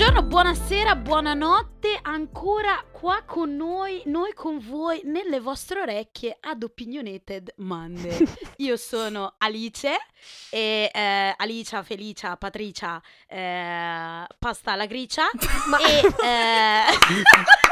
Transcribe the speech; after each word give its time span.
Buongiorno, 0.00 0.26
buonasera, 0.28 0.96
buonanotte, 0.96 1.98
ancora 2.00 2.82
qua 2.90 3.22
con 3.26 3.54
noi, 3.54 4.00
noi 4.06 4.32
con 4.32 4.58
voi, 4.58 5.02
nelle 5.04 5.40
vostre 5.40 5.82
orecchie 5.82 6.38
ad 6.40 6.62
Opinionated 6.62 7.52
Monday. 7.58 8.16
Io 8.64 8.78
sono 8.78 9.34
Alice 9.36 9.94
e 10.48 10.90
eh, 10.90 11.34
Alicia, 11.36 11.82
Felicia, 11.82 12.34
Patricia, 12.38 12.98
eh, 13.28 14.24
Pasta 14.38 14.72
alla 14.72 14.86
gricia 14.86 15.28
e... 15.30 15.98
eh, 16.24 16.84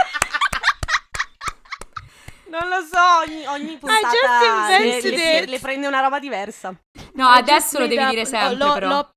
Non 2.51 2.69
lo 2.69 2.83
so, 2.83 2.99
ogni, 3.27 3.47
ogni 3.47 3.79
puntata 3.79 4.79
le, 4.79 5.01
le- 5.01 5.47
le 5.47 5.59
prende 5.59 5.87
una 5.87 6.01
roba 6.01 6.19
diversa. 6.19 6.75
No, 7.15 7.27
adesso 7.29 7.79
lo 7.79 7.87
devi 7.87 8.05
dire 8.07 8.27
sempre, 8.27 8.55
l'ho, 8.57 8.73
però. 8.75 8.89
l'ho- 8.89 9.13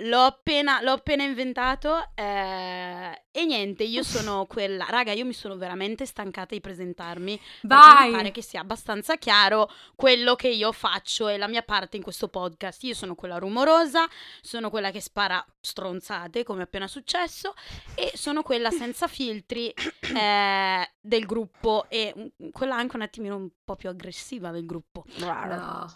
l'ho 0.00 0.24
appena, 0.24 0.82
l'ho 0.82 0.92
appena 0.92 1.22
inventato 1.22 2.10
eh, 2.14 3.22
e 3.30 3.44
niente, 3.44 3.84
io 3.84 4.02
sono 4.02 4.46
quella... 4.46 4.86
Raga, 4.88 5.12
io 5.12 5.24
mi 5.24 5.32
sono 5.32 5.56
veramente 5.56 6.04
stancata 6.04 6.54
di 6.54 6.60
presentarmi. 6.60 7.40
Vai! 7.62 8.10
Mi 8.10 8.16
pare 8.16 8.30
che 8.30 8.42
sia 8.42 8.60
abbastanza 8.60 9.16
chiaro 9.16 9.70
quello 9.94 10.34
che 10.34 10.48
io 10.48 10.72
faccio 10.72 11.28
e 11.28 11.38
la 11.38 11.48
mia 11.48 11.62
parte 11.62 11.96
in 11.96 12.02
questo 12.02 12.28
podcast. 12.28 12.82
Io 12.84 12.94
sono 12.94 13.14
quella 13.14 13.38
rumorosa, 13.38 14.06
sono 14.40 14.70
quella 14.70 14.90
che 14.90 15.00
spara 15.00 15.44
stronzate, 15.60 16.44
come 16.44 16.60
è 16.60 16.64
appena 16.64 16.88
successo, 16.88 17.54
e 17.94 18.12
sono 18.14 18.42
quella 18.42 18.70
senza 18.70 19.06
filtri 19.08 19.70
eh, 19.70 20.90
del 21.00 21.26
gruppo 21.26 21.86
e 21.88 22.32
quella 22.52 22.76
anche 22.76 22.96
un 22.96 23.02
attimino 23.02 23.36
un 23.36 23.48
po' 23.64 23.76
più 23.76 23.88
aggressiva 23.88 24.50
del 24.50 24.66
gruppo. 24.66 25.04
No. 25.16 25.94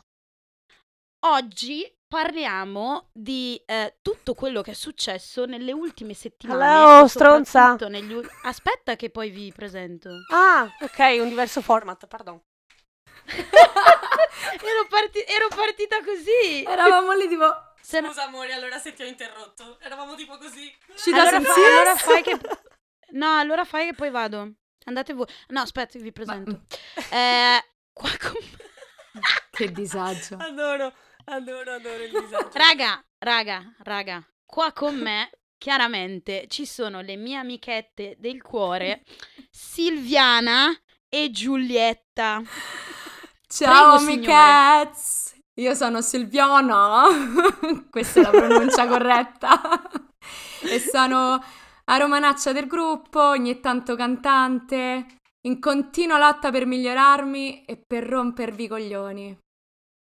Oggi 1.23 1.99
parliamo 2.11 3.09
di 3.13 3.63
eh, 3.66 3.99
tutto 4.03 4.35
quello 4.35 4.63
che 4.63 4.73
è 4.73 4.75
successo 4.75 5.45
nelle 5.45 5.71
ultime 5.71 6.13
settimane. 6.13 6.65
Hello, 6.65 7.05
e 7.05 7.09
stronza. 7.09 7.77
ul- 7.80 8.29
Aspetta 8.43 8.97
che 8.97 9.11
poi 9.11 9.30
vi 9.30 9.52
presento. 9.55 10.11
Ah, 10.33 10.69
ok, 10.80 10.99
un 11.21 11.29
diverso 11.29 11.63
format, 11.63 12.09
pardon. 12.09 12.43
ero, 13.30 14.87
parti- 14.89 15.25
ero 15.25 15.47
partita 15.55 15.99
così. 16.02 16.65
Eravamo 16.67 17.13
lì 17.13 17.29
tipo... 17.29 17.47
Se 17.80 18.01
no- 18.01 18.09
Scusa 18.09 18.24
amore, 18.24 18.52
allora 18.55 18.79
se 18.80 18.93
ti 18.93 19.02
ho 19.05 19.07
interrotto. 19.07 19.79
Eravamo 19.80 20.17
tipo 20.17 20.37
così. 20.37 20.69
Ci 20.97 21.13
allora, 21.13 21.39
da 21.39 21.45
fa- 21.45 21.55
allora 21.65 21.95
fai 21.97 22.23
che... 22.24 22.39
No, 23.13 23.39
allora 23.39 23.65
fai 23.65 23.87
che 23.87 23.95
poi 23.95 24.11
vado. 24.11 24.51
Andate 24.87 25.13
voi. 25.13 25.27
No, 25.51 25.61
aspetta, 25.61 25.97
vi 26.01 26.11
presento. 26.11 26.63
Eh, 27.11 27.65
qua 27.93 28.11
con- 28.21 28.59
Che 29.51 29.71
disagio. 29.71 30.37
Adoro, 30.41 30.93
adoro, 31.31 31.75
adoro 31.75 32.03
il 32.03 32.11
disagio. 32.11 32.51
Raga, 32.53 33.03
raga, 33.19 33.75
raga. 33.79 34.25
Qua 34.45 34.73
con 34.73 34.97
me, 34.97 35.31
chiaramente, 35.59 36.47
ci 36.49 36.67
sono 36.67 37.01
le 37.01 37.17
mie 37.17 37.37
amichette 37.37 38.17
del 38.19 38.43
cuore, 38.43 39.03
Silviana 39.51 40.77
e 41.09 41.31
Giulietta. 41.31 42.43
Ciao, 43.47 43.97
Prego, 43.97 44.11
amichezz! 44.11 45.35
Io 45.61 45.75
sono 45.75 46.01
Silviana. 46.01 47.05
Questa 47.91 48.21
è 48.21 48.23
la 48.23 48.31
pronuncia 48.31 48.87
corretta. 48.87 49.91
e 50.63 50.79
sono 50.81 51.43
a 51.85 51.97
romanaccia 51.97 52.53
del 52.53 52.67
gruppo, 52.67 53.21
ogni 53.21 53.61
tanto 53.61 53.97
cantante, 53.97 55.07
in 55.47 55.59
continua 55.61 56.19
lotta 56.19 56.51
per 56.51 56.67
migliorarmi 56.67 57.65
e 57.65 57.83
per 57.85 58.05
rompervi 58.05 58.65
i 58.65 58.69
coglioni. 58.69 59.39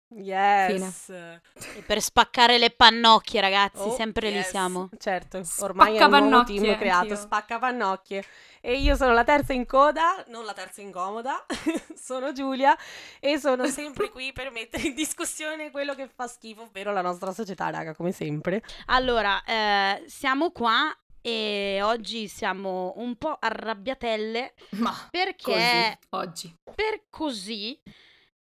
Yes. 0.09 1.09
E 1.09 1.83
per 1.85 2.01
spaccare 2.01 2.59
le 2.59 2.71
pannocchie, 2.71 3.41
ragazzi, 3.41 3.81
Oh, 3.81 3.95
sempre 3.95 4.31
lì 4.31 4.37
yes. 4.37 4.49
siamo. 4.49 4.89
Certo, 4.99 5.43
ormai 5.61 5.97
è 5.97 6.05
un 6.05 6.29
nuovo 6.29 6.45
team 6.45 6.77
creato, 6.77 7.01
anch'io. 7.03 7.17
spacca 7.17 7.59
pannocchie. 7.59 8.25
E 8.61 8.77
io 8.79 8.95
sono 8.97 9.13
la 9.13 9.25
terza 9.25 9.53
in 9.53 9.67
coda, 9.67 10.25
non 10.29 10.45
la 10.45 10.53
terza 10.53 10.81
incomoda, 10.81 11.45
sono 11.95 12.33
Giulia 12.33 12.77
e 13.21 13.39
sono 13.39 13.67
sempre 13.67 14.11
qui 14.11 14.33
per 14.33 14.51
mettere 14.51 14.85
in 14.89 14.95
discussione 14.95 15.71
quello 15.71 15.95
che 15.95 16.09
fa 16.09 16.27
schifo, 16.27 16.63
ovvero 16.63 16.93
la 16.93 17.03
nostra 17.03 17.33
società, 17.33 17.71
raga, 17.71 17.95
come 17.95 18.13
sempre. 18.13 18.63
Allora, 18.87 19.43
eh, 19.45 20.05
siamo 20.07 20.51
qua 20.51 20.97
e 21.21 21.81
oggi 21.83 22.29
siamo 22.29 22.93
un 22.99 23.17
po' 23.17 23.37
arrabbiatelle 23.41 24.55
Ma 24.71 24.95
perché 25.11 25.99
Oggi. 26.11 26.57
per 26.73 27.03
così 27.11 27.77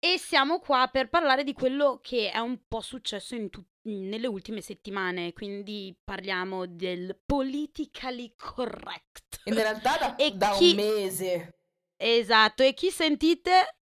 e 0.00 0.18
siamo 0.18 0.58
qua 0.58 0.88
per 0.90 1.08
parlare 1.08 1.44
di 1.44 1.52
quello 1.52 2.00
che 2.02 2.30
è 2.30 2.38
un 2.38 2.66
po' 2.66 2.80
successo 2.80 3.34
in 3.34 3.50
tut- 3.50 3.68
nelle 3.82 4.26
ultime 4.26 4.60
settimane, 4.60 5.32
quindi 5.32 5.96
parliamo 6.02 6.66
del 6.66 7.18
politically 7.24 8.34
correct. 8.36 9.40
in 9.44 9.54
realtà 9.54 9.96
da, 9.98 10.16
E 10.18 10.32
da 10.32 10.50
chi- 10.56 10.70
un 10.70 10.76
mese. 10.76 11.54
Esatto, 11.96 12.62
e 12.62 12.72
chi 12.74 12.90
sentite? 12.90 13.76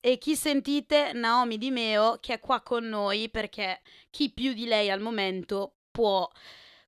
E 0.00 0.18
chi 0.18 0.34
sentite? 0.34 1.12
Naomi 1.12 1.58
Di 1.58 1.70
Meo 1.70 2.18
che 2.18 2.34
è 2.34 2.40
qua 2.40 2.60
con 2.60 2.84
noi 2.88 3.30
perché 3.30 3.80
chi 4.10 4.32
più 4.32 4.52
di 4.52 4.66
lei 4.66 4.90
al 4.90 5.00
momento 5.00 5.76
può 5.92 6.28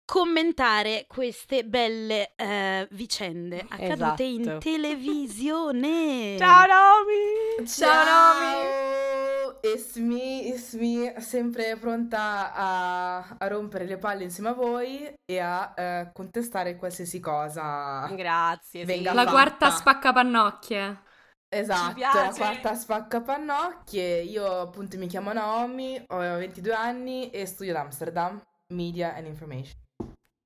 commentare 0.05 1.07
queste 1.09 1.65
belle 1.65 2.33
eh, 2.37 2.87
vicende 2.91 3.65
accadute 3.69 4.23
in 4.23 4.41
Esatto. 4.43 4.59
televisione. 4.59 6.37
Ciao 6.39 6.67
Naomi! 6.67 7.67
Ciao! 7.67 9.59
It's 9.63 9.97
me, 9.97 10.43
it's 10.43 10.75
me, 10.75 11.15
sempre 11.21 11.77
pronta 11.79 12.53
a, 12.53 13.37
a 13.39 13.49
rompere 13.49 13.87
le 13.87 13.97
palle 13.97 14.25
insieme 14.25 14.51
a 14.51 14.53
voi 14.53 15.11
e 15.25 15.39
a 15.39 15.73
eh, 15.75 16.11
contestare 16.13 16.77
qualsiasi 16.77 17.19
cosa. 17.19 18.07
Grazie. 18.15 18.85
Venga 18.85 19.11
sì. 19.11 19.17
La 19.17 19.25
quarta 19.25 19.71
spaccapannocchie. 19.71 21.03
Esatto, 21.49 22.01
la 22.01 22.33
quarta 22.37 22.75
spacca 22.75 23.23
pannocchie. 23.23 24.23
Io 24.23 24.61
appunto 24.61 24.99
mi 24.99 25.07
chiamo 25.07 25.33
Naomi, 25.33 26.03
ho 26.09 26.19
22 26.19 26.75
anni 26.75 27.31
e 27.31 27.47
studio 27.47 27.73
ad 27.73 27.79
Amsterdam, 27.79 28.43
Media 28.73 29.15
and 29.15 29.27
Information. 29.27 29.84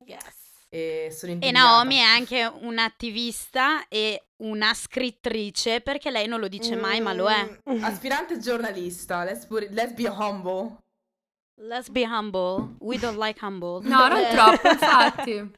Yes. 0.08 0.66
E 0.70 1.08
sono 1.10 1.36
E. 1.40 1.50
Naomi 1.50 1.96
è 1.96 2.02
anche 2.02 2.44
un'attivista 2.44 3.88
e 3.88 4.28
una 4.38 4.72
scrittrice 4.74 5.80
perché 5.80 6.10
lei 6.10 6.26
non 6.26 6.40
lo 6.40 6.48
dice 6.48 6.76
mai, 6.76 7.00
ma 7.00 7.12
lo 7.12 7.28
è. 7.28 7.58
Mm, 7.70 7.82
Aspirante 7.84 8.38
giornalista, 8.38 9.24
let's, 9.24 9.44
put 9.46 9.62
it- 9.62 9.70
let's 9.72 9.92
be 9.94 10.08
humble. 10.08 10.76
Let's 11.60 11.88
be 11.88 12.04
humble. 12.06 12.76
We 12.80 12.98
don't 12.98 13.18
like 13.18 13.38
humble. 13.44 13.80
No, 13.86 14.06
non 14.08 14.18
Eh, 14.18 14.30
troppo, 14.30 14.68
infatti. 14.68 15.50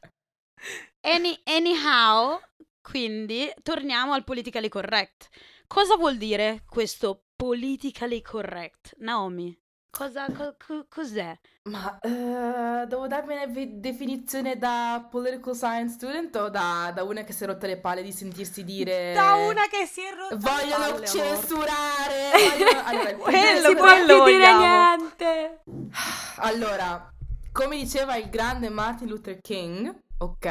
any- 1.01 1.39
anyhow, 1.45 2.39
quindi 2.81 3.51
torniamo 3.61 4.13
al 4.13 4.23
politically 4.23 4.69
correct. 4.69 5.29
Cosa 5.67 5.95
vuol 5.95 6.17
dire 6.17 6.63
questo 6.67 7.25
politically 7.35 8.21
correct? 8.21 8.95
Naomi, 8.97 9.55
cosa, 9.91 10.25
co- 10.31 10.55
co- 10.65 10.85
cos'è? 10.89 11.37
Ma 11.69 11.99
eh, 11.99 12.85
devo 12.87 13.05
darmi 13.07 13.33
una 13.35 13.45
definizione 13.45 14.57
da 14.57 15.05
political 15.11 15.53
science 15.55 15.93
student 15.95 16.35
o 16.37 16.49
da, 16.49 16.91
da 16.95 17.03
una 17.03 17.21
che 17.23 17.33
si 17.33 17.43
è 17.43 17.47
rotta 17.47 17.67
le 17.67 17.77
palle 17.77 18.01
di 18.01 18.11
sentirsi 18.11 18.63
dire 18.63 19.13
Da 19.13 19.35
una 19.35 19.67
che 19.69 19.85
si 19.85 20.01
è 20.01 20.11
rotta 20.15 20.33
le 20.35 20.39
vogliono 20.39 20.83
palle, 20.83 20.95
amor. 20.95 21.07
censurare 21.07 22.31
vogliono- 22.49 22.81
allora, 22.87 23.09
il 23.11 23.17
Quello, 23.17 23.67
si 23.69 23.75
può 23.75 24.05
più 24.05 24.23
dire 24.25 24.57
niente. 24.57 25.63
allora 26.37 27.13
come 27.51 27.77
diceva 27.77 28.15
il 28.15 28.29
grande 28.29 28.69
Martin 28.69 29.07
Luther 29.07 29.39
King 29.41 29.93
ok 30.17 30.45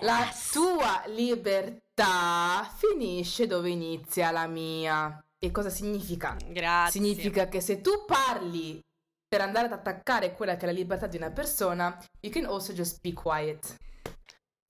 la 0.00 0.18
Yes. 0.24 0.50
tua 0.50 1.02
libertà 1.06 2.68
finisce 2.76 3.46
dove 3.46 3.68
inizia 3.70 4.30
la 4.30 4.46
mia 4.46 5.23
e 5.44 5.50
cosa 5.50 5.70
significa? 5.70 6.36
Grazie. 6.48 7.00
Significa 7.00 7.48
che 7.48 7.60
se 7.60 7.80
tu 7.80 8.04
parli 8.06 8.80
per 9.28 9.40
andare 9.40 9.66
ad 9.66 9.72
attaccare 9.72 10.32
quella 10.32 10.56
che 10.56 10.62
è 10.62 10.66
la 10.66 10.72
libertà 10.72 11.06
di 11.06 11.16
una 11.16 11.30
persona, 11.30 11.98
you 12.20 12.32
can 12.32 12.46
also 12.46 12.72
just 12.72 13.00
be 13.00 13.12
quiet. 13.12 13.76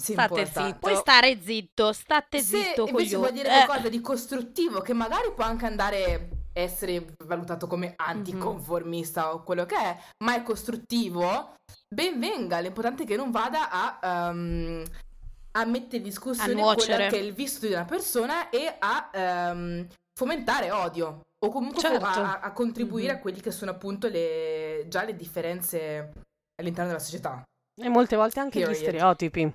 Simple 0.03 0.27
State 0.27 0.53
that. 0.53 0.67
zitto. 0.67 0.79
Puoi 0.79 0.97
stare 0.97 1.41
zitto, 1.41 1.93
state 1.93 2.41
Se 2.41 2.63
zitto, 2.63 2.87
invece 2.89 3.17
vuoi 3.17 3.33
dire 3.33 3.49
Eh, 3.49 3.65
qualcosa 3.67 3.89
di 3.89 4.01
costruttivo 4.01 4.81
che 4.81 4.93
magari 4.93 5.33
può 5.35 5.45
anche 5.45 5.67
andare 5.67 6.29
essere 6.53 7.15
valutato 7.25 7.67
come 7.67 7.95
anticonformista 7.97 9.35
o 9.35 9.43
quello 9.43 9.67
che 9.67 9.77
è, 9.77 9.99
ma 10.25 10.37
è 10.37 10.43
costruttivo, 10.43 11.55
ben 11.89 12.19
venga. 12.19 12.59
L'importante 12.61 13.03
è 13.03 13.07
che 13.07 13.17
non 13.17 13.31
vada 13.31 13.71
a, 13.71 14.31
um, 14.31 14.83
a 15.53 15.65
mettere 15.65 15.99
in 15.99 16.03
discussione 16.05 16.55
quello 16.55 16.75
che 16.75 17.09
è 17.09 17.17
il 17.17 17.33
vissuto 17.33 17.67
di 17.67 17.73
una 17.73 17.85
persona 17.85 18.51
e 18.51 18.77
a 18.79 19.11
um, 19.53 19.87
fomentare 20.17 20.71
odio 20.71 21.23
o 21.45 21.51
comunque 21.51 21.81
Certo. 21.81 22.05
a, 22.05 22.41
a 22.41 22.53
contribuire 22.53 23.13
Mhm. 23.13 23.19
a 23.19 23.21
quelli 23.21 23.41
che 23.41 23.51
sono 23.51 23.71
appunto 23.73 24.09
le, 24.09 24.87
già 24.89 25.05
le 25.05 25.15
differenze 25.17 26.13
all'interno 26.61 26.91
della 26.91 27.03
società. 27.03 27.43
E 27.81 27.89
molte 27.89 28.17
volte 28.17 28.41
anche 28.41 28.61
Period. 28.61 28.77
gli 28.77 28.81
stereotipi. 28.83 29.55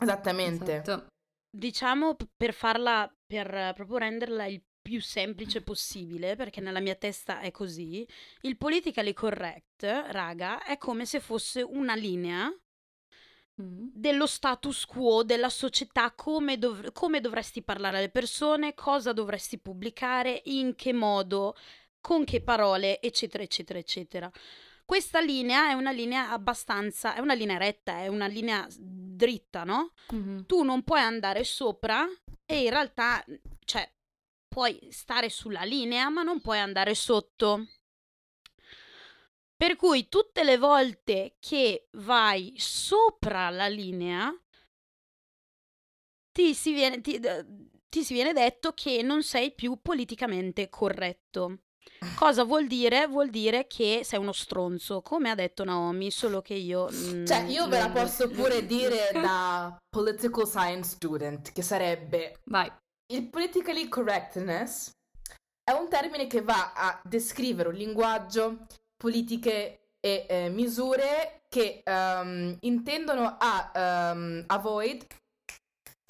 Esattamente. 0.00 0.76
Esatto. 0.82 1.06
diciamo 1.56 2.16
per 2.36 2.52
farla, 2.52 3.10
per 3.24 3.72
proprio 3.74 3.96
renderla 3.98 4.44
il 4.44 4.62
più 4.82 5.00
semplice 5.00 5.62
possibile, 5.62 6.36
perché 6.36 6.60
nella 6.60 6.80
mia 6.80 6.94
testa 6.94 7.40
è 7.40 7.50
così, 7.50 8.06
il 8.42 8.56
politically 8.58 9.14
correct, 9.14 9.82
raga, 9.82 10.62
è 10.64 10.76
come 10.76 11.06
se 11.06 11.18
fosse 11.18 11.62
una 11.62 11.94
linea 11.94 12.52
Mm. 13.60 13.88
dello 13.92 14.26
status 14.26 14.84
quo 14.84 15.22
della 15.22 15.48
società, 15.48 16.12
come, 16.12 16.58
dov- 16.58 16.92
come 16.92 17.20
dovresti 17.20 17.62
parlare 17.62 17.96
alle 17.98 18.10
persone, 18.10 18.74
cosa 18.74 19.14
dovresti 19.14 19.58
pubblicare, 19.58 20.42
in 20.46 20.74
che 20.74 20.92
modo, 20.92 21.56
con 22.00 22.24
che 22.24 22.42
parole, 22.42 23.00
eccetera, 23.00 23.42
eccetera, 23.42 23.78
eccetera. 23.78 24.30
Questa 24.84 25.20
linea 25.20 25.70
è 25.70 25.72
una 25.72 25.90
linea 25.90 26.30
abbastanza, 26.30 27.14
è 27.14 27.20
una 27.20 27.34
linea 27.34 27.56
retta, 27.56 27.98
è 27.98 28.08
una 28.08 28.26
linea 28.26 28.66
dritta, 28.78 29.64
no? 29.64 29.92
Mhm. 30.10 30.44
Tu 30.46 30.62
non 30.62 30.82
puoi 30.82 31.00
andare 31.00 31.42
sopra 31.42 32.06
e 32.44 32.62
in 32.62 32.70
realtà, 32.70 33.24
cioè, 33.64 33.90
puoi 34.46 34.86
stare 34.90 35.28
sulla 35.28 35.64
linea, 35.64 36.08
ma 36.08 36.22
non 36.22 36.40
puoi 36.40 36.60
andare 36.60 36.94
sotto. 36.94 37.66
Per 39.56 39.76
cui 39.76 40.08
tutte 40.08 40.44
le 40.44 40.58
volte 40.58 41.36
che 41.40 41.88
vai 41.92 42.54
sopra 42.58 43.48
la 43.50 43.68
linea, 43.68 44.30
ti 46.32 46.54
si 46.54 46.72
viene, 46.74 47.00
ti- 47.00 47.20
ti 47.88 48.04
si 48.04 48.12
viene 48.12 48.32
detto 48.32 48.72
che 48.72 49.02
non 49.02 49.22
sei 49.22 49.54
più 49.54 49.78
politicamente 49.80 50.68
corretto. 50.68 51.60
Cosa 52.16 52.44
vuol 52.44 52.66
dire? 52.66 53.06
Vuol 53.06 53.30
dire 53.30 53.66
che 53.66 54.02
sei 54.04 54.18
uno 54.18 54.32
stronzo, 54.32 55.00
come 55.00 55.30
ha 55.30 55.34
detto 55.34 55.64
Naomi, 55.64 56.10
solo 56.10 56.42
che 56.42 56.52
io... 56.54 56.88
mm, 56.92 57.24
Cioè, 57.24 57.44
io 57.44 57.66
ve 57.68 57.78
la 57.78 57.86
non- 57.86 57.92
posso 57.94 58.28
pure 58.28 58.66
dire 58.66 59.10
da 59.12 59.74
political 59.88 60.46
science 60.46 60.90
student, 60.96 61.52
che 61.52 61.62
sarebbe 61.62 62.40
Vai. 62.44 62.70
il 63.14 63.28
politically 63.30 63.88
correctness 63.88 64.90
è 65.64 65.72
un 65.72 65.88
termine 65.88 66.26
che 66.26 66.42
va 66.42 66.72
a 66.74 67.00
descrivere 67.02 67.70
un 67.70 67.74
linguaggio, 67.76 68.66
politiche 68.96 69.90
e 70.00 70.26
eh, 70.28 70.48
misure 70.48 71.42
che 71.48 71.80
ehm, 71.84 72.56
intendono 72.60 73.36
a 73.38 73.72
ehm, 73.74 74.44
avoid, 74.46 75.06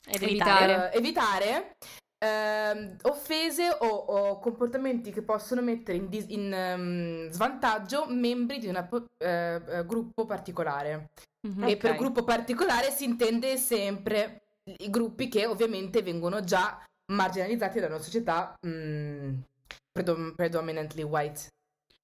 Ed 0.09 0.23
Evitare. 0.23 0.93
eh, 0.93 0.99
evitare 0.99 1.77
ehm, 2.19 2.97
offese 3.03 3.69
o, 3.81 3.87
o 3.87 4.39
comportamenti 4.39 5.11
che 5.11 5.23
possono 5.23 5.63
mettere 5.63 5.99
in, 5.99 6.09
dis- 6.09 6.29
in, 6.29 6.53
ehm, 6.53 7.31
svantaggio 7.31 8.07
membri 8.09 8.59
di 8.59 8.69
un 8.69 9.87
gruppo 9.87 10.25
particolare. 10.27 11.11
Mhm. 11.47 11.65
E 11.65 11.77
per 11.77 11.93
Ok. 11.93 11.97
gruppo 11.99 12.25
particolare 12.25 12.91
si 12.91 13.05
intende 13.05 13.57
sempre 13.57 14.43
i 14.79 14.91
gruppi 14.91 15.29
che 15.29 15.47
ovviamente 15.47 16.03
vengono 16.03 16.43
già 16.43 16.83
marginalizzati 17.13 17.79
da 17.79 17.87
una 17.87 17.99
società 17.99 18.57
mm, 18.67 19.39
predom- 19.93 20.35
predominantly 20.35 21.03
white, 21.03 21.49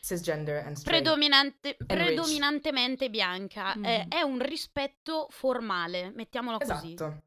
cisgender 0.04 0.64
and 0.66 0.76
straight. 0.76 1.02
Predominante- 1.02 1.76
rich. 1.78 1.86
predominantemente 1.86 3.08
bianca. 3.08 3.72
Mhm. 3.76 3.84
Eh, 3.84 4.06
è 4.08 4.22
un 4.22 4.38
rispetto 4.40 5.28
formale, 5.30 6.10
mettiamola 6.14 6.58
così. 6.58 6.92
esatto. 6.94 7.22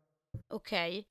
Ok. 0.48 1.04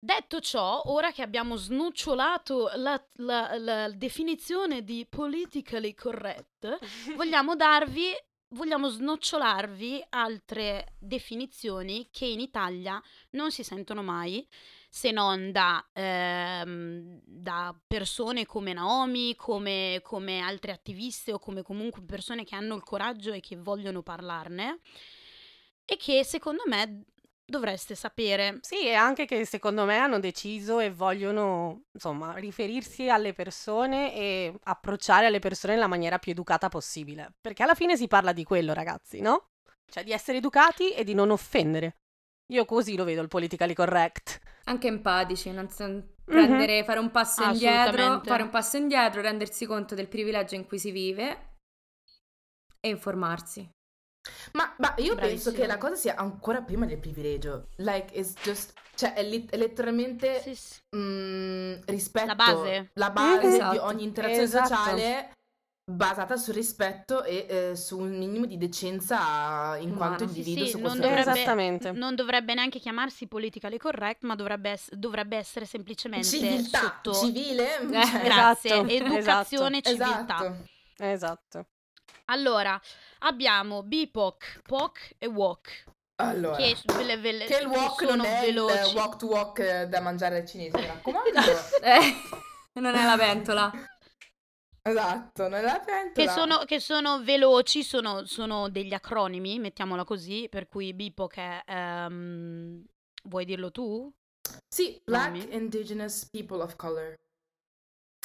Detto 0.00 0.38
ciò, 0.40 0.82
ora 0.86 1.10
che 1.10 1.22
abbiamo 1.22 1.56
snocciolato 1.56 2.70
la, 2.76 3.02
la- 3.14 3.58
la 3.58 3.90
definizione 3.90 4.84
di 4.84 5.04
politically 5.08 5.92
correct, 5.94 6.78
vogliamo 7.16 7.56
darvi, 7.56 8.10
vogliamo 8.50 8.88
snocciolarvi 8.88 10.04
altre 10.10 10.94
definizioni 10.98 12.08
che 12.10 12.26
in 12.26 12.40
Italia 12.40 13.02
non 13.30 13.50
si 13.50 13.62
sentono 13.62 14.02
mai, 14.02 14.46
se 14.88 15.10
non 15.10 15.52
da, 15.52 15.86
ehm, 15.92 17.20
da 17.24 17.78
persone 17.86 18.46
come 18.46 18.72
Naomi, 18.72 19.34
come, 19.36 20.00
come 20.02 20.40
altre 20.40 20.72
attiviste 20.72 21.32
o 21.32 21.38
come 21.38 21.62
comunque 21.62 22.02
persone 22.02 22.44
che 22.44 22.54
hanno 22.54 22.74
il 22.74 22.82
coraggio 22.82 23.32
e 23.32 23.40
che 23.40 23.56
vogliono 23.56 24.02
parlarne 24.02 24.80
e 25.84 25.96
che 25.96 26.24
secondo 26.24 26.62
me 26.66 27.04
dovreste 27.48 27.94
sapere. 27.94 28.58
Sì, 28.60 28.86
e 28.86 28.94
anche 28.94 29.24
che 29.24 29.44
secondo 29.46 29.84
me 29.84 29.96
hanno 29.96 30.20
deciso 30.20 30.78
e 30.80 30.90
vogliono, 30.90 31.84
insomma, 31.92 32.34
riferirsi 32.34 33.08
alle 33.08 33.32
persone 33.32 34.14
e 34.14 34.54
approcciare 34.64 35.26
alle 35.26 35.38
persone 35.38 35.74
nella 35.74 35.86
maniera 35.86 36.18
più 36.18 36.32
educata 36.32 36.68
possibile. 36.68 37.34
Perché 37.40 37.62
alla 37.62 37.74
fine 37.74 37.96
si 37.96 38.06
parla 38.06 38.32
di 38.32 38.44
quello, 38.44 38.74
ragazzi, 38.74 39.20
no? 39.20 39.48
Cioè 39.90 40.04
di 40.04 40.12
essere 40.12 40.38
educati 40.38 40.92
e 40.92 41.02
di 41.04 41.14
non 41.14 41.30
offendere. 41.30 41.96
Io 42.52 42.64
così 42.64 42.96
lo 42.96 43.04
vedo 43.04 43.22
il 43.22 43.28
politically 43.28 43.74
correct. 43.74 44.40
Anche 44.64 44.86
empatici, 44.86 45.50
non 45.50 45.68
so- 45.70 46.16
prendere, 46.24 46.84
fare 46.84 46.98
un 46.98 47.10
passo 47.10 47.42
indietro, 47.42 48.20
fare 48.22 48.42
un 48.42 48.50
passo 48.50 48.76
indietro, 48.76 49.22
rendersi 49.22 49.64
conto 49.64 49.94
del 49.94 50.08
privilegio 50.08 50.54
in 50.54 50.66
cui 50.66 50.78
si 50.78 50.90
vive 50.90 51.56
e 52.80 52.88
informarsi. 52.88 53.68
Ma, 54.52 54.74
ma 54.78 54.94
io 54.98 55.14
penso 55.14 55.52
che 55.52 55.66
la 55.66 55.78
cosa 55.78 55.94
sia 55.94 56.14
ancora 56.16 56.60
prima 56.62 56.86
del 56.86 56.98
privilegio. 56.98 57.68
Like, 57.76 58.16
it's 58.18 58.34
just... 58.42 58.72
Cioè, 58.94 59.12
è, 59.14 59.22
lit- 59.22 59.50
è 59.50 59.56
letteralmente 59.56 60.40
Sì, 60.42 60.54
sì. 60.56 60.74
mm, 60.96 61.74
rispetto. 61.86 62.26
La 62.26 62.34
base. 62.34 62.90
La 62.94 63.10
base 63.10 63.46
Esatto. 63.46 63.72
di 63.72 63.78
ogni 63.78 64.02
interazione 64.02 64.42
Esatto. 64.42 64.66
sociale 64.74 65.30
basata 65.90 66.36
sul 66.36 66.52
rispetto 66.52 67.22
e 67.24 67.46
eh, 67.48 67.76
su 67.76 67.98
un 67.98 68.18
minimo 68.18 68.44
di 68.44 68.58
decenza 68.58 69.76
in 69.78 69.92
Umana. 69.92 70.16
quanto 70.16 70.28
Sì, 70.28 70.38
individuo 70.38 70.64
sì, 70.64 70.70
su 70.72 70.78
non 70.80 70.98
questo 70.98 71.30
dovrebbe, 71.32 71.92
non 71.92 72.14
dovrebbe 72.14 72.54
neanche 72.54 72.78
chiamarsi 72.78 73.26
politically 73.26 73.78
correct, 73.78 74.22
ma 74.24 74.34
dovrebbe, 74.34 74.72
ess- 74.72 74.92
dovrebbe 74.92 75.36
essere 75.36 75.64
semplicemente 75.64 76.26
Civiltà 76.26 76.78
sotto... 76.80 77.14
civile. 77.14 77.78
Eh, 77.78 78.04
cioè, 78.04 78.22
Grazie, 78.22 78.80
Esatto, 78.80 79.14
educazione, 79.14 79.80
civiltà. 79.80 80.56
Esatto. 80.98 81.66
Allora, 82.30 82.80
abbiamo 83.20 83.82
BIPOC, 83.82 84.62
POC 84.62 85.14
e 85.18 85.26
WOC, 85.26 85.84
Allora, 86.16 86.56
che, 86.56 86.74
che, 86.84 86.94
ve 86.94 87.02
le- 87.04 87.16
ve 87.16 87.32
le- 87.32 87.44
il 87.46 87.66
walk 87.66 88.00
sono 88.00 88.16
non 88.16 88.26
è 88.26 88.40
veloci. 88.42 88.90
il 88.90 88.96
walk 88.96 89.16
to 89.16 89.26
walk 89.26 89.82
da 89.84 90.00
mangiare 90.00 90.36
al 90.38 90.46
cinese, 90.46 90.78
mi 90.78 90.86
raccomando. 90.86 91.30
Eh, 91.82 92.80
non 92.80 92.94
è 92.94 93.04
la 93.04 93.16
pentola. 93.16 93.72
esatto, 94.82 95.42
non 95.44 95.54
è 95.54 95.62
la 95.62 95.80
pentola. 95.80 96.26
Che 96.26 96.32
sono, 96.32 96.58
che 96.64 96.80
sono 96.80 97.22
veloci, 97.22 97.82
sono, 97.82 98.24
sono 98.26 98.68
degli 98.68 98.92
acronimi, 98.92 99.58
mettiamola 99.58 100.04
così, 100.04 100.48
per 100.50 100.68
cui 100.68 100.92
BIPOC 100.92 101.34
è... 101.34 101.62
ehm, 101.66 102.84
vuoi 103.24 103.44
dirlo 103.46 103.70
tu? 103.70 104.12
Sì, 104.68 105.00
Black 105.04 105.30
Nomi. 105.30 105.54
Indigenous 105.54 106.28
People 106.30 106.60
of 106.62 106.76
Color. 106.76 107.14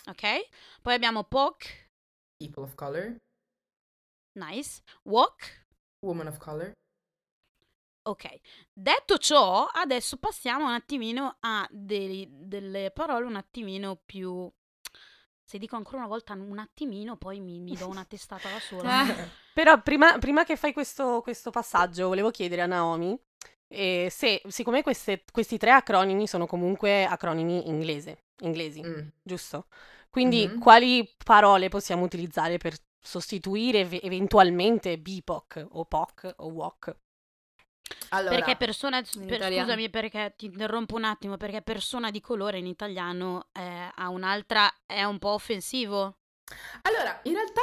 Ok. 0.09 0.23
Poi 0.81 0.93
abbiamo 0.93 1.23
POC, 1.23 1.87
People 2.37 2.63
of 2.63 2.75
Color. 2.75 3.15
Nice. 4.33 4.81
WOC, 5.03 5.65
Woman 6.05 6.27
of 6.27 6.37
Color. 6.37 6.71
Ok, 8.05 8.39
detto 8.73 9.17
ciò, 9.17 9.65
adesso 9.71 10.17
passiamo 10.17 10.65
un 10.65 10.73
attimino 10.73 11.37
a 11.39 11.65
dei- 11.71 12.27
delle 12.29 12.91
parole 12.91 13.25
un 13.25 13.35
attimino 13.37 13.95
più... 14.05 14.51
Se 15.45 15.57
dico 15.57 15.75
ancora 15.75 15.97
una 15.97 16.07
volta 16.07 16.33
un 16.33 16.57
attimino, 16.59 17.15
poi 17.17 17.39
mi, 17.39 17.59
mi 17.59 17.75
do 17.77 17.87
una 17.87 18.03
testata 18.05 18.49
da 18.49 18.59
sola. 18.59 19.07
Eh. 19.07 19.29
Però 19.53 19.81
prima, 19.81 20.17
prima 20.17 20.43
che 20.43 20.55
fai 20.57 20.73
questo, 20.73 21.21
questo 21.21 21.49
passaggio, 21.51 22.07
volevo 22.07 22.31
chiedere 22.31 22.61
a 22.61 22.65
Naomi 22.65 23.17
eh, 23.67 24.07
se, 24.11 24.41
siccome 24.47 24.83
queste- 24.83 25.23
questi 25.31 25.57
tre 25.57 25.71
acronimi 25.71 26.27
sono 26.27 26.45
comunque 26.45 27.05
acronimi 27.05 27.67
inglese, 27.69 28.23
inglesi, 28.41 28.81
Mm. 28.83 29.07
giusto? 29.21 29.67
Quindi 30.09 30.47
Mhm. 30.47 30.59
quali 30.59 31.09
parole 31.23 31.69
possiamo 31.69 32.03
utilizzare 32.03 32.57
per 32.57 32.75
sostituire 33.03 33.81
ev- 33.81 33.99
eventualmente 34.01 34.97
BIPOC 34.97 35.67
o 35.71 35.85
POC 35.85 36.33
o 36.37 36.47
WOC? 36.47 36.95
Allora, 38.09 38.35
Perché 38.35 38.55
persona, 38.55 39.01
per- 39.01 39.43
scusami 39.43 39.89
perché 39.89 40.33
ti 40.37 40.45
interrompo 40.45 40.95
un 40.95 41.03
attimo, 41.03 41.37
perché 41.37 41.61
persona 41.61 42.09
di 42.11 42.21
colore 42.21 42.57
in 42.57 42.65
italiano 42.65 43.49
eh, 43.51 43.91
ha 43.93 44.09
un'altra, 44.09 44.71
è 44.85 45.03
un 45.03 45.19
po' 45.19 45.29
offensivo. 45.29 46.17
allora, 46.83 47.19
in 47.23 47.33
realtà 47.33 47.61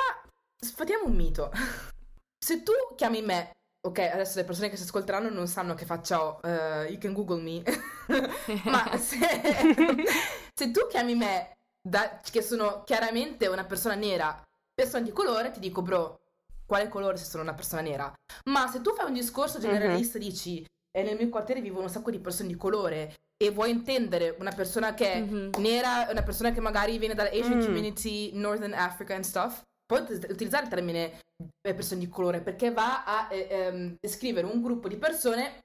sfatiamo 0.57 1.07
un 1.07 1.15
mito. 1.17 1.51
Se 2.39 2.63
tu 2.63 2.73
chiami 2.97 3.23
me, 3.23 3.57
ok, 3.81 3.99
adesso 3.99 4.39
le 4.39 4.45
persone 4.45 4.69
che 4.69 4.77
si 4.77 4.83
ascolteranno 4.85 5.31
non 5.31 5.47
sanno 5.47 5.75
che 5.75 5.85
faccia 5.87 6.23
ho, 6.25 6.41
eh, 6.43 6.87
you 6.91 6.99
can 6.99 7.13
google 7.13 7.41
me, 7.41 7.63
ma 8.65 8.97
se, 8.97 9.19
se 10.55 10.71
tu 10.71 10.87
chiami 10.89 11.15
me, 11.15 11.57
da- 11.81 12.21
che 12.31 12.43
sono 12.43 12.83
chiaramente 12.85 13.47
una 13.47 13.65
persona 13.65 13.95
nera, 13.95 14.43
persona 14.81 15.05
di 15.05 15.13
colore, 15.13 15.51
ti 15.51 15.61
dico, 15.61 15.83
bro, 15.83 16.21
quale 16.65 16.89
colore 16.89 17.17
se 17.19 17.25
sono 17.27 17.43
una 17.43 17.55
persona 17.55 17.83
nera? 17.83 18.13
Ma 18.45 18.67
se 18.69 18.81
tu 18.81 18.95
fai 18.95 19.07
un 19.07 19.13
discorso 19.13 19.59
generalista, 19.59 20.19
dici, 20.19 20.65
e 20.91 21.03
nel 21.03 21.17
mio 21.17 21.29
quartiere 21.29 21.61
vivono 21.61 21.85
un 21.85 21.91
sacco 21.91 22.11
di 22.11 22.19
persone 22.19 22.49
di 22.49 22.57
colore, 22.57 23.15
e 23.37 23.51
vuoi 23.51 23.71
intendere 23.71 24.37
una 24.39 24.53
persona 24.53 24.95
che 24.95 25.13
è 25.13 25.21
Mhm. 25.21 25.51
nera, 25.59 26.09
una 26.11 26.23
persona 26.23 26.53
che 26.53 26.61
magari 26.61 26.99
viene 26.99 27.15
dalla 27.15 27.31
Asian 27.31 27.59
Mm. 27.59 27.65
community, 27.65 28.31
Northern 28.35 28.75
Africa 28.75 29.15
and 29.15 29.25
stuff, 29.25 29.63
puoi 29.87 30.01
ut- 30.03 30.27
utilizzare 30.31 30.65
il 30.65 30.71
termine 30.71 31.19
eh, 31.67 31.75
persone 31.75 32.01
di 32.01 32.09
colore 32.09 32.43
perché 32.43 32.71
va 32.71 33.05
a 33.05 33.29
eh, 33.31 33.47
ehm, 33.51 33.97
descrivere 33.99 34.47
un 34.47 34.61
gruppo 34.61 34.89
di 34.89 34.97
persone. 34.97 35.61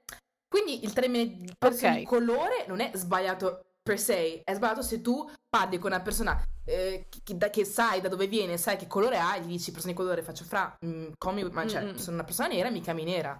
Quindi 0.48 0.84
il 0.84 0.92
termine 0.94 1.52
persone 1.58 1.92
Ok. 1.92 1.98
di 1.98 2.04
colore 2.06 2.64
non 2.66 2.80
è 2.80 2.90
sbagliato 2.94 3.65
per 3.86 4.00
sé, 4.00 4.40
è 4.42 4.52
sbagliato 4.52 4.82
se 4.82 5.00
tu 5.00 5.30
parli 5.48 5.78
con 5.78 5.92
una 5.92 6.02
persona 6.02 6.42
eh, 6.64 7.06
che, 7.22 7.36
da- 7.36 7.50
che 7.50 7.64
sai 7.64 8.00
da 8.00 8.08
dove 8.08 8.26
viene, 8.26 8.56
sai 8.56 8.76
che 8.76 8.88
colore 8.88 9.16
ha, 9.18 9.36
e 9.36 9.42
gli 9.42 9.46
dici 9.46 9.70
persona 9.70 9.92
di 9.92 9.98
colore, 9.98 10.22
faccio 10.22 10.42
fra, 10.42 10.76
mm, 10.84 11.12
call 11.16 11.34
me 11.34 11.42
with 11.44 11.52
my- 11.54 11.68
cioè, 11.68 11.82
Mm-mm. 11.84 11.94
sono 11.94 12.16
una 12.16 12.24
persona 12.24 12.48
nera, 12.48 12.68
mi 12.70 12.80
chiami 12.80 13.04
nera. 13.04 13.38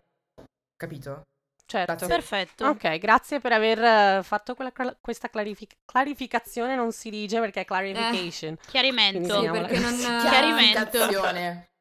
Capito? 0.76 1.22
certo. 1.68 2.04
It. 2.04 2.06
Perfetto. 2.06 2.66
Ok, 2.66 2.96
grazie 2.98 3.40
per 3.40 3.50
aver 3.52 3.82
eh, 4.18 4.22
fatto 4.22 4.54
quella 4.54 4.70
questa 5.00 5.28
clarific- 5.28 5.74
clarificazione, 5.84 6.76
non 6.76 6.92
si 6.92 7.10
dice 7.10 7.40
perché 7.40 7.62
è 7.62 7.64
clarification. 7.64 8.56
Chiarimento. 8.68 9.18
Quindi 9.40 9.46
Sì, 9.46 9.50
perché 9.52 9.78
non... 9.80 9.96
Chiarimento. 10.20 10.98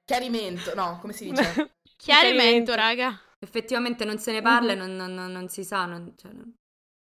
Chiarimento, 0.03 0.73
no, 0.73 0.97
come 0.99 1.13
si 1.13 1.29
dice? 1.29 1.73
Chiarimento, 1.97 2.73
raga. 2.73 3.19
Effettivamente 3.37 4.05
non 4.05 4.17
se 4.17 4.31
ne 4.31 4.41
parla 4.41 4.71
e 4.71 4.75
Mhm. 4.75 4.81
non, 4.81 4.95
non- 4.95 5.13
non- 5.13 5.31
non 5.31 5.49
si 5.49 5.63
sa, 5.63 5.85
non- 5.85 6.13
cioè, 6.17 6.31
non- 6.31 6.51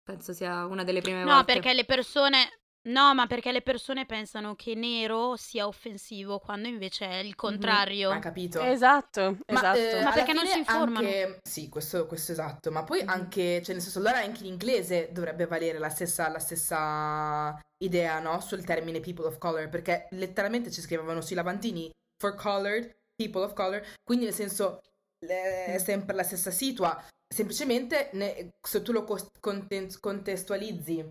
penso 0.03 0.33
sia 0.33 0.65
una 0.67 0.85
delle 0.85 1.01
prime 1.01 1.25
No, 1.25 1.35
volte. 1.35 1.53
perché 1.55 1.73
le 1.75 1.85
persone... 1.85 2.55
No, 2.85 3.13
ma 3.13 3.27
perché 3.27 3.53
le 3.53 3.61
persone 3.61 4.07
pensano 4.07 4.55
che 4.55 4.75
nero 4.75 5.37
sia 5.37 5.67
offensivo 5.67 6.39
quando 6.39 6.67
invece 6.67 7.07
è 7.07 7.17
il 7.17 7.35
contrario. 7.35 8.09
Hai 8.11 8.21
capito? 8.21 8.59
Esatto, 8.63 9.37
Ma, 9.49 9.59
esatto. 9.75 9.79
eh, 9.99 10.03
Ma 10.03 10.13
perché 10.13 10.33
non 10.33 10.47
si 10.47 10.57
informano? 10.57 11.07
Anche... 11.07 11.41
Sì, 11.47 11.69
questo, 11.69 12.07
questo 12.07 12.33
esatto, 12.33 12.71
ma 12.71 12.83
poi 12.83 13.03
Mhm. 13.03 13.09
anche, 13.11 13.61
cioè 13.63 13.75
nel 13.75 13.83
senso, 13.83 13.99
allora 13.99 14.21
anche 14.21 14.41
in 14.45 14.47
inglese 14.53 15.11
dovrebbe 15.13 15.45
valere 15.45 15.79
la 15.79 15.91
stessa, 15.91 16.31
la 16.31 16.39
stessa 16.39 17.61
idea, 17.85 18.19
no? 18.19 18.41
Sul 18.41 18.65
termine 18.65 19.01
people 19.01 19.27
of 19.27 19.37
color, 19.37 19.69
perché 19.69 20.07
letteralmente 20.13 20.71
ci 20.71 20.81
scrivevano 20.81 21.21
sui 21.21 21.37
lavandini 21.37 21.91
for 22.19 22.35
colored, 22.35 22.97
people 23.15 23.43
of 23.43 23.53
color, 23.53 23.85
quindi 24.03 24.25
nel 24.25 24.33
senso 24.35 24.81
è 25.19 25.77
sempre 25.85 26.15
la 26.17 26.23
stessa 26.23 26.51
situa, 26.51 26.99
semplicemente 27.33 28.11
ne- 28.15 28.51
se 28.61 28.83
tu 28.83 28.93
lo 28.93 29.05
contestualizzi 30.01 31.09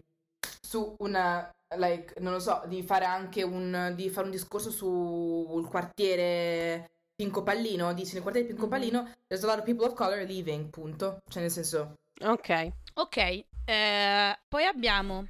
su 0.62 0.96
una 1.00 1.50
like 1.78 2.20
non 2.20 2.34
lo 2.34 2.40
so 2.40 2.64
di 2.68 2.84
fare 2.84 3.06
anche 3.06 3.44
un 3.44 3.94
di 3.96 4.10
fare 4.10 4.26
un 4.26 4.32
discorso 4.32 4.70
sul 4.72 5.66
quartiere 5.68 6.90
Pinco 7.16 7.44
Pallino 7.44 7.94
dici 7.94 8.14
nel 8.14 8.22
quartiere 8.22 8.48
Pinco 8.48 8.64
Mhm. 8.66 8.70
Pallino 8.70 9.14
there's 9.28 9.44
a 9.44 9.48
lot 9.48 9.60
of 9.60 9.66
people 9.66 9.86
of 9.86 9.94
color 9.94 10.24
leaving 10.26 10.70
punto 10.70 11.22
cioè 11.30 11.42
nel 11.42 11.52
senso 11.52 11.96
Ok. 12.22 12.68
Ok, 12.96 13.18
eh, 13.64 14.38
poi 14.50 14.66
abbiamo, 14.66 15.26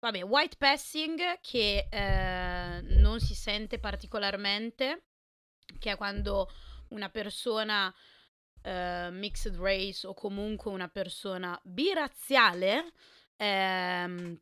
vabbè, 0.00 0.22
white 0.24 0.56
passing 0.56 1.20
che 1.42 1.86
eh, 1.90 2.80
non 2.98 3.20
si 3.20 3.34
sente 3.34 3.78
particolarmente, 3.78 5.02
che 5.78 5.90
è 5.90 5.96
quando 5.98 6.48
una 6.88 7.10
persona 7.10 7.94
eh, 8.62 9.08
mixed 9.10 9.56
race 9.56 10.06
o 10.06 10.14
comunque 10.14 10.70
una 10.70 10.88
persona 10.88 11.58
birazziale, 11.64 12.92
ehm, 13.36 14.38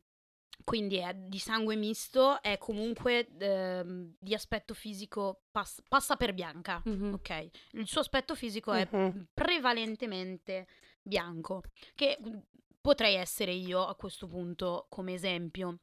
quindi 0.63 0.97
è 0.97 1.13
di 1.15 1.39
sangue 1.39 1.75
misto, 1.75 2.41
è 2.41 2.57
comunque 2.59 3.27
ehm, 3.39 4.13
di 4.19 4.33
aspetto 4.35 4.73
fisico 4.75 5.41
pass- 5.51 5.81
passa 5.87 6.15
per 6.15 6.33
bianca. 6.33 6.81
Mhm. 6.85 7.13
Ok, 7.13 7.49
il 7.71 7.87
suo 7.87 8.01
aspetto 8.01 8.35
fisico 8.35 8.71
è 8.71 8.87
Mhm. 8.91 9.25
prevalentemente 9.33 10.67
bianco, 11.01 11.63
che 11.95 12.17
mm, 12.23 12.37
potrei 12.79 13.15
essere 13.15 13.51
io 13.51 13.85
a 13.87 13.95
questo 13.95 14.27
punto 14.27 14.85
come 14.89 15.13
esempio. 15.13 15.79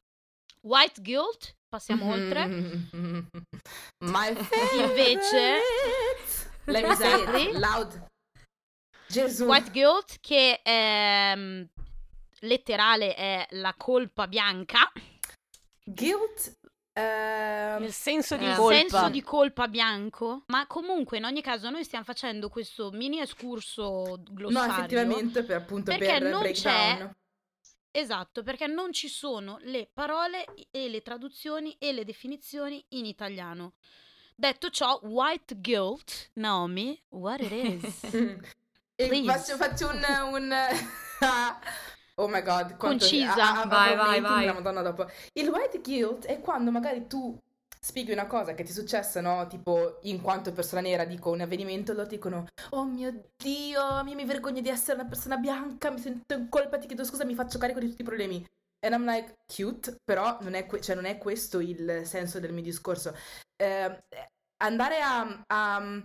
White 0.61 1.01
guilt, 1.01 1.55
passiamo 1.69 2.11
oltre. 2.11 2.45
my 3.99 4.33
favorite 4.35 4.81
Invece- 4.81 5.59
let 6.65 6.87
me 6.87 6.95
say 6.95 7.47
it 7.47 7.53
loud 7.55 8.05
Gesù 9.09 9.45
White 9.45 9.71
guilt 9.71 10.17
che 10.21 10.61
è 10.61 11.33
mm, 11.35 11.61
letterale 12.41 13.15
è 13.15 13.47
la 13.51 13.73
colpa 13.75 14.27
bianca, 14.27 14.91
guilt 15.83 16.57
ehm, 16.93 17.81
Nel 17.81 17.91
senso 17.91 18.37
di 18.37 18.45
il 18.45 18.55
colpa. 18.55 18.77
senso 18.77 19.09
di 19.09 19.21
colpa 19.21 19.67
bianco, 19.67 20.43
ma 20.47 20.67
comunque 20.67 21.17
in 21.17 21.25
ogni 21.25 21.41
caso 21.41 21.69
noi 21.69 21.83
stiamo 21.83 22.05
facendo 22.05 22.49
questo 22.49 22.91
mini 22.91 23.19
escurso 23.19 24.15
no 24.15 24.23
glossario. 24.29 24.73
effettivamente 24.73 25.43
per 25.43 25.57
appunto 25.57 25.91
Perché 25.91 26.05
per 26.19 26.21
non 26.21 26.39
breakdown 26.41 27.15
Esatto, 27.91 28.43
perché 28.43 28.67
non 28.67 28.93
ci 28.93 29.07
sono 29.07 29.57
le 29.61 29.89
parole 29.91 30.45
e 30.69 30.87
le 30.89 31.01
traduzioni 31.01 31.75
e 31.79 31.91
le 31.91 32.05
definizioni 32.05 32.85
in 32.89 33.05
italiano. 33.05 33.73
Detto 34.35 34.69
ciò, 34.69 34.99
white 35.01 35.55
guilt, 35.59 36.29
Naomi, 36.33 37.01
what 37.09 37.41
it 37.41 37.51
is? 37.51 37.99
E 39.01 39.23
faccio, 39.23 39.55
faccio 39.55 39.87
un, 39.87 40.03
un 40.33 40.53
oh 42.15 42.27
my 42.27 42.41
god 42.41 42.75
Concisa. 42.75 43.33
a- 43.33 43.61
a- 43.61 43.65
Vai, 43.65 43.95
vai, 43.95 44.19
vai. 44.19 44.45
la 44.45 44.53
Madonna 44.53 44.81
dopo. 44.81 45.07
Il 45.33 45.47
white 45.49 45.79
guilt 45.79 46.25
è 46.25 46.39
quando 46.41 46.69
magari 46.71 47.07
tu 47.07 47.37
spieghi 47.81 48.11
una 48.11 48.27
cosa 48.27 48.53
che 48.53 48.63
ti 48.63 48.71
è 48.71 48.73
successa 48.73 49.21
no? 49.21 49.47
Tipo 49.47 49.99
in 50.03 50.21
quanto 50.21 50.51
persona 50.51 50.81
nera 50.81 51.05
dico 51.05 51.29
un 51.31 51.39
avvenimento 51.39 51.93
loro 51.93 52.07
dicono 52.07 52.47
oh 52.71 52.83
mio 52.83 53.23
dio 53.37 54.03
mi, 54.03 54.15
mi 54.15 54.25
vergogno 54.25 54.59
di 54.59 54.67
essere 54.67 54.99
una 54.99 55.07
persona 55.07 55.37
bianca 55.37 55.89
mi 55.91 55.99
sento 55.99 56.33
in 56.33 56.49
colpa 56.49 56.77
ti 56.77 56.87
chiedo 56.87 57.05
scusa 57.05 57.23
mi 57.23 57.35
faccio 57.35 57.57
carico 57.57 57.79
di 57.79 57.87
tutti 57.89 58.01
i 58.01 58.05
problemi. 58.05 58.45
And 58.81 58.93
I'm 58.93 59.05
like 59.05 59.37
cute 59.53 59.95
però 60.03 60.37
non 60.41 60.55
è, 60.55 60.65
que- 60.65 60.81
cioè, 60.81 60.95
non 60.95 61.05
è 61.05 61.17
questo 61.17 61.59
il 61.61 62.01
senso 62.05 62.39
del 62.39 62.51
mio 62.53 62.63
discorso. 62.63 63.15
Eh, 63.55 64.03
andare 64.61 64.99
a- 65.01 65.43
a 65.47 66.01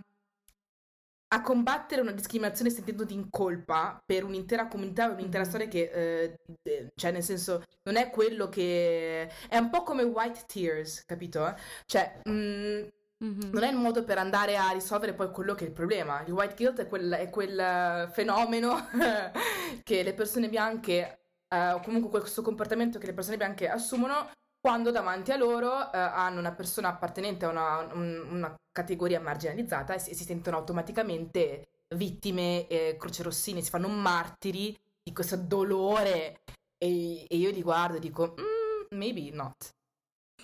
a 1.35 1.41
combattere 1.41 1.99
una 2.01 2.11
discriminazione 2.13 2.69
sentendoti 2.69 3.13
in 3.13 3.29
colpa 3.29 4.01
per 4.05 4.23
un'intera 4.23 4.67
comunità, 4.67 5.09
un'intera 5.09 5.43
Mhm. 5.43 5.49
storia 5.49 5.67
che, 5.67 5.91
eh, 5.93 6.39
eh, 6.63 6.91
cioè 6.95 7.11
nel 7.11 7.23
senso, 7.23 7.63
non 7.83 7.97
è 7.97 8.09
quello 8.09 8.47
che... 8.47 9.29
È 9.49 9.57
un 9.57 9.69
po' 9.69 9.83
come 9.83 10.03
white 10.03 10.45
tears, 10.47 11.03
capito? 11.05 11.53
Cioè, 11.85 12.21
mm, 12.29 12.83
Mhm. 13.17 13.49
non 13.51 13.63
è 13.63 13.69
il 13.69 13.75
modo 13.77 14.03
per 14.03 14.17
andare 14.17 14.57
a 14.57 14.71
risolvere 14.71 15.13
poi 15.13 15.31
quello 15.31 15.55
che 15.55 15.65
è 15.65 15.67
il 15.67 15.73
problema. 15.73 16.21
Il 16.25 16.31
white 16.33 16.53
guilt 16.55 16.79
è 16.81 16.87
quel, 16.87 17.11
è 17.11 17.29
quel 17.29 17.59
eh, 17.59 18.07
fenomeno 18.11 18.87
che 19.83 20.03
le 20.03 20.13
persone 20.13 20.47
bianche, 20.49 21.19
eh, 21.49 21.71
o 21.71 21.79
comunque 21.81 22.19
questo 22.21 22.41
comportamento 22.41 22.97
che 22.99 23.05
le 23.07 23.13
persone 23.13 23.37
bianche 23.37 23.67
assumono 23.69 24.29
quando 24.65 24.89
davanti 24.89 25.31
a 25.31 25.37
loro 25.37 25.91
eh, 25.91 25.97
hanno 25.99 26.39
una 26.39 26.51
persona 26.51 26.87
appartenente 26.87 27.45
a 27.45 27.49
una, 27.49 27.93
un- 27.93 28.25
una 28.31 28.55
categoria 28.71 29.19
marginalizzata 29.19 29.93
e 29.93 29.99
si, 29.99 30.15
si 30.15 30.23
sentono 30.23 30.57
automaticamente 30.57 31.67
vittime, 31.95 32.65
eh, 32.67 32.95
crocerossine, 32.97 33.61
si 33.61 33.69
fanno 33.69 33.87
martiri 33.89 34.75
di 35.03 35.13
questo 35.13 35.37
dolore 35.37 36.41
e, 36.79 37.27
e 37.29 37.35
io 37.37 37.51
li 37.51 37.61
guardo 37.61 37.97
e 37.97 37.99
dico, 37.99 38.33
"Mm, 38.39 38.97
maybe 38.97 39.29
not. 39.29 39.69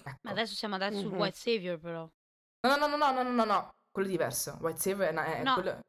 Ecco. 0.04 0.20
Ma 0.22 0.32
adesso 0.32 0.54
siamo 0.54 0.76
andati 0.76 0.98
sul 0.98 1.12
Mhm. 1.14 1.18
white 1.20 1.36
savior 1.38 1.80
però. 1.80 2.08
No, 2.68 2.76
no, 2.76 2.86
no, 2.86 2.96
no, 2.98 3.12
no, 3.12 3.24
no, 3.24 3.32
no, 3.32 3.44
no, 3.44 3.74
quello 3.90 4.08
è 4.08 4.12
diverso. 4.12 4.56
White 4.62 4.80
Savior 4.80 5.10
è, 5.16 5.40
è 5.40 5.44
No. 5.44 5.54
quello... 5.56 5.80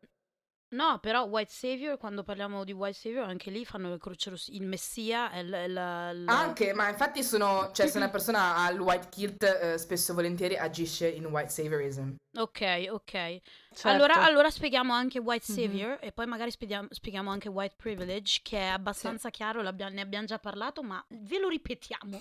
No, 0.73 0.99
però 1.01 1.25
white 1.25 1.53
savior, 1.53 1.99
quando 1.99 2.23
parliamo 2.23 2.65
di 2.65 2.73
white 2.73 2.97
savior, 2.97 3.25
anche 3.29 3.51
lì 3.51 3.63
fanno 3.67 3.91
le 3.91 3.99
croce 3.99 4.31
rosse. 4.31 4.53
Il 4.53 4.63
messia 4.67 5.31
è 5.31 5.43
la... 5.43 5.67
la- 5.67 6.13
la- 6.13 6.39
Anche, 6.41 6.73
ma 6.73 6.89
infatti 6.89 7.23
sono, 7.23 7.71
cioè 7.73 7.87
se 7.89 7.99
una 7.99 8.09
persona 8.09 8.57
ha 8.57 8.71
il 8.71 8.81
white 8.81 9.09
guilt, 9.15 9.43
eh, 9.43 9.77
spesso 9.77 10.13
e 10.13 10.15
volentieri 10.15 10.57
agisce 10.57 11.09
in 11.09 11.27
white 11.27 11.51
saviorism. 11.51 12.15
Ok, 12.39 12.87
ok. 12.89 13.11
Certo. 13.13 13.89
Allora, 13.89 14.23
allora 14.25 14.49
spieghiamo 14.49 14.95
anche 14.95 15.19
white 15.19 15.45
Mhm. 15.53 15.59
savior 15.59 15.99
e 16.01 16.11
poi 16.13 16.25
magari 16.27 16.51
spieghiamo, 16.51 16.89
spieghiamo 16.91 17.31
anche 17.31 17.51
white 17.51 17.75
privilege, 17.77 18.41
che 18.43 18.59
è 18.59 18.65
abbastanza 18.69 19.29
chiaro, 19.29 19.61
l'abbia- 19.61 19.91
ne 19.91 20.01
abbiamo 20.01 20.25
già 20.25 20.39
parlato, 20.39 20.83
ma 20.83 21.05
ve 21.09 21.39
lo 21.39 21.49
ripetiamo. 21.49 22.19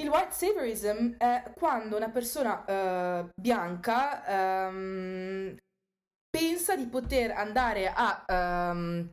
Il 0.00 0.08
white 0.08 0.32
saviorism 0.32 1.16
è 1.18 1.52
quando 1.54 1.96
una 1.96 2.08
persona 2.08 2.64
eh, 2.64 3.28
bianca 3.38 4.24
ehm, 4.68 5.56
pensa 6.30 6.76
di 6.76 6.86
poter 6.86 7.32
andare 7.32 7.92
a... 7.92 8.24
ehm, 8.26 9.10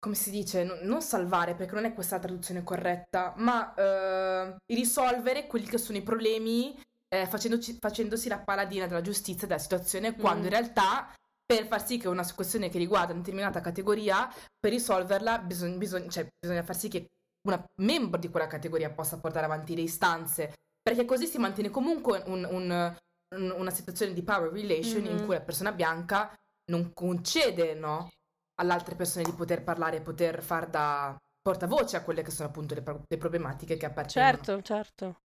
come 0.00 0.14
si 0.14 0.30
dice? 0.30 0.62
Non, 0.62 0.78
non 0.82 1.02
salvare, 1.02 1.54
perché 1.54 1.74
non 1.74 1.84
è 1.84 1.92
questa 1.92 2.16
la 2.16 2.22
traduzione 2.22 2.62
corretta, 2.62 3.34
ma 3.36 3.74
eh, 3.74 4.56
risolvere 4.72 5.46
quelli 5.48 5.66
che 5.66 5.78
sono 5.78 5.98
i 5.98 6.02
problemi 6.02 6.80
eh, 7.08 7.26
facendosi 7.26 8.28
la 8.28 8.38
paladina 8.38 8.86
della 8.86 9.00
giustizia 9.00 9.46
della 9.48 9.58
situazione, 9.58 10.14
quando 10.14 10.44
in 10.44 10.50
realtà 10.50 11.12
per 11.44 11.66
far 11.66 11.84
sì 11.84 11.98
che 11.98 12.08
una 12.08 12.26
questione 12.32 12.68
che 12.68 12.78
riguarda 12.78 13.12
una 13.12 13.22
determinata 13.22 13.60
categoria, 13.60 14.32
per 14.58 14.70
risolverla 14.70 15.38
bisog- 15.38 15.76
bisog- 15.76 16.08
cioè, 16.08 16.28
bisogna 16.38 16.62
far 16.62 16.76
sì 16.76 16.88
che 16.88 17.06
un 17.48 17.64
membro 17.76 18.20
di 18.20 18.28
quella 18.28 18.46
categoria 18.46 18.90
possa 18.90 19.18
portare 19.18 19.46
avanti 19.46 19.74
le 19.74 19.82
istanze, 19.82 20.52
perché 20.80 21.04
così 21.06 21.26
si 21.26 21.38
mantiene 21.38 21.70
comunque 21.70 22.22
un- 22.26 22.44
un- 22.44 22.70
un- 22.70 22.96
una 23.30 23.70
situazione 23.70 24.12
di 24.12 24.22
power 24.22 24.50
relation 24.50 25.04
in 25.04 25.16
Mhm. 25.16 25.24
cui 25.24 25.34
la 25.34 25.40
persona 25.40 25.72
bianca 25.72 26.30
non 26.66 26.92
concede 26.94 27.74
no, 27.74 28.10
alle 28.56 28.72
altre 28.72 28.94
persone 28.94 29.24
di 29.24 29.32
poter 29.32 29.62
parlare 29.62 29.96
e 29.98 30.00
poter 30.00 30.42
far 30.42 30.66
da 30.68 31.18
portavoce 31.40 31.96
a 31.96 32.02
quelle 32.02 32.22
che 32.22 32.30
sono 32.30 32.48
appunto 32.48 32.74
le, 32.74 32.82
pro- 32.82 33.02
le 33.06 33.16
problematiche 33.16 33.76
che 33.76 33.86
appartengono. 33.86 34.36
Certo, 34.44 34.62
certo. 34.62 35.20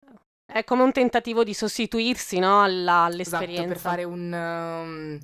È 0.46 0.64
come 0.64 0.84
un 0.84 0.92
tentativo 0.92 1.44
di 1.44 1.54
sostituirsi, 1.54 2.38
no, 2.40 2.62
alla- 2.62 3.08
Esatto, 3.08 3.14
all'esperienza. 3.14 3.68
per 3.68 3.78
fare 3.78 4.04
un, 4.04 4.32
um, 4.34 5.20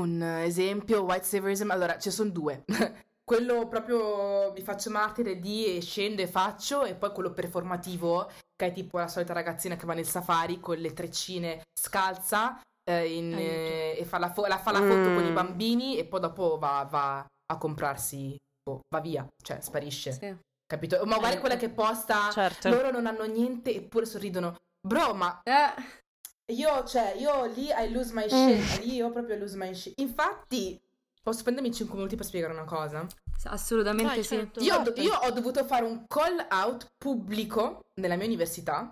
un 0.00 0.22
esempio, 0.22 1.02
white 1.02 1.24
saviorism, 1.24 1.70
allora 1.70 1.98
ce 1.98 2.10
sono 2.10 2.30
due. 2.30 2.64
quello 3.24 3.66
proprio 3.68 4.52
mi 4.52 4.60
faccio 4.60 4.90
martire 4.90 5.38
di 5.38 5.76
e 5.76 5.80
scendo 5.80 6.20
e 6.20 6.26
faccio, 6.26 6.84
e 6.84 6.94
poi 6.94 7.10
quello 7.12 7.32
performativo, 7.32 8.30
che 8.56 8.66
è 8.66 8.72
tipo 8.72 8.98
la 8.98 9.08
solita 9.08 9.32
ragazzina 9.32 9.76
che 9.76 9.86
va 9.86 9.94
nel 9.94 10.06
safari 10.06 10.60
con 10.60 10.76
le 10.76 10.92
treccine 10.92 11.62
scalza 11.78 12.60
eh, 12.88 13.14
in- 13.16 13.32
eh, 13.34 13.96
e 13.98 14.04
fa 14.04 14.18
la, 14.18 14.30
fo- 14.30 14.46
la- 14.46 14.58
fa 14.58 14.70
la 14.70 14.80
foto 14.80 15.14
con 15.14 15.24
i 15.24 15.30
Mm. 15.30 15.34
bambini 15.34 15.96
e 15.98 16.04
poi 16.04 16.20
dopo 16.20 16.58
va, 16.58 16.86
va 16.90 17.24
a 17.46 17.56
comprarsi, 17.58 18.36
boh, 18.62 18.80
va 18.94 19.00
via, 19.00 19.26
cioè 19.42 19.60
sparisce. 19.60 20.12
Sì. 20.12 20.36
Capito? 20.66 20.98
Ma 21.04 21.16
magari 21.16 21.38
quella 21.40 21.56
che 21.56 21.68
posta, 21.70 22.30
Certo. 22.30 22.68
loro 22.68 22.90
non 22.90 23.06
hanno 23.06 23.24
niente 23.24 23.74
eppure 23.74 24.04
sorridono. 24.06 24.56
Bro, 24.86 25.14
ma 25.14 25.40
Eh, 25.44 26.52
io, 26.52 26.84
cioè, 26.84 27.14
io 27.16 27.46
lì 27.46 27.68
I 27.70 27.90
lose 27.90 28.12
my 28.12 28.28
shit. 28.28 28.80
Lì 28.84 28.94
io 28.96 29.10
proprio 29.10 29.36
lose 29.36 29.56
my 29.56 29.74
shit. 29.74 29.98
Infatti, 30.00 30.78
posso 31.24 31.42
prendermi 31.42 31.72
5 31.72 31.96
minuti 31.96 32.16
per 32.16 32.26
spiegare 32.26 32.52
una 32.52 32.64
cosa? 32.64 33.06
assolutamente 33.44 34.14
Vai, 34.14 34.22
sì. 34.22 34.36
certo. 34.36 34.60
Io, 34.60 34.76
ho 34.76 34.82
do- 34.82 34.94
io 34.96 35.14
ho 35.14 35.30
dovuto 35.30 35.64
fare 35.64 35.84
un 35.84 36.04
call 36.06 36.46
out 36.50 36.86
pubblico 36.96 37.86
nella 38.00 38.16
mia 38.16 38.26
università, 38.26 38.90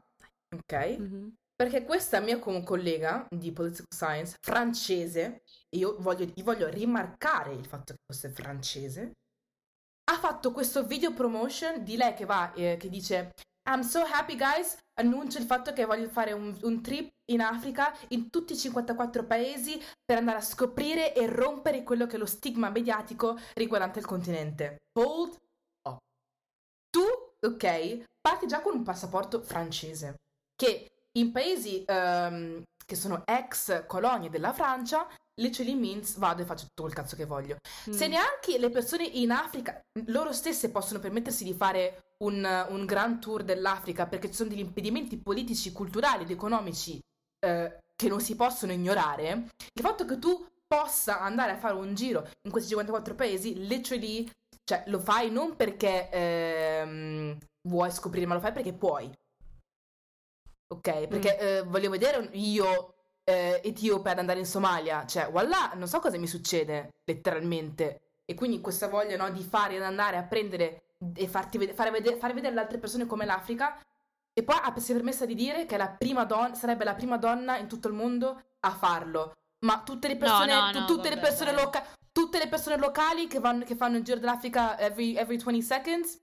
ok? 0.55 0.97
Mhm. 0.99 1.35
Perché 1.55 1.85
questa 1.85 2.19
mia 2.21 2.39
co- 2.39 2.63
collega 2.63 3.27
di 3.31 3.53
political 3.53 3.87
science, 3.95 4.37
francese, 4.41 5.43
io 5.77 5.97
voglio, 6.01 6.25
gli 6.25 6.43
voglio 6.43 6.69
rimarcare 6.69 7.53
il 7.53 7.67
fatto 7.67 7.93
che 7.93 8.01
fosse 8.05 8.31
francese, 8.31 9.13
ha 10.11 10.19
fatto 10.19 10.51
questo 10.51 10.85
video 10.85 11.13
promotion 11.13 11.85
di 11.85 11.97
lei 11.97 12.15
che 12.15 12.25
va, 12.25 12.53
eh, 12.55 12.77
che 12.79 12.89
dice 12.89 13.31
I'm 13.69 13.83
so 13.83 14.01
happy 14.05 14.37
guys, 14.37 14.77
annuncio 14.95 15.39
il 15.39 15.45
fatto 15.45 15.73
che 15.73 15.85
voglio 15.85 16.09
fare 16.09 16.33
un, 16.33 16.57
un 16.63 16.83
trip 16.83 17.11
in 17.27 17.41
Africa, 17.41 17.97
in 18.09 18.29
tutti 18.29 18.55
i 18.55 18.57
54 18.57 19.25
paesi, 19.25 19.81
per 20.05 20.19
andare 20.19 20.39
a 20.39 20.43
scoprire 20.43 21.15
e 21.15 21.27
rompere 21.27 21.85
quello 21.85 22.07
che 22.07 22.17
è 22.17 22.19
lo 22.19 22.27
stigma 22.27 22.71
mediatico 22.71 23.39
riguardante 23.55 24.01
il 24.01 24.05
continente. 24.07 24.79
Hold 24.99 25.39
up. 25.89 25.99
Tu, 26.91 27.03
ok, 27.47 28.05
parti 28.21 28.47
già 28.47 28.61
con 28.61 28.75
un 28.75 28.83
passaporto 28.83 29.41
francese, 29.43 30.17
che 30.57 30.91
in 31.13 31.31
paesi 31.31 31.85
ehm, 31.87 32.63
che 32.85 32.97
sono 32.97 33.23
ex 33.25 33.87
colonie 33.87 34.29
della 34.29 34.53
Francia, 34.53 35.07
literally 35.41 35.75
means 35.75 36.17
vado 36.19 36.43
e 36.43 36.45
faccio 36.45 36.67
tutto 36.67 36.89
il 36.89 36.95
cazzo 36.95 37.15
che 37.17 37.25
voglio. 37.27 37.57
Se 37.89 38.07
Mm. 38.07 38.11
neanche 38.11 38.59
le 38.59 38.71
persone 38.71 39.05
in 39.05 39.31
Africa, 39.31 39.81
loro 40.07 40.33
stesse 40.33 40.71
possono 40.71 40.99
permettersi 40.99 41.45
di 41.45 41.55
fare 41.55 42.12
un, 42.23 42.67
un 42.69 42.85
grand 42.87 43.19
tour 43.19 43.43
dell'Africa 43.45 44.07
perché 44.07 44.29
ci 44.29 44.35
sono 44.35 44.49
degli 44.49 44.61
impedimenti 44.61 45.17
politici, 45.17 45.73
culturali 45.73 46.23
ed 46.25 46.31
economici 46.31 47.01
eh, 47.45 47.79
che 47.95 48.09
non 48.09 48.21
si 48.21 48.35
possono 48.35 48.73
ignorare, 48.73 49.49
il 49.75 49.83
fatto 49.83 50.05
che 50.05 50.19
tu 50.19 50.47
possa 50.67 51.21
andare 51.21 51.53
a 51.53 51.59
fare 51.59 51.75
un 51.75 51.95
giro 51.95 52.29
in 52.43 52.51
questi 52.51 52.71
54 52.71 53.15
paesi, 53.15 53.67
literally, 53.67 54.29
cioè 54.65 54.85
lo 54.87 54.99
fai 54.99 55.31
non 55.31 55.55
perché 55.55 56.09
ehm, 56.11 57.39
vuoi 57.69 57.91
scoprire, 57.91 58.27
ma 58.27 58.35
lo 58.35 58.41
fai 58.41 58.53
perché 58.53 58.73
puoi. 58.73 59.11
Ok, 60.69 61.07
perché 61.07 61.39
eh, 61.39 61.63
voglio 61.63 61.91
vedere 61.91 62.31
io 62.33 62.95
eh, 63.25 63.61
etiope 63.63 64.11
ad 64.11 64.19
andare 64.19 64.39
in 64.39 64.47
Somalia, 64.47 65.05
cioè, 65.05 65.31
voilà, 65.31 65.73
non 65.75 65.87
so 65.87 65.99
cosa 66.01 66.17
mi 66.19 66.27
succede, 66.27 66.95
letteralmente. 67.05 68.01
E 68.25 68.35
quindi 68.35 68.61
questa 68.61 68.89
voglia, 68.89 69.17
no, 69.17 69.31
di 69.31 69.43
fare, 69.43 69.77
ad 69.77 69.83
andare 69.83 70.17
a 70.17 70.23
prendere 70.23 70.92
e 71.15 71.29
farti 71.29 71.59
vede- 71.59 71.75
fare, 71.75 71.91
vedere, 71.91 72.17
fare 72.17 72.33
vedere 72.33 72.53
alle 72.53 72.63
altre 72.63 72.79
persone 72.79 73.07
come 73.07 73.25
l'Africa. 73.25 73.79
E 74.35 74.43
poi 74.43 74.57
ha- 74.63 74.73
si 74.79 74.93
è 74.93 74.95
permessa 74.95 75.27
di 75.27 75.35
dire 75.35 75.67
che 75.67 75.77
la 75.77 75.89
prima 75.91 76.25
don- 76.25 76.55
sarebbe 76.55 76.85
la 76.85 76.95
prima 76.95 77.17
donna 77.19 77.59
in 77.59 77.69
tutto 77.69 77.89
il 77.89 77.95
mondo 77.95 78.43
a 78.61 78.71
farlo. 78.71 79.33
Ma 79.65 79.83
tutte 79.83 80.09
le 80.09 80.17
persone, 80.17 80.55
no, 80.55 80.71
tu- 80.73 80.79
no, 80.81 80.85
tutte, 80.87 81.09
le 81.09 81.15
vabbè, 81.17 81.27
persone 81.29 81.53
dai. 81.53 81.63
loca- 81.63 81.85
tutte 82.11 82.39
le 82.39 82.49
persone 82.49 82.77
locali 82.79 83.27
che, 83.27 83.39
vanno- 83.41 83.65
che 83.65 83.75
fanno 83.77 83.97
il 83.99 84.03
giro 84.05 84.19
dell'Africa 84.19 84.79
every, 84.79 85.15
every 85.17 85.37
20 85.39 85.63
seconds, 85.63 86.21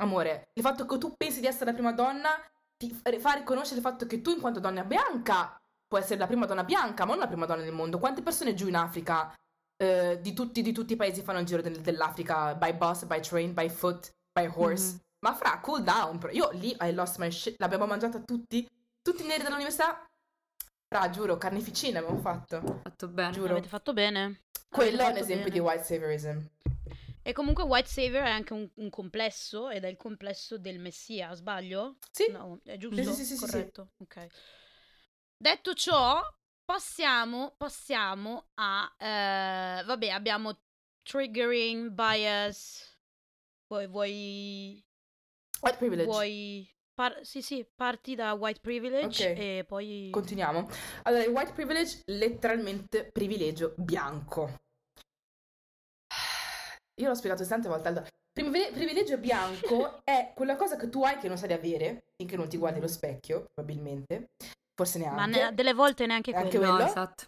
amore, 0.00 0.50
il 0.54 0.62
fatto 0.62 0.84
che 0.86 0.98
tu 0.98 1.14
pensi 1.16 1.40
di 1.40 1.46
essere 1.46 1.66
la 1.66 1.72
prima 1.72 1.92
donna 1.92 2.30
ti 2.76 2.92
fa 2.92 3.32
riconoscere 3.32 3.76
il 3.76 3.82
fatto 3.82 4.06
che 4.06 4.20
tu, 4.20 4.30
in 4.30 4.40
quanto 4.40 4.60
donna 4.60 4.84
bianca, 4.84 5.60
puoi 5.86 6.00
essere 6.02 6.18
la 6.20 6.26
prima 6.26 6.46
donna 6.46 6.62
bianca, 6.64 7.04
ma 7.04 7.12
non 7.12 7.20
la 7.20 7.26
prima 7.26 7.46
donna 7.46 7.62
del 7.62 7.72
mondo. 7.72 7.98
Quante 7.98 8.22
persone 8.22 8.54
giù 8.54 8.68
in 8.68 8.76
Africa, 8.76 9.32
eh, 9.78 10.18
di, 10.20 10.32
tutti, 10.32 10.60
di 10.60 10.72
tutti 10.72 10.92
i 10.92 10.96
paesi, 10.96 11.22
fanno 11.22 11.38
il 11.38 11.46
giro 11.46 11.62
del- 11.62 11.80
dell'Africa 11.80 12.54
by 12.54 12.74
bus, 12.74 13.04
by 13.04 13.20
train, 13.20 13.54
by 13.54 13.68
foot, 13.68 14.12
by 14.32 14.46
horse? 14.52 14.92
Mhm. 14.92 15.00
Ma 15.20 15.34
fra, 15.34 15.58
cool 15.60 15.82
down. 15.82 16.18
però. 16.18 16.32
Io 16.32 16.50
lì 16.52 16.76
I 16.80 16.92
lost 16.92 17.18
my 17.18 17.30
shit. 17.30 17.54
L'abbiamo 17.58 17.86
mangiata 17.86 18.20
tutti, 18.20 18.68
tutti 19.02 19.22
i 19.22 19.26
neri 19.26 19.42
dell'università. 19.42 20.04
Fra, 20.88 21.10
giuro, 21.10 21.36
carneficina 21.36 21.98
abbiamo 21.98 22.18
fatto. 22.20 22.80
Fatto 22.82 23.08
bene. 23.08 23.32
Giuro. 23.32 23.52
Avete 23.52 23.68
fatto 23.68 23.92
bene. 23.92 24.42
Quello 24.68 25.02
è 25.02 25.06
un 25.10 25.16
esempio 25.16 25.44
bene. 25.44 25.50
di 25.50 25.58
white 25.58 25.82
saviorism. 25.84 26.38
E 27.22 27.32
comunque 27.32 27.62
White 27.64 27.88
Savior 27.88 28.22
è 28.22 28.30
anche 28.30 28.54
un, 28.54 28.66
un 28.76 28.88
complesso 28.88 29.68
ed 29.68 29.84
è 29.84 29.88
il 29.88 29.96
complesso 29.98 30.56
del 30.56 30.78
Messia, 30.78 31.34
sbaglio? 31.34 31.96
Sì. 32.10 32.30
No, 32.30 32.58
è 32.64 32.78
giusto? 32.78 33.02
sì, 33.02 33.10
sì, 33.10 33.14
sì, 33.14 33.24
sì, 33.24 33.34
sì. 33.36 33.50
Corretto, 33.50 33.90
ok. 33.98 34.26
Detto 35.36 35.74
ciò, 35.74 36.22
passiamo, 36.68 37.54
passiamo 37.56 38.48
a... 38.56 38.94
eh, 38.98 39.82
vabbè, 39.84 40.08
abbiamo 40.08 40.60
triggering, 41.02 41.88
bias... 41.88 42.94
Vuoi... 43.68 43.86
vuoi, 43.86 44.84
White 45.62 45.76
privilege. 45.78 46.10
vuoi 46.10 46.70
par- 46.92 47.24
sì, 47.24 47.40
sì, 47.40 47.66
parti 47.74 48.14
da 48.14 48.34
white 48.34 48.60
privilege 48.60 49.30
Ok. 49.30 49.38
e 49.38 49.64
poi... 49.66 50.10
Continuiamo. 50.10 50.68
Allora, 51.04 51.24
il 51.24 51.30
white 51.30 51.52
privilege, 51.52 52.02
letteralmente 52.06 53.10
privilegio 53.12 53.72
bianco. 53.78 54.56
Io 57.00 57.08
l'ho 57.08 57.14
spiegato 57.14 57.46
tante 57.46 57.68
volte. 57.68 57.88
Allora, 57.88 58.06
privi- 58.30 58.70
privilegio 58.72 59.16
bianco 59.16 60.00
è 60.04 60.32
quella 60.34 60.56
cosa 60.56 60.76
che 60.76 60.90
tu 60.90 61.02
hai 61.02 61.16
che 61.16 61.28
non 61.28 61.38
sai 61.38 61.48
di 61.48 61.54
avere, 61.54 62.04
finché 62.14 62.36
non 62.36 62.48
ti 62.48 62.58
guardi 62.58 62.78
allo 62.78 62.88
specchio, 62.88 63.46
probabilmente. 63.54 64.30
Forse 64.78 64.98
neanche. 65.00 65.16
Ma 65.16 65.26
ne- 65.26 65.54
delle 65.54 65.74
volte 65.74 66.06
neanche 66.06 66.30
Anche 66.32 66.56
quello. 66.56 66.76
No, 66.76 66.86
esatto. 66.86 67.24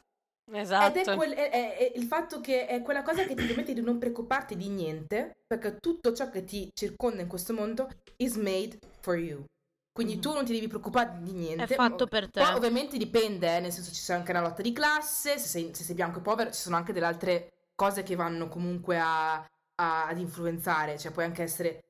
Esatto. 0.53 0.99
Ed 1.01 1.07
è, 1.09 1.17
quel- 1.17 1.33
è- 1.33 1.51
è- 1.51 1.77
è 1.79 1.93
il 1.97 2.05
fatto 2.05 2.41
che 2.41 2.67
è 2.69 2.81
quella 2.81 3.03
cosa 3.03 3.25
che 3.25 3.35
ti 3.35 3.45
permette 3.45 3.73
di 3.75 3.81
non 3.81 3.99
preoccuparti 3.99 4.55
di 4.57 4.69
niente, 4.69 5.33
perché 5.49 5.79
tutto 5.79 6.13
ciò 6.13 6.31
che 6.31 6.45
ti 6.45 6.71
circonda 6.73 7.23
in 7.23 7.27
questo 7.29 7.53
mondo 7.53 7.89
is 8.19 8.37
made 8.37 8.79
for 9.01 9.17
you. 9.17 9.45
Quindi 9.93 10.21
tu 10.21 10.33
non 10.33 10.45
ti 10.45 10.53
devi 10.53 10.69
preoccupare 10.69 11.19
di 11.23 11.33
niente. 11.33 11.65
È 11.65 11.75
fatto 11.75 12.07
per 12.07 12.31
te. 12.31 12.41
Poi 12.41 12.55
ovviamente 12.55 12.97
dipende, 12.97 13.57
eh, 13.57 13.61
nel 13.61 13.73
senso 13.73 13.93
ci 13.93 14.01
sia 14.01 14.15
anche 14.15 14.31
una 14.31 14.41
lotta 14.43 14.63
di 14.63 14.73
classe, 14.73 15.39
se 15.39 15.49
sei, 15.49 15.75
se 15.75 15.83
sei 15.83 15.95
bianco 15.97 16.19
e 16.21 16.23
povero 16.23 16.53
ci 16.53 16.61
sono 16.61 16.77
anche 16.77 16.93
delle 16.93 17.07
altre 17.07 17.53
cose 17.75 18.05
che 18.05 18.15
vanno 18.15 18.47
comunque 18.49 18.97
a, 19.01 19.35
a- 19.35 20.07
ad 20.07 20.19
influenzare, 20.19 20.99
cioè 20.99 21.11
puoi 21.11 21.25
anche 21.25 21.43
essere 21.43 21.81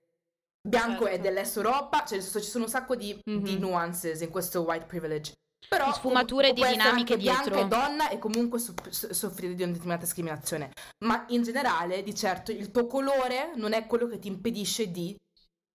bianco 0.67 1.07
e 1.07 1.11
Certo. 1.13 1.23
dell'est 1.23 1.57
Europa, 1.57 1.99
cioè 2.01 2.13
nel 2.15 2.23
senso, 2.23 2.41
ci 2.41 2.49
sono 2.51 2.65
un 2.65 2.71
sacco 2.71 2.95
di, 2.97 3.19
di 3.23 3.33
Mhm. 3.55 3.59
nuances 3.59 4.21
in 4.23 4.31
questo 4.31 4.63
white 4.63 4.87
privilege. 4.87 5.33
Però 5.69 5.87
Di 5.87 5.93
sfumature 5.93 6.53
di 6.53 6.63
dinamiche 6.63 7.13
anche 7.13 7.17
bianca 7.17 7.43
dietro. 7.51 7.61
e 7.61 7.69
donna 7.69 8.09
e 8.11 8.19
comunque 8.19 8.59
soff- 8.59 8.89
so- 8.89 9.13
soffrire 9.13 9.55
di 9.55 9.63
una 9.63 9.73
determinata 9.73 10.05
discriminazione. 10.05 10.73
Ma 11.05 11.25
in 11.29 11.43
generale, 11.43 12.03
di 12.03 12.15
certo, 12.15 12.51
il 12.51 12.71
tuo 12.71 12.87
colore 12.87 13.53
non 13.55 13.73
è 13.73 13.87
quello 13.87 14.07
che 14.09 14.19
ti 14.19 14.27
impedisce 14.29 14.91
di 14.91 15.17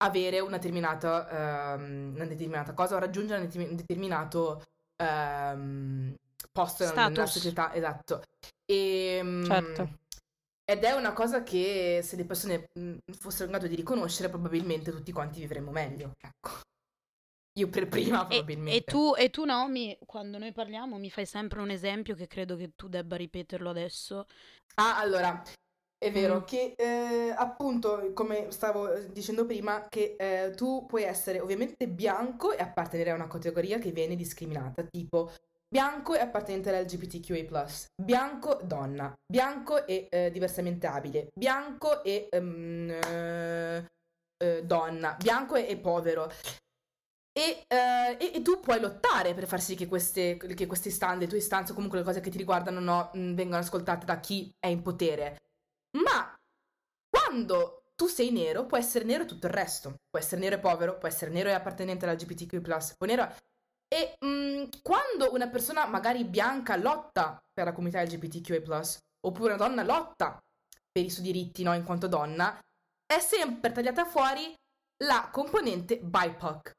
avere 0.04 0.40
una 0.42 0.58
determinata, 0.58 1.74
ehm, 1.76 2.12
una 2.16 2.26
determinata 2.26 2.74
cosa 2.74 2.96
o 2.96 3.00
raggiungere 3.00 3.40
un 3.40 3.46
determin- 3.46 3.70
un 3.72 3.76
determinato 3.78 4.64
ehm, 5.02 6.16
posto 6.52 6.84
nella- 6.86 7.08
nella 7.08 7.14
Status. 7.26 7.32
società. 7.34 7.74
Esatto. 7.74 8.22
E, 8.66 9.42
Certo. 9.46 9.98
Ed 10.68 10.84
è 10.84 10.94
una 10.94 11.14
cosa 11.14 11.44
che 11.44 12.00
se 12.04 12.16
le 12.16 12.26
persone 12.26 12.66
mh, 12.74 12.96
fossero 13.20 13.46
in 13.46 13.52
grado 13.52 13.68
di 13.68 13.76
riconoscere, 13.76 14.30
probabilmente 14.30 14.92
tutti 14.92 15.12
quanti 15.12 15.40
vivremmo 15.40 15.70
meglio. 15.72 16.12
Ecco. 16.20 16.60
Io 17.58 17.70
per 17.70 17.88
prima, 17.88 18.24
E, 18.24 18.28
probabilmente. 18.28 18.78
e 18.78 18.84
tu, 18.84 19.14
e 19.18 19.30
tu 19.30 19.46
Naomi, 19.46 19.98
quando 20.06 20.38
noi 20.38 20.52
parliamo 20.52 20.98
mi 20.98 21.10
fai 21.10 21.26
sempre 21.26 21.62
un 21.62 21.70
esempio 21.70 22.14
che 22.14 22.28
credo 22.28 22.58
che 22.58 22.72
tu 22.76 22.90
debba 22.90 23.16
ripeterlo 23.16 23.70
adesso. 23.70 24.28
Ah, 24.76 25.00
allora, 25.00 25.42
è 25.98 26.12
vero 26.12 26.40
Mm. 26.40 26.44
che 26.44 26.74
eh, 26.78 27.34
appunto, 27.36 28.12
come 28.14 28.52
stavo 28.52 28.92
eh, 28.92 29.10
dicendo 29.12 29.46
prima, 29.46 29.88
che 29.88 30.16
eh, 30.20 30.52
tu 30.54 30.86
puoi 30.86 31.04
essere 31.04 31.40
ovviamente 31.40 31.88
bianco 31.88 32.52
e 32.52 32.62
appartenere 32.62 33.12
a 33.12 33.16
una 33.16 33.28
categoria 33.28 33.80
che 33.80 33.92
viene 33.92 34.18
discriminata, 34.18 34.84
tipo 34.84 35.32
bianco 35.68 36.14
e 36.14 36.20
appartenente 36.20 36.76
all'LGBTQA+, 36.76 37.66
bianco 38.02 38.60
donna, 38.64 39.14
bianco 39.26 39.86
e 39.88 40.08
eh, 40.12 40.30
diversamente 40.30 40.88
abile, 40.88 41.30
bianco 41.34 42.04
e 42.04 42.28
eh, 42.32 43.84
donna, 44.64 45.16
bianco 45.18 45.56
e, 45.56 45.70
e 45.70 45.78
povero. 45.78 46.30
E, 47.38 47.66
eh, 47.68 48.18
e- 48.18 48.32
e 48.36 48.42
tu 48.42 48.62
puoi 48.62 48.80
lottare 48.80 49.34
per 49.34 49.46
far 49.46 49.60
sì 49.62 49.76
che 49.76 49.88
queste, 49.88 50.38
che 50.38 50.66
queste 50.68 50.90
stand, 50.90 51.20
le 51.20 51.28
tue 51.28 51.40
istanze, 51.40 51.74
o 51.74 51.76
comunque 51.76 52.00
le 52.00 52.06
cose 52.06 52.22
che 52.22 52.30
ti 52.30 52.38
riguardano, 52.38 52.80
no, 52.80 53.10
mh, 53.14 53.34
vengano 53.34 53.62
ascoltate 53.62 54.06
da 54.06 54.20
chi 54.22 54.54
è 54.58 54.68
in 54.68 54.82
potere. 54.82 55.42
Ma 56.02 56.34
quando 57.10 57.92
tu 57.96 58.08
sei 58.08 58.32
nero, 58.32 58.66
può 58.66 58.78
essere 58.78 59.04
nero 59.06 59.26
tutto 59.26 59.48
il 59.48 59.54
resto. 59.54 60.00
Può 60.10 60.20
essere 60.20 60.40
nero 60.40 60.56
e 60.56 60.60
povero, 60.60 60.98
può 60.98 61.08
essere 61.10 61.32
nero 61.32 61.50
e 61.50 61.54
appartenente 61.54 62.06
all'LGBTQ+, 62.06 62.62
può 62.98 63.06
nero... 63.06 63.34
E 63.88 64.16
mh, 64.20 64.82
quando 64.82 65.32
una 65.34 65.48
persona 65.48 65.86
magari 65.86 66.24
bianca 66.26 66.76
lotta 66.76 67.42
per 67.54 67.66
la 67.66 67.74
comunità 67.74 68.02
LGBTQA+, 68.02 68.82
oppure 69.22 69.54
una 69.54 69.68
donna 69.68 69.84
lotta 69.84 70.42
per 70.92 71.04
i 71.04 71.10
suoi 71.10 71.26
diritti, 71.26 71.64
no, 71.64 71.74
in 71.74 71.84
quanto 71.84 72.08
donna, 72.08 72.58
è 73.06 73.20
sempre 73.20 73.72
tagliata 73.72 74.06
fuori 74.06 74.54
la 75.04 75.30
componente 75.32 76.00
BIPOC. 76.00 76.74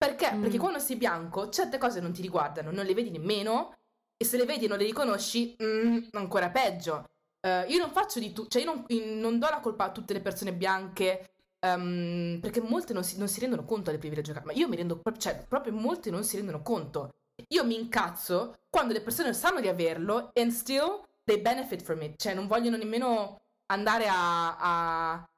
Perché? 0.00 0.32
Mm. 0.32 0.40
Perché 0.40 0.56
quando 0.56 0.78
sei 0.78 0.96
bianco 0.96 1.50
certe 1.50 1.76
cose 1.76 2.00
non 2.00 2.10
ti 2.10 2.22
riguardano, 2.22 2.70
non 2.70 2.86
le 2.86 2.94
vedi 2.94 3.10
nemmeno 3.10 3.76
e 4.16 4.24
se 4.24 4.38
le 4.38 4.46
vedi 4.46 4.64
e 4.64 4.68
non 4.68 4.78
le 4.78 4.84
riconosci, 4.84 5.54
mm, 5.62 5.98
ancora 6.12 6.48
peggio. 6.48 7.04
eh, 7.42 7.66
io 7.68 7.78
non 7.78 7.90
faccio 7.90 8.18
di 8.18 8.32
tutto, 8.32 8.48
cioè 8.48 8.62
io 8.62 8.72
non, 8.72 8.86
non 9.20 9.38
do 9.38 9.48
la 9.50 9.60
colpa 9.60 9.84
a 9.84 9.92
tutte 9.92 10.14
le 10.14 10.20
persone 10.22 10.54
bianche, 10.54 11.32
ehm, 11.58 12.38
perché 12.40 12.62
molte 12.62 12.94
non 12.94 13.04
si, 13.04 13.18
non 13.18 13.28
si 13.28 13.40
rendono 13.40 13.64
conto 13.66 13.90
del 13.90 13.98
privilegio, 14.00 14.32
ma 14.42 14.52
io 14.52 14.68
mi 14.68 14.76
rendo, 14.76 15.02
cioè 15.18 15.44
proprio 15.46 15.74
molte 15.74 16.10
non 16.10 16.24
si 16.24 16.36
rendono 16.36 16.62
conto. 16.62 17.10
Io 17.48 17.64
mi 17.64 17.78
incazzo 17.78 18.60
quando 18.70 18.94
le 18.94 19.02
persone 19.02 19.34
sanno 19.34 19.60
di 19.60 19.68
averlo 19.68 20.30
and 20.34 20.50
still 20.50 21.06
they 21.24 21.40
benefit 21.40 21.82
from 21.82 22.00
it, 22.02 22.18
cioè 22.18 22.32
non 22.32 22.46
vogliono 22.46 22.78
nemmeno 22.78 23.42
andare 23.66 24.06
a... 24.08 24.56
a 24.58 25.30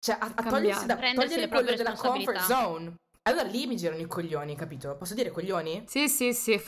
cioè 0.00 0.16
a, 0.20 0.32
a 0.34 0.42
togliersi 0.44 0.86
da, 0.86 0.96
togliere 0.96 1.48
quello 1.48 1.74
della 1.74 1.94
comfort 1.94 2.40
zone. 2.42 2.94
Allora 3.26 3.42
lì 3.42 3.66
mi 3.66 3.76
girano 3.76 4.00
i 4.00 4.06
coglioni, 4.06 4.54
capito? 4.54 4.94
Posso 4.96 5.14
dire 5.14 5.32
coglioni? 5.32 5.84
Sì, 5.88 6.08
sì, 6.08 6.32
sì. 6.32 6.52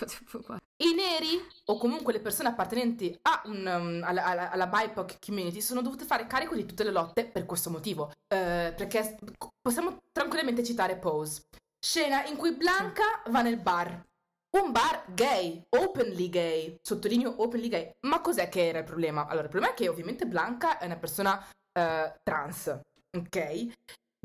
I 0.81 0.95
neri 0.95 1.41
o 1.67 1.77
comunque 1.79 2.13
le 2.13 2.21
persone 2.21 2.49
appartenenti 2.49 3.17
a 3.23 3.43
un, 3.45 3.65
um, 3.65 4.03
alla, 4.05 4.25
alla, 4.25 4.51
alla 4.51 4.67
BIPOC 4.67 5.19
community 5.25 5.61
sono 5.61 5.83
dovute 5.83 6.05
fare 6.05 6.27
carico 6.27 6.57
di 6.57 6.67
tutte 6.67 6.83
le 6.83 6.91
lotte 6.91 7.27
per 7.27 7.47
questo 7.47 7.71
motivo. 7.71 8.11
Eh, 8.27 8.75
perché 8.77 9.19
possiamo 9.61 10.03
tranquillamente 10.11 10.65
citare 10.65 10.97
Pose. 10.97 11.43
Scena 11.79 12.25
in 12.27 12.37
cui 12.37 12.55
Blanca 12.55 13.23
va 13.29 13.43
nel 13.43 13.59
bar. 13.59 14.05
Un 14.51 14.73
bar 14.73 15.05
gay, 15.15 15.65
openly 15.69 16.29
gay, 16.29 16.77
sottolineo 16.83 17.41
openly 17.41 17.69
gay. 17.69 17.95
Ma 18.01 18.21
cos'è 18.21 18.49
che 18.49 18.67
era 18.67 18.79
il 18.79 18.85
problema? 18.85 19.27
Allora, 19.27 19.45
il 19.45 19.51
problema 19.51 19.75
è 19.75 19.77
che 19.77 19.89
ovviamente 19.89 20.27
Blanca 20.27 20.79
è 20.79 20.87
una 20.87 20.97
persona 20.97 21.41
eh, 21.73 22.19
trans, 22.25 22.81
ok? 23.17 23.69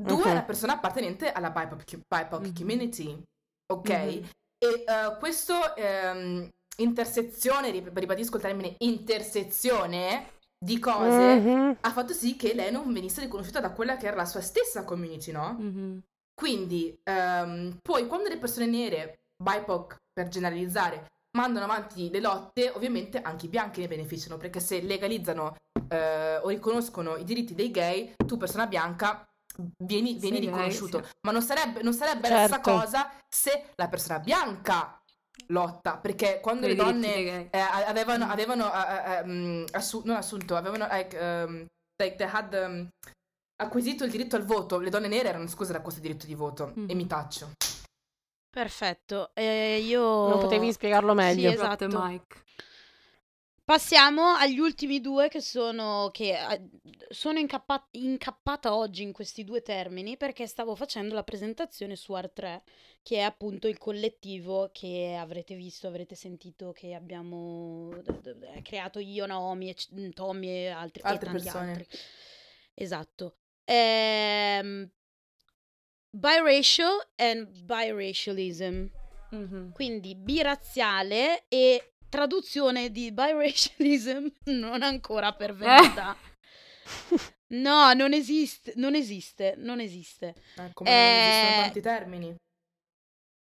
Due 0.04 0.16
Ok. 0.22 0.26
è 0.28 0.32
una 0.32 0.44
persona 0.44 0.74
appartenente 0.74 1.32
alla 1.32 1.50
BIPOC, 1.50 2.00
BIPOC 2.08 2.42
Mhm. 2.48 2.54
community, 2.54 3.24
ok? 3.72 3.90
Mhm. 3.90 4.30
E 4.58 4.84
eh, 4.86 5.18
questo 5.20 5.76
ehm, 5.76 6.50
intersezione, 6.78 7.72
ribadisco 7.72 8.36
il 8.38 8.42
termine 8.42 8.76
intersezione 8.80 10.32
di 10.58 10.80
cose, 10.80 11.36
Mhm. 11.36 11.78
ha 11.82 11.92
fatto 11.92 12.14
sì 12.14 12.36
che 12.36 12.54
lei 12.54 12.72
non 12.72 12.92
venisse 12.92 13.22
riconosciuta 13.22 13.60
da 13.60 13.72
quella 13.72 13.96
che 13.98 14.08
era 14.08 14.16
la 14.16 14.26
sua 14.26 14.42
stessa 14.42 14.84
community, 14.84 15.32
no? 15.32 15.56
Mhm. 15.60 16.02
Quindi, 16.34 16.98
ehm, 17.04 17.78
poi 17.82 18.08
quando 18.08 18.28
le 18.30 18.38
persone 18.38 18.66
nere, 18.66 19.20
BIPOC 19.42 19.98
per 20.12 20.28
generalizzare, 20.30 21.08
mandano 21.38 21.66
avanti 21.66 22.10
le 22.10 22.20
lotte, 22.20 22.70
ovviamente 22.72 23.22
anche 23.22 23.46
i 23.46 23.50
bianchi 23.50 23.82
ne 23.82 23.88
beneficiano, 23.88 24.38
perché 24.38 24.60
se 24.60 24.82
legalizzano 24.82 25.56
eh, 25.90 26.38
o 26.38 26.48
riconoscono 26.48 27.18
i 27.18 27.24
diritti 27.24 27.54
dei 27.54 27.70
gay, 27.70 28.14
tu 28.26 28.38
persona 28.38 28.66
bianca 28.66 29.28
vieni, 29.78 30.16
vieni 30.16 30.40
gay, 30.40 30.46
riconosciuto. 30.48 31.04
sì. 31.04 31.10
Ma 31.22 31.32
non 31.32 31.42
sarebbe, 31.42 31.82
non 31.84 31.94
sarebbe 31.94 32.30
la 32.30 32.38
stessa 32.46 32.54
Certo. 32.62 32.72
cosa 32.72 33.12
se 33.28 33.66
la 33.76 33.88
persona 33.88 34.20
bianca 34.20 34.98
lotta, 35.48 35.98
perché 35.98 36.40
quando 36.42 36.68
le 36.68 36.76
donne 36.76 37.50
eh, 37.50 37.60
avevano, 37.60 38.26
Mm. 38.26 38.30
avevano 38.30 38.72
eh, 38.74 39.24
mm, 39.26 39.66
assu- 39.72 40.04
non 40.06 40.16
assunto, 40.16 40.56
avevano 40.56 40.88
like, 40.90 41.18
um, 41.18 41.66
like 42.02 42.16
they 42.16 42.28
had, 42.32 42.54
um, 42.54 42.88
acquisito 43.62 44.04
il 44.04 44.12
diritto 44.12 44.36
al 44.36 44.44
voto, 44.46 44.80
le 44.80 44.90
donne 44.90 45.08
nere 45.08 45.30
erano 45.30 45.44
escluse 45.46 45.72
da 45.74 45.82
questo 45.82 46.00
diritto 46.02 46.26
di 46.26 46.36
voto 46.36 46.72
Mhm. 46.76 46.90
e 46.90 46.94
mi 46.96 47.08
taccio. 47.08 47.52
Perfetto. 48.50 49.32
Eh, 49.34 49.80
io... 49.80 50.28
Non 50.30 50.40
potevi 50.40 50.72
spiegarlo 50.72 51.14
meglio. 51.16 51.50
Sì, 51.50 51.56
esatto. 51.56 51.88
mic. 51.90 52.44
Passiamo 53.66 54.34
agli 54.34 54.60
ultimi 54.60 55.00
due 55.00 55.30
che 55.30 55.40
sono 55.40 56.10
che 56.12 56.32
eh, 56.38 56.70
sono 57.10 57.40
incappa- 57.40 57.88
incappata 57.92 58.76
oggi 58.76 59.04
in 59.04 59.14
questi 59.14 59.46
due 59.46 59.62
termini 59.62 60.18
perché 60.18 60.48
stavo 60.48 60.76
facendo 60.76 61.14
la 61.14 61.24
presentazione 61.24 61.96
su 61.96 62.12
Art3, 62.12 62.62
che 63.02 63.18
è 63.18 63.22
appunto 63.22 63.70
il 63.70 63.78
collettivo 63.78 64.70
che 64.74 65.16
avrete 65.18 65.56
visto, 65.56 65.88
avrete 65.88 66.14
sentito 66.14 66.74
che 66.74 66.94
abbiamo 66.94 67.90
d- 68.04 68.20
d- 68.34 68.44
eh, 68.54 68.62
creato 68.62 69.00
io, 69.00 69.26
Naomi, 69.26 69.70
e 69.70 69.76
C- 69.76 70.10
Tommy 70.14 70.50
e 70.50 70.68
altri 70.68 71.02
e 71.02 71.08
Altre 71.08 71.26
tanti 71.30 71.44
persone. 71.44 71.72
altri. 71.72 71.88
Esatto. 72.74 73.38
Ehm, 73.64 74.90
biracial 76.10 77.00
and 77.16 77.48
biracialism. 77.64 78.88
Mhm. 79.32 79.72
Quindi 79.72 80.16
birazziale 80.16 81.46
e 81.48 81.93
traduzione 82.14 82.92
di 82.92 83.12
biracialism 83.12 84.28
non 84.62 84.84
ancora 84.84 85.34
pervenuta. 85.34 86.16
No, 87.48 87.94
non 87.94 88.14
esiste, 88.14 88.74
non 88.76 88.94
esiste, 88.94 89.56
non 89.58 89.80
esiste. 89.80 90.36
Eh, 90.58 90.70
come 90.74 90.90
non 90.90 91.00
esistono 91.20 91.52
Eh, 91.52 91.62
tanti 91.64 91.82
termini. 91.82 92.36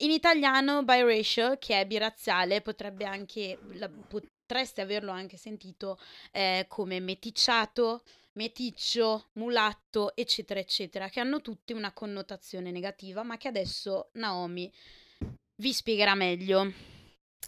In 0.03 0.11
italiano 0.11 0.83
biracial, 0.85 1.59
che 1.59 1.81
è 1.81 1.87
birazziale, 1.87 2.63
potrebbe 2.63 3.05
anche, 3.05 3.59
la- 3.75 3.91
potreste 3.91 4.81
averlo 4.81 5.11
anche 5.13 5.37
sentito 5.37 5.99
eh, 6.33 6.65
come 6.69 6.99
meticciato, 6.99 8.03
meticcio, 8.33 9.29
mulatto, 9.35 10.17
eccetera, 10.17 10.61
eccetera, 10.61 11.09
che 11.11 11.21
hanno 11.21 11.43
tutti 11.43 11.75
una 11.75 11.93
connotazione 11.93 12.71
negativa, 12.71 13.23
ma 13.23 13.37
che 13.37 13.49
adesso 13.49 14.09
Naomi 14.15 14.73
vi 15.57 15.73
spiegherà 15.75 16.15
meglio. 16.15 16.73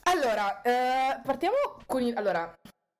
Allora, 0.03 0.61
eh, 0.63 1.21
partiamo 1.23 1.57
con 1.87 2.03
il... 2.03 2.17
Allora, 2.17 2.53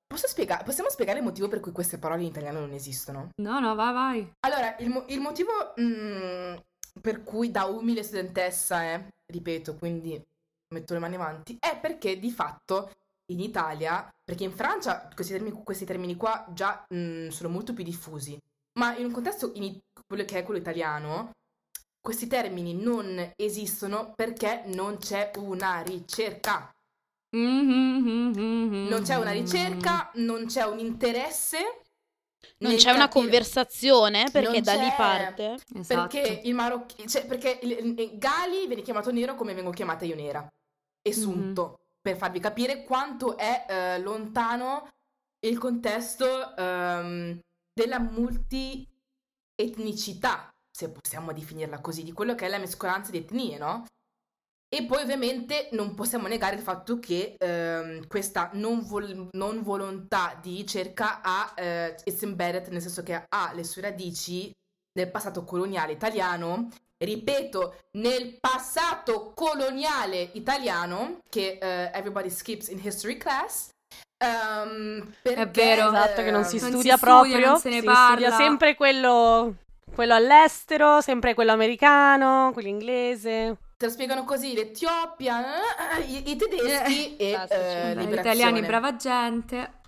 posso 0.07 0.27
spiega- 0.27 0.63
possiamo 0.63 0.89
spiegare 0.89 1.19
il 1.19 1.25
motivo 1.25 1.47
per 1.47 1.59
cui 1.59 1.71
queste 1.71 1.97
parole 1.97 2.21
in 2.21 2.27
italiano 2.27 2.59
non 2.59 2.71
esistono? 2.71 3.29
No, 3.41 3.59
no, 3.59 3.75
vai, 3.75 3.93
vai. 3.93 4.31
Allora, 4.39 4.75
il, 4.79 4.89
mo- 4.89 5.05
il 5.07 5.19
motivo 5.19 5.51
mm, 5.79 6.55
per 7.01 7.23
cui 7.23 7.51
da 7.51 7.65
umile 7.65 8.03
studentessa, 8.03 8.83
eh, 8.83 9.13
ripeto, 9.25 9.75
quindi 9.75 10.21
metto 10.73 10.93
le 10.93 10.99
mani 10.99 11.15
avanti, 11.15 11.57
è 11.59 11.77
perché 11.79 12.17
di 12.19 12.31
fatto 12.31 12.91
in 13.31 13.39
Italia, 13.39 14.11
perché 14.23 14.43
in 14.43 14.51
Francia 14.51 15.09
questi 15.13 15.33
termini, 15.33 15.63
questi 15.63 15.85
termini 15.85 16.15
qua 16.15 16.45
già 16.53 16.85
mm, 16.93 17.29
sono 17.29 17.49
molto 17.49 17.73
più 17.73 17.83
diffusi, 17.83 18.37
ma 18.79 18.95
in 18.97 19.05
un 19.05 19.11
contesto 19.11 19.51
in 19.55 19.79
quello 20.07 20.25
che 20.25 20.39
è 20.39 20.43
quello 20.43 20.59
italiano, 20.59 21.31
questi 22.01 22.27
termini 22.27 22.75
non 22.75 23.33
esistono 23.35 24.13
perché 24.15 24.63
non 24.67 24.97
c'è 24.97 25.31
una 25.37 25.81
ricerca. 25.81 26.69
Non 27.43 28.87
Non 28.89 29.01
c'è 29.03 29.15
una 29.15 29.31
ricerca, 29.31 30.11
non 30.15 30.45
c'è 30.45 30.63
un 30.63 30.79
interesse. 30.79 31.57
Non 32.57 32.75
c'è 32.75 32.91
una 32.91 33.07
capire- 33.07 33.21
conversazione 33.21 34.29
perché 34.31 34.51
Non 34.51 34.61
da 34.61 34.73
lì 34.75 34.91
parte. 34.95 35.57
Esatto. 35.75 36.07
Perché 36.07 36.41
il 36.43 36.53
marocchino, 36.53 37.07
cioè, 37.07 37.25
perché 37.25 37.59
il, 37.63 37.71
il- 37.99 38.17
Gali 38.17 38.67
viene 38.67 38.81
chiamato 38.81 39.11
nero 39.11 39.35
come 39.35 39.53
vengo 39.53 39.71
chiamata 39.71 40.05
io 40.05 40.15
nera. 40.15 40.47
Esunto. 41.01 41.79
Per 42.01 42.15
farvi 42.17 42.39
capire 42.39 42.83
quanto 42.83 43.35
è 43.35 43.65
eh, 43.67 43.99
lontano 43.99 44.89
il 45.45 45.57
contesto 45.57 46.55
ehm, 46.55 47.39
della 47.73 47.99
multietnicità, 47.99 50.49
se 50.71 50.89
possiamo 50.91 51.33
definirla 51.33 51.81
così, 51.81 52.03
di 52.03 52.11
quello 52.11 52.35
che 52.35 52.45
è 52.45 52.49
la 52.49 52.59
mescolanza 52.59 53.09
di 53.11 53.17
etnie, 53.17 53.57
no? 53.57 53.85
E 54.77 54.83
poi 54.83 55.03
ovviamente 55.03 55.69
non 55.71 55.95
possiamo 55.95 56.27
negare 56.27 56.57
il 56.57 56.61
fatto 56.61 56.99
che 56.99 57.35
ehm, 57.39 58.07
questa 58.07 58.49
non, 58.55 58.85
vol- 58.85 59.29
non 59.31 59.61
volontà 59.63 60.37
di 60.41 60.57
ricerca 60.57 61.21
ha, 61.21 61.53
eh, 61.55 61.95
it's 62.03 62.21
embedded, 62.23 62.67
nel 62.67 62.81
senso 62.81 63.01
che 63.01 63.23
ha 63.29 63.51
le 63.53 63.63
sue 63.63 63.83
radici 63.83 64.51
nel 64.97 65.09
passato 65.11 65.45
coloniale 65.45 65.93
italiano, 65.93 66.67
ripeto, 66.97 67.75
nel 67.91 68.37
passato 68.37 69.31
coloniale 69.33 70.31
italiano, 70.33 71.19
che 71.29 71.57
eh, 71.61 71.91
everybody 71.93 72.29
skips 72.29 72.67
in 72.67 72.81
history 72.83 73.15
class. 73.15 73.69
ehm, 74.17 75.13
perché, 75.21 75.51
vero. 75.51 75.87
Esatto, 75.87 76.21
che 76.21 76.31
non 76.31 76.43
si 76.43 76.57
ehm, 76.57 76.63
Non 76.63 76.69
studia 76.71 76.93
si 76.93 76.97
studia, 76.97 77.23
proprio. 77.37 77.47
non 77.47 77.59
se 77.59 77.69
ne 77.69 77.79
si 77.79 77.85
parla. 77.85 78.03
studia 78.03 78.31
sempre 78.31 78.75
quello, 78.75 79.55
quello 79.93 80.13
all'estero, 80.15 80.99
sempre 80.99 81.33
quello 81.33 81.53
americano, 81.53 82.51
quello 82.51 82.67
inglese. 82.67 83.57
Te 83.77 83.85
lo 83.85 83.91
spiegano 83.91 84.23
così, 84.23 84.53
l'Etiopia, 84.53 85.97
eh, 85.97 86.01
i, 86.03 86.31
i 86.31 86.35
tedeschi 86.35 87.15
e 87.17 87.31
classici. 87.31 87.55
eh, 87.55 87.95
liberazione. 87.95 88.19
italiani, 88.19 88.61
brava 88.61 88.95
gente. 88.95 89.79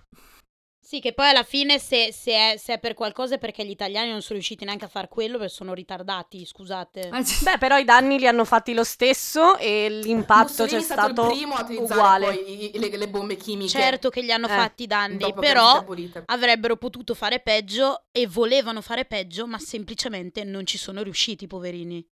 Sì, 0.80 1.00
che 1.00 1.12
poi 1.12 1.28
alla 1.28 1.42
fine 1.42 1.78
se, 1.78 2.14
se 2.14 2.32
è, 2.32 2.56
se 2.56 2.72
è 2.74 2.78
per 2.78 2.94
qualcosa 2.94 3.34
è 3.34 3.38
perché 3.38 3.62
gli 3.62 3.70
italiani 3.70 4.10
non 4.10 4.22
sono 4.22 4.36
riusciti 4.36 4.64
neanche 4.64 4.86
a 4.86 4.88
far 4.88 5.08
quello 5.08 5.36
perché 5.36 5.52
sono 5.52 5.74
ritardati, 5.74 6.46
scusate. 6.46 7.08
Ah, 7.10 7.20
Beh, 7.42 7.58
però 7.58 7.76
i 7.76 7.84
danni 7.84 8.18
li 8.18 8.26
hanno 8.26 8.46
fatti 8.46 8.72
lo 8.72 8.84
stesso 8.84 9.58
e 9.58 9.90
l'impatto 9.90 10.44
Mussolini 10.46 10.70
c'è 10.70 10.78
è 10.78 10.80
stato, 10.80 11.00
stato 11.02 11.22
il 11.24 11.36
primo 11.36 11.54
a 11.56 11.62
utilizzare 11.62 12.00
uguale. 12.00 12.26
poi 12.26 12.74
i- 12.74 12.78
le, 12.78 12.96
le 12.96 13.08
bombe 13.08 13.36
chimiche. 13.36 13.68
Certo 13.68 14.08
che 14.08 14.24
gli 14.24 14.30
hanno 14.30 14.46
Eh, 14.46 14.50
fatti 14.50 14.86
danni, 14.86 15.18
dopo 15.18 15.40
che 15.42 15.46
erano 15.48 15.84
però 15.84 16.24
avrebbero 16.24 16.76
potuto 16.78 17.14
fare 17.14 17.40
peggio 17.40 18.04
e 18.10 18.26
volevano 18.26 18.80
fare 18.80 19.04
peggio, 19.04 19.46
ma 19.46 19.58
semplicemente 19.58 20.42
non 20.44 20.64
ci 20.64 20.78
sono 20.78 21.02
riusciti, 21.02 21.46
poverini. 21.46 22.02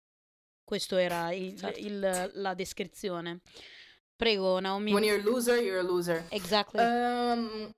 Questo 0.67 0.97
era 0.97 1.31
il- 1.31 1.57
Certo. 1.57 1.79
il- 1.79 2.31
la 2.35 2.55
descrizione. 2.55 3.39
Prego, 4.17 4.59
Naomi. 4.59 4.93
When 4.93 5.05
you're 5.05 5.21
a 5.21 5.25
loser, 5.25 5.63
you're 5.63 5.79
a 5.79 5.83
loser. 5.83 6.25
Exactly. 6.31 6.81
Ehm, 6.83 7.71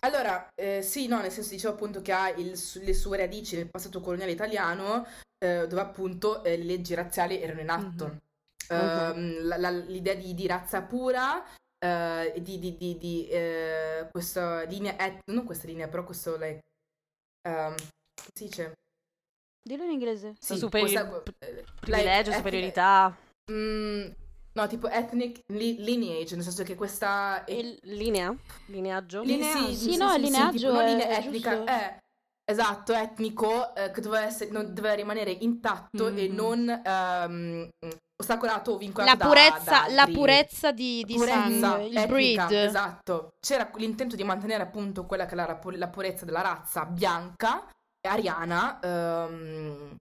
allora, 0.00 0.46
eh, 0.54 0.80
sì, 0.80 1.08
no, 1.08 1.20
nel 1.20 1.32
senso 1.32 1.50
dicevo 1.50 1.72
appunto 1.74 2.00
che 2.02 2.12
ha 2.12 2.28
il 2.30 2.50
le 2.74 2.94
sue 2.94 3.16
radici 3.16 3.56
nel 3.56 3.68
passato 3.68 4.00
coloniale 4.00 4.30
italiano, 4.30 5.04
eh, 5.38 5.66
dove 5.66 5.80
appunto 5.80 6.44
eh, 6.44 6.56
le 6.56 6.62
leggi 6.62 6.94
razziali 6.94 7.40
erano 7.42 7.60
in 7.62 7.68
atto. 7.70 8.04
Mhm. 8.06 8.20
Ehm, 8.68 9.46
la- 9.46 9.56
la- 9.56 9.70
l'idea 9.70 10.14
di, 10.14 10.32
di 10.34 10.46
razza 10.46 10.82
pura 10.82 11.44
eh, 11.78 12.32
di, 12.38 12.58
di, 12.60 12.76
di, 12.76 12.96
di, 12.96 13.28
eh, 13.28 14.08
questa 14.12 14.62
linea, 14.62 14.96
et- 15.04 15.20
non 15.32 15.44
questa 15.44 15.66
linea, 15.66 15.88
però 15.88 16.04
questo, 16.04 16.36
like, 16.36 16.62
ehm, 17.42 17.74
come 17.74 18.30
si 18.34 18.44
dice? 18.44 18.72
Dillo 19.66 19.82
in 19.82 19.90
inglese. 19.90 20.34
Sì, 20.38 20.56
superi- 20.56 20.92
questa- 20.92 21.22
eh, 21.40 21.64
Privilegio, 21.80 22.30
like, 22.30 22.36
superiorità, 22.36 23.16
Mm, 23.50 24.06
no, 24.54 24.66
tipo 24.68 24.88
ethnic 24.88 25.40
li- 25.48 25.76
lineage, 25.82 26.34
nel 26.36 26.44
senso 26.44 26.62
che 26.62 26.74
questa... 26.76 27.44
è- 27.44 27.52
Il- 27.52 27.78
linea, 27.82 28.32
lineaggio. 28.66 29.22
li- 29.22 29.32
lineaggio. 29.36 29.72
Sì, 29.74 29.96
no, 29.96 30.12
è 30.12 30.18
lineaggio, 30.18 30.56
tipo, 30.58 30.72
non 30.72 30.80
è- 30.82 30.86
linea 30.88 31.06
è 31.08 31.16
etnica, 31.18 31.64
eh, 31.64 31.98
esatto, 32.44 32.92
etnico, 32.92 33.74
eh, 33.74 33.90
che 33.90 34.00
doveva, 34.00 34.24
essere, 34.24 34.50
non- 34.50 34.72
doveva 34.72 34.94
rimanere 34.94 35.30
intatto 35.32 36.06
e 36.08 36.28
Mhm. 36.28 36.34
non 36.34 36.82
ehm, 36.84 37.68
ostacolato 38.20 38.72
o 38.72 38.76
vincolato 38.78 39.10
La 39.10 39.16
da- 39.16 39.26
purezza, 39.26 39.70
da 39.70 39.94
la 39.94 40.00
altri- 40.02 40.14
purezza 40.14 40.72
di, 40.72 41.02
di 41.04 41.14
purezza 41.14 41.58
sangue, 41.58 41.86
il 41.86 41.96
etnica, 41.96 42.46
breed. 42.46 42.66
Esatto. 42.66 43.32
C'era 43.40 43.70
l'intento 43.76 44.16
di 44.16 44.24
mantenere 44.24 44.62
appunto 44.62 45.04
quella 45.06 45.26
che 45.26 45.34
era 45.34 45.46
la, 45.46 45.56
pu- 45.56 45.70
la 45.70 45.88
purezza 45.88 46.24
della 46.24 46.40
razza 46.40 46.84
bianca 46.86 47.68
e 47.68 47.74
ariana, 48.06 48.80
ehm, 48.80 49.96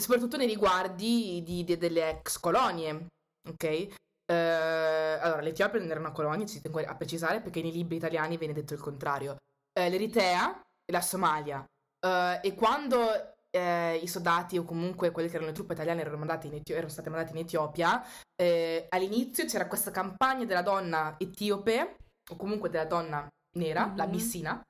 soprattutto 0.00 0.36
nei 0.36 0.46
riguardi 0.46 1.42
di- 1.44 1.64
di- 1.64 1.76
delle 1.76 2.08
ex 2.10 2.38
colonie, 2.38 3.06
ok? 3.48 3.64
Eh, 3.64 4.34
allora, 4.34 5.40
l'Etiopia 5.40 5.78
non 5.80 5.90
era 5.90 6.00
una 6.00 6.12
colonia, 6.12 6.46
ci 6.46 6.60
tengo 6.60 6.80
a 6.80 6.94
precisare, 6.94 7.40
perché 7.40 7.60
nei 7.62 7.72
libri 7.72 7.96
italiani 7.96 8.36
viene 8.38 8.54
detto 8.54 8.74
il 8.74 8.80
contrario. 8.80 9.36
Eh, 9.78 9.88
L'Eritrea 9.90 10.54
e 10.60 10.92
la 10.92 11.00
Somalia. 11.00 11.64
Eh, 12.04 12.40
e 12.42 12.54
quando 12.54 13.30
eh, 13.54 13.96
i 14.02 14.06
soldati 14.06 14.56
o 14.56 14.64
comunque 14.64 15.10
quelle 15.10 15.28
che 15.28 15.34
erano 15.34 15.50
le 15.50 15.54
truppe 15.54 15.74
italiane 15.74 16.00
erano, 16.00 16.24
Etio- 16.24 16.74
erano 16.74 16.88
state 16.90 17.10
mandate 17.10 17.32
in 17.32 17.44
Etiopia, 17.44 18.02
eh, 18.34 18.86
all'inizio 18.88 19.44
c'era 19.44 19.66
questa 19.68 19.90
campagna 19.90 20.46
della 20.46 20.62
donna 20.62 21.16
etiope, 21.18 21.96
o 22.30 22.36
comunque 22.36 22.70
della 22.70 22.86
donna 22.86 23.28
nera, 23.58 23.92
la 23.94 24.06
Mhm. 24.06 24.10
bissina, 24.10 24.62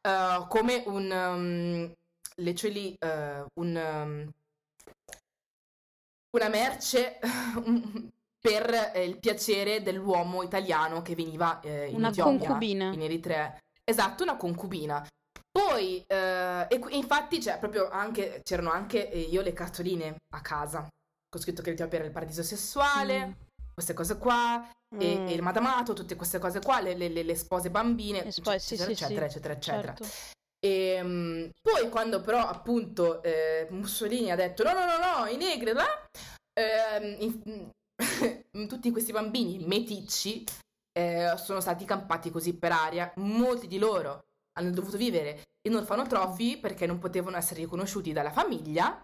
eh, 0.00 0.46
come 0.48 0.82
un... 0.86 1.10
um, 1.10 1.92
literally, 2.36 2.94
eh, 2.98 3.44
un... 3.54 3.76
um, 3.76 4.30
una 6.36 6.48
merce 6.48 7.18
per 8.40 8.92
eh, 8.94 9.04
il 9.04 9.18
piacere 9.18 9.82
dell'uomo 9.82 10.42
italiano 10.42 11.02
che 11.02 11.14
veniva 11.14 11.60
eh, 11.60 11.88
in 11.88 11.96
Una 11.96 12.08
Etiopia, 12.08 12.46
concubina. 12.46 12.92
in 12.92 13.02
Eritrea. 13.02 13.58
Esatto, 13.84 14.22
una 14.22 14.36
concubina. 14.36 15.04
Poi, 15.50 16.02
eh, 16.06 16.66
e 16.68 16.78
qui- 16.78 16.96
infatti, 16.96 17.42
cioè, 17.42 17.58
proprio 17.58 17.88
anche, 17.90 18.40
c'erano 18.44 18.70
anche 18.70 19.10
eh, 19.10 19.18
io 19.18 19.42
le 19.42 19.52
cartoline 19.52 20.16
a 20.32 20.40
casa, 20.40 20.86
con 21.28 21.40
scritto 21.40 21.62
che 21.62 21.70
l'Etiopia 21.70 21.98
era 21.98 22.06
il 22.06 22.12
paradiso 22.12 22.42
sessuale, 22.44 23.26
Mm. 23.26 23.32
Queste 23.80 23.94
cose 23.94 24.18
qua, 24.18 24.68
e, 24.98 25.18
Mm. 25.18 25.26
e 25.28 25.32
il 25.32 25.42
madamato, 25.42 25.92
tutte 25.94 26.16
queste 26.16 26.38
cose 26.38 26.60
qua, 26.60 26.80
le, 26.80 26.94
le- 26.94 27.08
le- 27.08 27.22
le 27.22 27.34
spose 27.36 27.70
bambine, 27.70 28.24
E 28.24 28.32
poi, 28.42 28.58
sì, 28.60 28.74
eccetera, 28.74 28.84
sì, 28.94 29.04
eccetera, 29.04 29.28
sì, 29.28 29.36
eccetera, 29.38 29.54
eccetera. 29.54 29.94
Certo. 29.94 30.06
E 30.62 31.00
mm, 31.02 31.48
poi 31.62 31.88
quando 31.88 32.20
però 32.20 32.46
appunto 32.46 33.22
eh, 33.22 33.66
Mussolini 33.70 34.30
ha 34.30 34.36
detto 34.36 34.62
no 34.62 34.72
no 34.74 34.84
no 34.84 34.98
no 35.20 35.26
i 35.26 35.36
negri 35.38 35.72
là, 35.72 35.86
ehm, 36.52 37.16
in- 37.20 37.70
tutti 38.68 38.90
questi 38.90 39.12
bambini 39.12 39.64
meticci 39.66 40.44
eh, 40.92 41.34
sono 41.38 41.60
stati 41.60 41.84
campati 41.86 42.30
così 42.30 42.54
per 42.58 42.72
aria 42.72 43.10
molti 43.16 43.68
di 43.68 43.78
loro 43.78 44.24
hanno 44.58 44.70
dovuto 44.70 44.96
vivere 44.98 45.44
in 45.66 45.76
orfanotrofi 45.76 46.58
perché 46.58 46.84
non 46.86 46.98
potevano 46.98 47.36
essere 47.38 47.60
riconosciuti 47.60 48.12
dalla 48.12 48.32
famiglia 48.32 49.00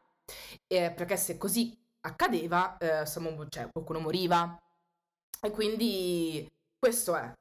eh, 0.66 0.90
perché 0.90 1.16
se 1.16 1.38
così 1.38 1.74
accadeva 2.00 2.76
eh, 2.78 3.00
insomma, 3.00 3.30
cioè, 3.48 3.68
qualcuno 3.72 4.00
moriva 4.00 4.58
e 5.46 5.50
quindi 5.50 6.46
questo 6.78 7.14
è 7.16 7.32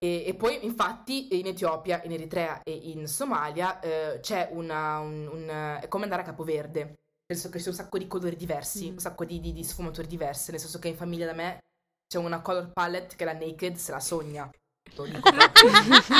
e, 0.00 0.24
e 0.26 0.34
poi, 0.34 0.64
infatti, 0.64 1.38
in 1.40 1.46
Etiopia, 1.46 2.00
in 2.04 2.12
Eritrea 2.12 2.62
e 2.62 2.72
in 2.72 3.08
Somalia 3.08 3.80
eh, 3.80 4.20
c'è 4.20 4.48
una, 4.52 4.98
un, 5.00 5.26
un- 5.26 5.78
è 5.80 5.88
come 5.88 6.04
andare 6.04 6.22
a 6.22 6.24
Capoverde. 6.24 6.80
Nel 7.28 7.36
senso 7.36 7.50
che 7.50 7.58
sono 7.58 7.74
un 7.76 7.82
sacco 7.82 7.98
di 7.98 8.06
colori 8.06 8.36
diversi, 8.36 8.88
Mm. 8.88 8.92
un 8.92 8.98
sacco 9.00 9.24
di, 9.24 9.40
di- 9.40 9.52
di 9.52 9.64
sfumature 9.64 10.06
diverse. 10.06 10.52
Nel 10.52 10.60
senso 10.60 10.78
che 10.78 10.88
in 10.88 10.96
famiglia 10.96 11.26
da 11.26 11.32
me 11.34 11.58
c'è 12.06 12.18
una 12.18 12.40
color 12.40 12.70
palette 12.72 13.16
che 13.16 13.24
la 13.24 13.32
naked 13.32 13.74
se 13.74 13.90
la 13.90 13.98
sogna. 14.00 14.48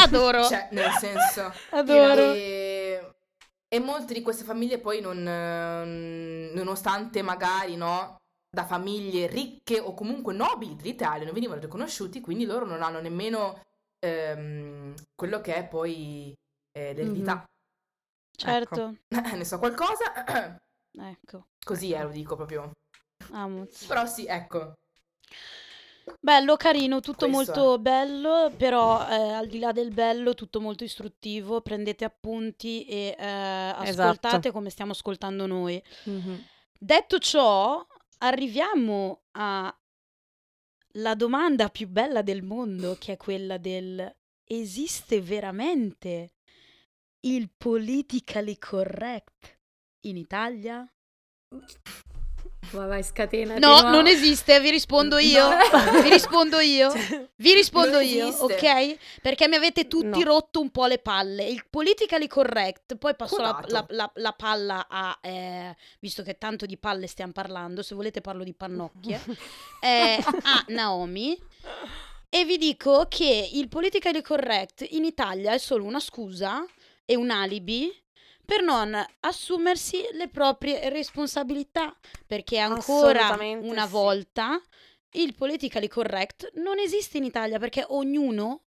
Adoro. 0.03 0.44
Cioè, 0.44 0.68
nel 0.72 0.90
senso. 0.98 1.53
Adoro. 1.70 2.33
E, 2.33 3.12
e 3.68 3.79
molte 3.81 4.12
di 4.12 4.22
queste 4.22 4.44
famiglie 4.44 4.79
poi 4.79 5.01
non, 5.01 5.27
ehm, 5.27 6.51
nonostante 6.55 7.22
magari, 7.22 7.77
no, 7.77 8.16
da 8.58 8.64
famiglie 8.64 9.28
ricche 9.28 9.78
o 9.78 9.94
comunque 9.94 10.34
nobili 10.34 10.74
dell'Italia 10.74 11.24
non 11.24 11.32
venivano 11.32 11.60
riconosciuti, 11.60 12.20
quindi 12.20 12.44
loro 12.44 12.66
non 12.66 12.82
hanno 12.82 13.00
nemmeno 13.00 13.62
ehm, 14.00 14.94
quello 15.14 15.40
che 15.40 15.54
è 15.54 15.68
poi 15.68 16.34
eh, 16.72 16.92
l'eredità. 16.92 17.44
Certo. 18.36 18.96
ne 19.36 19.44
so 19.44 19.60
qualcosa, 19.60 20.12
Ecco. 21.00 21.46
così 21.64 21.92
eh, 21.92 22.02
lo 22.02 22.10
dico 22.10 22.34
proprio. 22.34 22.72
Amuz. 23.30 23.84
Però 23.84 24.04
sì, 24.06 24.26
ecco. 24.26 24.72
Bello, 26.18 26.56
carino, 26.56 27.00
tutto 27.00 27.28
Questo 27.28 27.52
molto 27.52 27.78
bello, 27.78 28.52
però 28.56 29.06
eh, 29.06 29.32
al 29.34 29.46
di 29.46 29.60
là 29.60 29.70
del 29.70 29.92
bello, 29.92 30.34
tutto 30.34 30.60
molto 30.60 30.82
istruttivo. 30.82 31.60
Prendete 31.60 32.04
appunti 32.04 32.84
e 32.86 33.14
eh, 33.16 33.24
ascoltate 33.24 34.38
Esatto. 34.38 34.52
come 34.52 34.70
stiamo 34.70 34.90
ascoltando 34.90 35.46
noi. 35.46 35.80
Mhm. 36.04 36.44
Detto 36.80 37.18
ciò, 37.18 37.84
arriviamo 38.18 39.22
alla 39.33 39.74
domanda 41.16 41.68
più 41.68 41.88
bella 41.88 42.22
del 42.22 42.42
mondo, 42.42 42.96
che 42.98 43.12
è 43.12 43.16
quella 43.16 43.59
del 43.59 44.14
esiste 44.44 45.20
veramente 45.20 46.33
il 47.20 47.50
politically 47.57 48.59
correct 48.59 49.59
in 50.07 50.16
Italia? 50.16 50.90
Vai, 52.72 52.87
vai, 52.88 53.02
scatena. 53.02 53.57
No, 53.59 53.81
non 53.83 54.07
esiste, 54.07 54.61
vi 54.61 54.70
rispondo 54.70 55.18
io. 55.18 55.48
Vi 56.02 56.09
rispondo 56.11 56.59
io. 56.59 56.92
Vi 57.37 57.52
rispondo 57.54 57.98
io, 58.00 58.28
esiste. 58.28 58.42
ok? 58.44 58.96
Perché 59.22 59.48
mi 59.48 59.57
avete 59.57 59.87
tutti 59.88 60.18
No. 60.18 60.24
rotto 60.24 60.61
un 60.61 60.70
po' 60.70 60.87
le 60.87 60.98
palle. 60.98 61.44
Il 61.44 61.64
politically 61.70 62.26
correct, 62.26 62.96
poi 62.96 63.14
passo 63.16 63.40
la, 63.40 63.62
la- 63.68 63.87
la- 63.88 64.11
la 64.14 64.33
palla 64.33 64.87
a, 64.88 65.18
eh, 65.22 65.74
visto 66.00 66.22
che 66.22 66.37
tanto 66.38 66.66
di 66.66 66.76
palle 66.76 67.07
stiamo 67.07 67.33
parlando, 67.33 67.83
se 67.83 67.94
volete 67.94 68.20
parlo 68.20 68.44
di 68.44 68.54
pannocchie, 68.54 69.20
eh, 69.81 70.18
a 70.24 70.64
Naomi. 70.68 71.38
E 72.31 72.44
vi 72.44 72.59
dico 72.59 73.07
che 73.09 73.48
il 73.54 73.68
politically 73.68 74.20
correct 74.20 74.85
in 74.90 75.04
Italia 75.04 75.52
è 75.52 75.59
solo 75.59 75.85
una 75.85 76.00
scusa 76.00 76.64
e 77.07 77.16
un 77.16 77.31
alibi 77.31 77.90
per 78.48 78.62
non 78.62 78.98
assumersi 79.20 80.08
le 80.12 80.28
proprie 80.28 80.88
responsabilità, 80.88 81.94
perché 82.26 82.56
ancora 82.56 83.37
una 83.61 83.84
sì. 83.84 83.92
volta 83.92 84.58
il 85.12 85.34
politically 85.34 85.87
correct 85.87 86.52
non 86.54 86.78
esiste 86.78 87.18
in 87.18 87.24
Italia 87.24 87.58
perché 87.58 87.84
ognuno 87.88 88.62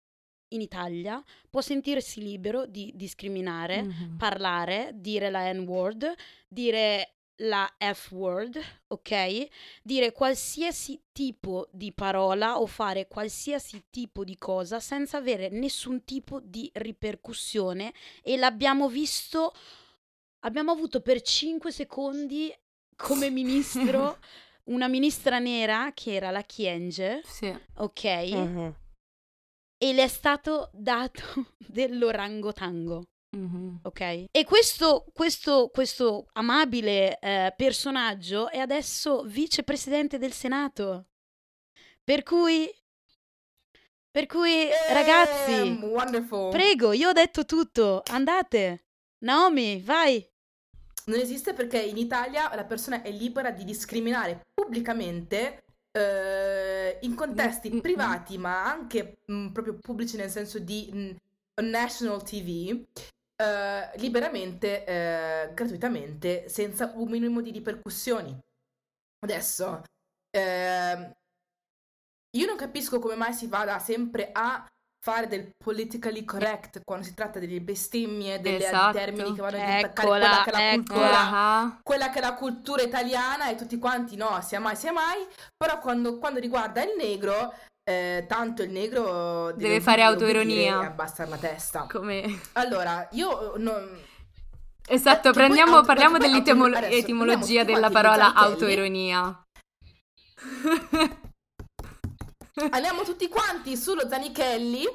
in 0.49 0.59
Italia 0.59 1.23
può 1.49 1.61
sentirsi 1.61 2.21
libero 2.21 2.65
di 2.65 2.91
discriminare, 2.93 3.83
Mhm. 3.83 4.17
parlare, 4.17 4.91
dire 4.95 5.29
la 5.29 5.49
N-word, 5.53 6.13
dire 6.49 7.18
la 7.41 7.69
F-word, 7.77 8.59
ok? 8.87 9.47
Dire 9.81 10.11
qualsiasi 10.11 11.01
tipo 11.11 11.67
di 11.71 11.91
parola 11.93 12.59
o 12.59 12.65
fare 12.65 13.07
qualsiasi 13.07 13.85
tipo 13.89 14.23
di 14.23 14.37
cosa 14.37 14.79
senza 14.79 15.17
avere 15.17 15.49
nessun 15.49 16.03
tipo 16.03 16.39
di 16.41 16.69
ripercussione 16.73 17.93
e 18.21 18.35
l'abbiamo 18.37 18.89
visto, 18.89 19.53
abbiamo 20.39 20.71
avuto 20.71 21.01
per 21.01 21.21
5 21.21 21.71
secondi 21.71 22.53
come 22.95 23.29
ministro 23.31 24.17
una 24.65 24.87
ministra 24.87 25.39
nera 25.39 25.91
che 25.93 26.13
era 26.13 26.29
la 26.31 26.43
Chienge, 26.43 27.21
Sì. 27.23 27.57
ok? 27.75 28.03
Mhm. 28.31 28.75
E 29.81 29.93
le 29.93 30.03
è 30.03 30.07
stato 30.07 30.69
dato 30.73 31.21
dell'orangotango. 31.57 33.03
Mhm. 33.31 33.79
Ok? 33.83 33.99
E 34.31 34.43
questo, 34.45 35.05
questo, 35.13 35.69
questo 35.69 36.27
amabile 36.33 37.19
eh, 37.19 37.53
personaggio 37.55 38.49
è 38.49 38.57
adesso 38.57 39.23
vicepresidente 39.23 40.17
del 40.17 40.31
Senato. 40.33 41.05
Per 42.03 42.23
cui, 42.23 42.67
per 44.09 44.25
cui, 44.25 44.67
ragazzi, 44.89 45.51
Ehm, 45.51 45.83
wonderful. 45.83 46.49
prego, 46.49 46.91
io 46.91 47.09
ho 47.09 47.13
detto 47.13 47.45
tutto, 47.45 48.01
andate. 48.07 48.85
Naomi, 49.19 49.81
vai. 49.81 50.25
Non 51.05 51.19
esiste 51.19 51.53
perché 51.53 51.79
in 51.81 51.97
Italia 51.97 52.53
la 52.55 52.65
persona 52.65 53.01
è 53.01 53.11
libera 53.11 53.51
di 53.51 53.63
discriminare 53.63 54.45
pubblicamente 54.53 55.63
eh, 55.91 56.97
in 57.01 57.15
contesti 57.15 57.69
Mm, 57.69 57.75
mm, 57.77 57.79
privati, 57.79 58.37
ma 58.37 58.63
anche 58.71 59.17
mm, 59.31 59.47
proprio 59.49 59.75
pubblici 59.79 60.17
nel 60.17 60.29
senso 60.29 60.59
di 60.59 60.89
mm, 60.93 61.11
national 61.61 62.23
TV, 62.23 62.83
eh, 63.41 63.91
liberamente, 63.95 64.83
eh, 64.85 65.53
gratuitamente, 65.53 66.49
senza 66.49 66.91
un 66.95 67.09
minimo 67.09 67.41
di 67.41 67.51
ripercussioni. 67.51 68.37
Adesso, 69.25 69.83
ehm, 70.35 71.13
io 72.37 72.45
non 72.45 72.57
capisco 72.57 72.99
come 72.99 73.15
mai 73.15 73.33
si 73.33 73.47
vada 73.47 73.79
sempre 73.79 74.29
a 74.31 74.65
fare 75.01 75.27
del 75.27 75.51
politically 75.55 76.25
correct 76.25 76.81
quando 76.83 77.05
si 77.05 77.13
tratta 77.13 77.39
delle 77.39 77.61
bestemmie, 77.61 78.41
dei 78.41 78.57
Esatto. 78.57 78.97
termini 78.97 79.33
che 79.33 79.41
vanno 79.41 79.57
a 79.57 79.79
Eccola, 79.79 80.43
quella 80.43 80.43
che 80.43 80.49
è 80.49 80.53
la 80.53 80.73
cultura 80.73 81.79
quella 81.81 82.09
che 82.09 82.17
è 82.17 82.21
la 82.21 82.33
cultura 82.33 82.81
italiana 82.81 83.49
e 83.49 83.55
tutti 83.55 83.79
quanti 83.79 84.17
no, 84.17 84.41
sia 84.41 84.59
mai 84.59 84.75
sia 84.75 84.91
mai, 84.91 85.25
però 85.55 85.79
quando, 85.79 86.19
quando 86.19 86.39
riguarda 86.39 86.83
il 86.83 86.95
negro, 86.97 87.53
eh, 87.89 88.25
tanto 88.27 88.61
il 88.61 88.69
negro 88.69 89.51
Deve 89.53 89.81
fare 89.81 90.05
obbedire 90.05 90.27
autoironia. 90.37 90.81
e 90.81 90.85
abbassare 90.85 91.27
la 91.29 91.37
testa. 91.37 91.87
come... 91.89 92.39
Allora, 92.53 93.07
io 93.13 93.53
non... 93.57 93.97
Esatto, 94.87 95.29
Eh, 95.29 95.33
prendiamo, 95.33 95.75
auto- 95.77 95.87
parliamo 95.87 96.17
che 96.17 96.19
poi 96.21 96.29
dell'etimolo- 96.29 96.75
auto- 96.75 96.85
adesso 96.85 97.01
etimologia 97.01 97.63
prendiamo 97.63 97.73
della 97.89 97.89
parola 98.01 98.33
autoironia. 98.35 99.43
Andiamo 102.71 103.03
tutti 103.03 103.27
quanti 103.27 103.75
sullo 103.77 104.07
Zanichelli, 104.07 104.85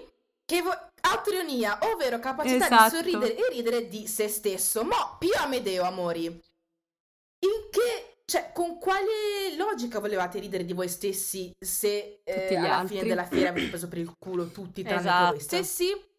che 0.44 0.62
vo- 0.62 0.88
autoironia, 1.00 1.78
ovvero 1.82 2.18
capacità 2.18 2.66
Esatto. 2.66 2.84
di 3.02 3.10
sorridere 3.10 3.36
e 3.36 3.48
ridere 3.50 3.88
di 3.88 4.06
se 4.06 4.28
stesso. 4.28 4.84
Ma 4.84 5.16
Pio 5.18 5.34
Amedeo, 5.38 5.84
amori, 5.84 6.24
in 6.26 7.68
che... 7.70 8.13
Cioè, 8.26 8.52
con 8.52 8.78
quale 8.78 9.54
logica 9.56 10.00
volevate 10.00 10.38
ridere 10.38 10.64
di 10.64 10.72
voi 10.72 10.88
stessi 10.88 11.54
se 11.58 12.20
eh, 12.24 12.56
alla 12.56 12.78
altri. 12.78 12.96
fine 12.96 13.08
della 13.08 13.26
fiera 13.26 13.50
avete 13.50 13.68
preso 13.68 13.86
per 13.86 13.98
il 13.98 14.14
culo 14.18 14.48
tutti 14.48 14.82
tranne 14.82 15.00
Esatto. 15.00 15.30
voi 15.32 15.40
stessi? 15.40 16.12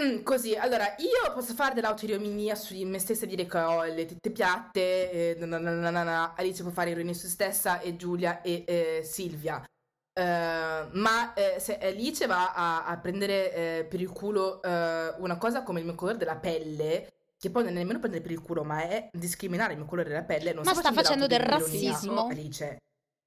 Mm, 0.00 0.22
così, 0.22 0.54
allora, 0.54 0.94
io 0.98 1.32
posso 1.34 1.54
fare 1.54 1.74
dell'autoironia 1.74 2.54
su 2.54 2.72
di 2.74 2.84
me 2.84 2.98
stessa 3.00 3.24
e 3.24 3.28
dire 3.28 3.46
che 3.46 3.58
ho 3.58 3.82
le 3.82 4.06
tette 4.06 4.30
piatte, 4.30 5.10
eh, 5.10 5.36
na 5.40 5.58
na 5.58 5.70
na 5.70 5.90
na 5.90 6.02
na. 6.04 6.34
Alice 6.36 6.62
può 6.62 6.70
fare 6.70 6.90
ironia 6.90 7.14
su 7.14 7.20
se 7.22 7.28
stessa 7.30 7.80
e 7.80 7.96
Giulia 7.96 8.40
e 8.42 8.62
eh, 8.66 9.00
Silvia. 9.02 9.64
Eh, 10.12 10.86
ma 10.92 11.32
eh, 11.34 11.58
se 11.58 11.78
Alice 11.78 12.26
va 12.26 12.52
a, 12.52 12.84
a 12.86 12.96
prendere 12.98 13.52
eh, 13.52 13.84
per 13.88 14.00
il 14.00 14.10
culo 14.10 14.62
eh, 14.62 15.14
una 15.18 15.36
cosa 15.36 15.62
come 15.64 15.80
il 15.80 15.86
mio 15.86 15.94
colore 15.96 16.16
della 16.16 16.36
pelle, 16.36 17.08
che 17.40 17.50
poi 17.50 17.62
non 17.64 17.72
è 17.72 17.76
nemmeno 17.76 18.00
prendere 18.00 18.22
per 18.22 18.32
il 18.32 18.40
culo, 18.42 18.64
ma 18.64 18.82
è 18.82 19.08
discriminare 19.12 19.72
il 19.72 19.78
mio 19.78 19.86
colore 19.86 20.08
della 20.08 20.24
pelle, 20.24 20.52
non 20.52 20.64
Ma 20.64 20.74
sta 20.74 20.92
facendo 20.92 21.26
del 21.26 21.38
dell'autoironia, 21.38 21.90
razzismo. 21.92 22.26
Alice. 22.26 22.76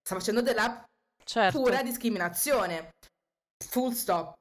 Sta 0.04 0.16
facendo 0.16 0.42
della 0.42 0.84
Certo. 1.24 1.62
pura 1.62 1.82
discriminazione. 1.82 2.90
Full 3.66 3.92
stop. 3.92 4.36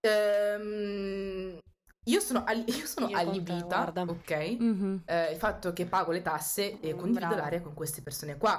Ehm, 0.00 1.58
io 2.04 2.20
sono, 2.20 2.44
alli- 2.44 2.64
io 2.74 2.86
sono 2.86 3.08
Io 3.08 3.16
te, 3.16 3.20
allibita, 3.22 3.64
guarda. 3.66 4.02
ok? 4.02 4.56
Mhm. 4.58 5.02
eh, 5.04 5.32
il 5.32 5.38
fatto 5.38 5.72
che 5.74 5.86
pago 5.86 6.12
le 6.12 6.22
tasse 6.22 6.80
e 6.80 6.94
Mm, 6.94 6.98
condivido 6.98 7.26
brava. 7.26 7.42
l'area 7.42 7.60
con 7.60 7.74
queste 7.74 8.00
persone 8.02 8.38
qua. 8.38 8.58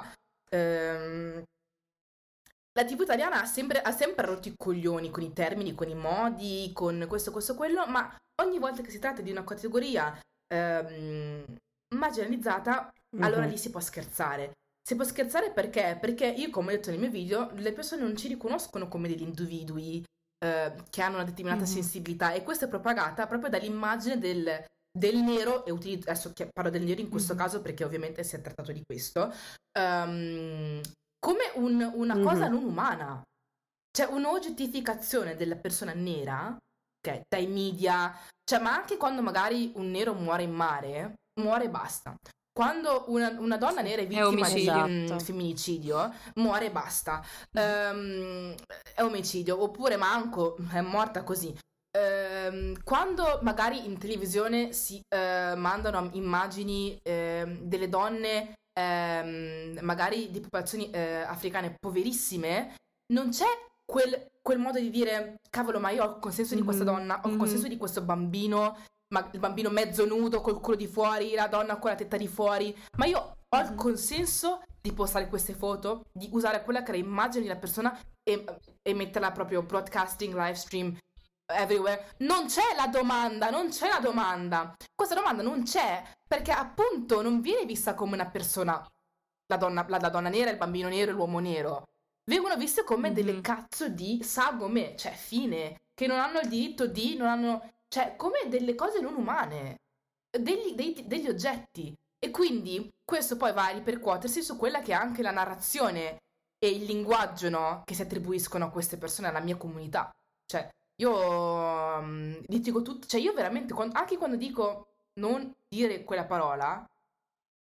Ehm, 0.50 1.42
la 2.74 2.84
TV 2.84 3.00
italiana 3.00 3.42
ha 3.42 3.44
sempre, 3.46 3.82
ha 3.82 3.90
sempre 3.90 4.26
rotto 4.26 4.48
i 4.48 4.54
coglioni 4.56 5.10
con 5.10 5.22
i 5.22 5.32
termini, 5.32 5.74
con 5.74 5.88
i 5.88 5.94
modi, 5.94 6.70
con 6.72 7.04
questo, 7.08 7.30
questo, 7.32 7.54
quello, 7.54 7.84
ma 7.86 8.14
ogni 8.42 8.58
volta 8.58 8.80
che 8.82 8.90
si 8.90 8.98
tratta 8.98 9.20
di 9.20 9.30
una 9.30 9.44
categoria 9.44 10.18
ehm, 10.52 11.44
marginalizzata, 11.94 12.92
allora 13.20 13.42
Mhm. 13.44 13.50
lì 13.50 13.58
si 13.58 13.70
può 13.70 13.80
scherzare. 13.80 14.52
Si 14.84 14.96
può 14.96 15.04
scherzare 15.04 15.52
perché? 15.52 15.96
Perché 16.00 16.26
io, 16.26 16.50
come 16.50 16.72
ho 16.72 16.76
detto 16.76 16.90
nel 16.90 16.98
mio 16.98 17.10
video, 17.10 17.50
le 17.54 17.72
persone 17.72 18.02
non 18.02 18.16
ci 18.16 18.28
riconoscono 18.28 18.88
come 18.88 19.08
degli 19.08 19.22
individui 19.22 20.04
eh, 20.44 20.74
che 20.90 21.02
hanno 21.02 21.14
una 21.16 21.24
determinata 21.24 21.62
Mhm. 21.64 21.70
sensibilità 21.70 22.32
e 22.32 22.42
questa 22.42 22.66
è 22.66 22.68
propagata 22.68 23.28
proprio 23.28 23.48
dall'immagine 23.48 24.18
del, 24.18 24.64
del 24.90 25.16
nero, 25.18 25.64
e 25.64 25.70
utilizzo, 25.70 26.10
adesso 26.10 26.32
parlo 26.52 26.68
del 26.70 26.82
nero 26.82 27.00
in 27.00 27.08
questo 27.08 27.34
Mhm. 27.34 27.38
caso 27.38 27.62
perché 27.62 27.84
ovviamente 27.84 28.24
si 28.24 28.34
è 28.34 28.40
trattato 28.40 28.72
di 28.72 28.82
questo, 28.84 29.32
ehm, 29.78 30.80
come 31.18 31.44
un- 31.54 31.92
una 31.94 32.16
Mhm. 32.16 32.22
cosa 32.24 32.48
non 32.48 32.64
umana. 32.64 33.22
C'è 33.96 34.04
un'oggettificazione 34.06 35.36
della 35.36 35.54
persona 35.56 35.92
nera, 35.92 36.56
ok, 37.04 37.22
dai 37.28 37.46
media, 37.46 38.14
cioè 38.44 38.60
ma 38.60 38.72
anche 38.72 38.96
quando 38.96 39.22
magari 39.22 39.72
un 39.74 39.90
nero 39.90 40.14
muore 40.14 40.44
in 40.44 40.52
mare, 40.52 41.14
muore 41.40 41.64
e 41.64 41.68
basta. 41.68 42.14
Quando 42.54 43.04
una, 43.08 43.34
una 43.38 43.56
donna 43.56 43.80
nera 43.80 44.02
è 44.02 44.06
vittima 44.06 44.28
di 44.28 44.34
omicidio. 44.34 44.84
un 44.84 45.02
Esatto. 45.04 45.24
femminicidio, 45.24 46.14
muore 46.34 46.66
e 46.66 46.70
basta. 46.70 47.24
Ehm, 47.52 48.54
è 48.94 49.02
omicidio, 49.02 49.62
oppure 49.62 49.96
manco, 49.96 50.56
è 50.70 50.80
morta 50.82 51.24
così. 51.24 51.56
Ehm, 51.96 52.82
quando 52.84 53.38
magari 53.42 53.86
in 53.86 53.98
televisione 53.98 54.72
si 54.72 55.00
eh, 55.08 55.54
mandano 55.56 56.10
immagini 56.12 56.98
ehm, 57.02 57.60
delle 57.62 57.88
donne, 57.88 58.52
ehm, 58.78 59.78
magari 59.80 60.30
di 60.30 60.40
popolazioni 60.40 60.90
eh, 60.90 61.22
africane 61.22 61.74
poverissime, 61.80 62.74
non 63.14 63.30
c'è 63.30 63.46
quel, 63.92 64.30
quel 64.40 64.58
modo 64.58 64.78
di 64.78 64.88
dire, 64.88 65.34
cavolo, 65.50 65.78
ma 65.78 65.90
io 65.90 66.02
ho 66.02 66.10
il 66.14 66.18
consenso 66.18 66.54
di 66.54 66.62
questa 66.62 66.82
Mhm, 66.82 66.90
donna, 66.90 67.20
ho 67.22 67.26
il 67.26 67.32
mhm. 67.34 67.38
consenso 67.38 67.68
di 67.68 67.76
questo 67.76 68.00
bambino, 68.00 68.78
ma 69.12 69.28
il 69.30 69.38
bambino 69.38 69.68
mezzo 69.68 70.06
nudo, 70.06 70.40
col 70.40 70.60
culo 70.60 70.76
di 70.76 70.86
fuori, 70.86 71.34
la 71.34 71.46
donna 71.46 71.76
con 71.76 71.90
la 71.90 71.96
tetta 71.96 72.16
di 72.16 72.26
fuori, 72.26 72.74
ma 72.96 73.04
io 73.04 73.18
ho 73.46 73.60
il 73.60 73.70
Mhm. 73.72 73.76
consenso 73.76 74.62
di 74.80 74.92
postare 74.94 75.28
queste 75.28 75.52
foto, 75.52 76.06
di 76.10 76.30
usare 76.32 76.64
quella 76.64 76.82
che 76.82 76.92
è 76.92 76.94
l'immagine 76.94 77.44
della 77.44 77.58
persona 77.58 77.94
e, 78.22 78.44
e 78.80 78.94
metterla 78.94 79.30
proprio 79.30 79.62
broadcasting, 79.62 80.32
live 80.34 80.54
stream, 80.54 80.96
everywhere. 81.54 82.14
Non 82.20 82.46
c'è 82.46 82.74
la 82.74 82.86
domanda, 82.86 83.50
non 83.50 83.68
c'è 83.68 83.88
la 83.88 84.00
domanda. 84.00 84.74
Questa 84.94 85.14
domanda 85.14 85.42
non 85.42 85.64
c'è 85.64 86.02
perché 86.26 86.50
appunto 86.50 87.20
non 87.20 87.42
viene 87.42 87.66
vista 87.66 87.92
come 87.92 88.14
una 88.14 88.30
persona, 88.30 88.82
la 89.48 89.56
donna, 89.58 89.84
la, 89.86 89.98
la 89.98 90.08
donna 90.08 90.30
nera, 90.30 90.50
il 90.50 90.56
bambino 90.56 90.88
nero 90.88 91.10
e 91.10 91.14
l'uomo 91.14 91.40
nero. 91.40 91.82
Vengono 92.24 92.56
viste 92.56 92.84
come 92.84 93.08
Mhm. 93.08 93.14
delle 93.14 93.40
cazzo 93.40 93.88
di 93.88 94.22
sagome, 94.22 94.96
cioè 94.96 95.12
fine, 95.12 95.80
che 95.94 96.06
non 96.06 96.18
hanno 96.18 96.40
il 96.40 96.48
diritto 96.48 96.86
di, 96.86 97.16
non 97.16 97.28
hanno, 97.28 97.72
cioè 97.88 98.14
come 98.16 98.48
delle 98.48 98.74
cose 98.74 99.00
non 99.00 99.14
umane, 99.16 99.80
degli, 100.30 100.74
dei- 100.74 101.06
degli 101.06 101.28
oggetti. 101.28 101.94
E 102.18 102.30
quindi 102.30 102.88
questo 103.04 103.36
poi 103.36 103.52
va 103.52 103.66
a 103.66 103.70
ripercuotersi 103.70 104.42
su 104.42 104.56
quella 104.56 104.80
che 104.80 104.92
è 104.92 104.94
anche 104.94 105.22
la 105.22 105.32
narrazione 105.32 106.18
e 106.58 106.68
il 106.70 106.84
linguaggio 106.84 107.48
no, 107.50 107.82
che 107.84 107.94
si 107.94 108.02
attribuiscono 108.02 108.66
a 108.66 108.70
queste 108.70 108.96
persone, 108.96 109.26
alla 109.28 109.40
mia 109.40 109.56
comunità. 109.56 110.10
Cioè, 110.46 110.68
io 110.96 112.00
mm, 112.02 112.34
litigo 112.46 112.82
tutto, 112.82 113.06
cioè 113.08 113.20
io 113.20 113.32
veramente, 113.32 113.74
quando- 113.74 113.98
anche 113.98 114.16
quando 114.16 114.36
dico 114.36 114.86
non 115.14 115.52
dire 115.68 116.04
quella 116.04 116.24
parola, 116.24 116.84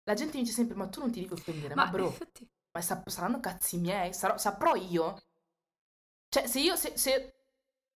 la 0.04 0.14
gente 0.14 0.36
mi 0.36 0.42
dice 0.42 0.54
sempre, 0.54 0.76
ma 0.76 0.88
tu 0.88 1.00
non 1.00 1.10
ti 1.12 1.20
devi 1.20 1.32
offendere, 1.34 1.74
ma, 1.74 1.84
Ma 1.84 1.90
bro, 1.90 2.06
infatti... 2.06 2.48
ma 2.76 2.82
sa- 2.82 3.02
saranno 3.06 3.40
cazzi 3.40 3.78
miei, 3.78 4.12
sarò- 4.12 4.36
saprò 4.36 4.74
io. 4.74 5.16
Cioè, 6.28 6.46
se 6.46 6.60
io, 6.60 6.76
se, 6.76 6.92
se 6.96 7.34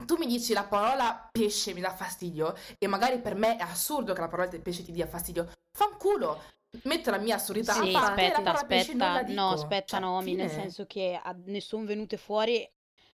tu 0.07 0.17
mi 0.17 0.27
dici 0.27 0.53
la 0.53 0.65
parola 0.65 1.29
pesce 1.33 1.75
mi 1.75 1.81
dà 1.81 1.91
fastidio, 1.93 2.55
e 2.79 2.87
magari 2.87 3.19
per 3.21 3.35
me 3.35 3.57
è 3.57 3.63
assurdo 3.63 4.13
che 4.13 4.21
la 4.21 4.29
parola 4.29 4.49
pesce 4.61 4.85
ti 4.85 4.93
dia 4.93 5.07
fastidio, 5.07 5.51
fanculo, 5.73 6.41
metto 6.85 7.11
la 7.11 7.19
mia 7.19 7.35
assurdità 7.37 7.73
Sì, 7.73 7.89
a 7.89 8.01
parte 8.01 8.31
la 8.43 8.51
aspetta, 8.53 8.53
aspetta, 8.53 9.23
no, 9.33 9.51
aspetta 9.51 9.85
Cioè, 9.87 10.01
Nomi, 10.01 10.35
nel 10.35 10.51
senso 10.51 10.87
che 10.87 11.21
a- 11.21 11.37
ne 11.47 11.61
sono 11.61 11.85
venute 11.85 12.17
fuori, 12.17 12.69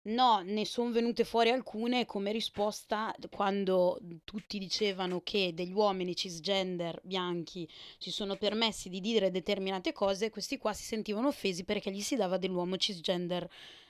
no, 0.02 0.40
ne 0.42 0.64
sono 0.64 0.90
venute 0.90 1.24
fuori 1.24 1.50
alcune 1.50 2.06
come 2.06 2.32
risposta 2.32 3.14
quando 3.30 4.00
tutti 4.24 4.58
dicevano 4.58 5.20
che 5.22 5.52
degli 5.54 5.72
uomini 5.72 6.16
cisgender 6.16 7.00
bianchi 7.02 7.68
si 7.98 8.10
sono 8.10 8.36
permessi 8.36 8.88
di 8.88 9.00
dire 9.00 9.30
determinate 9.30 9.92
cose, 9.92 10.30
questi 10.30 10.56
qua 10.56 10.72
si 10.72 10.84
sentivano 10.84 11.28
offesi 11.28 11.64
perché 11.64 11.90
gli 11.90 12.00
si 12.00 12.16
dava 12.16 12.38
dell'uomo 12.38 12.76
cisgender 12.76 13.48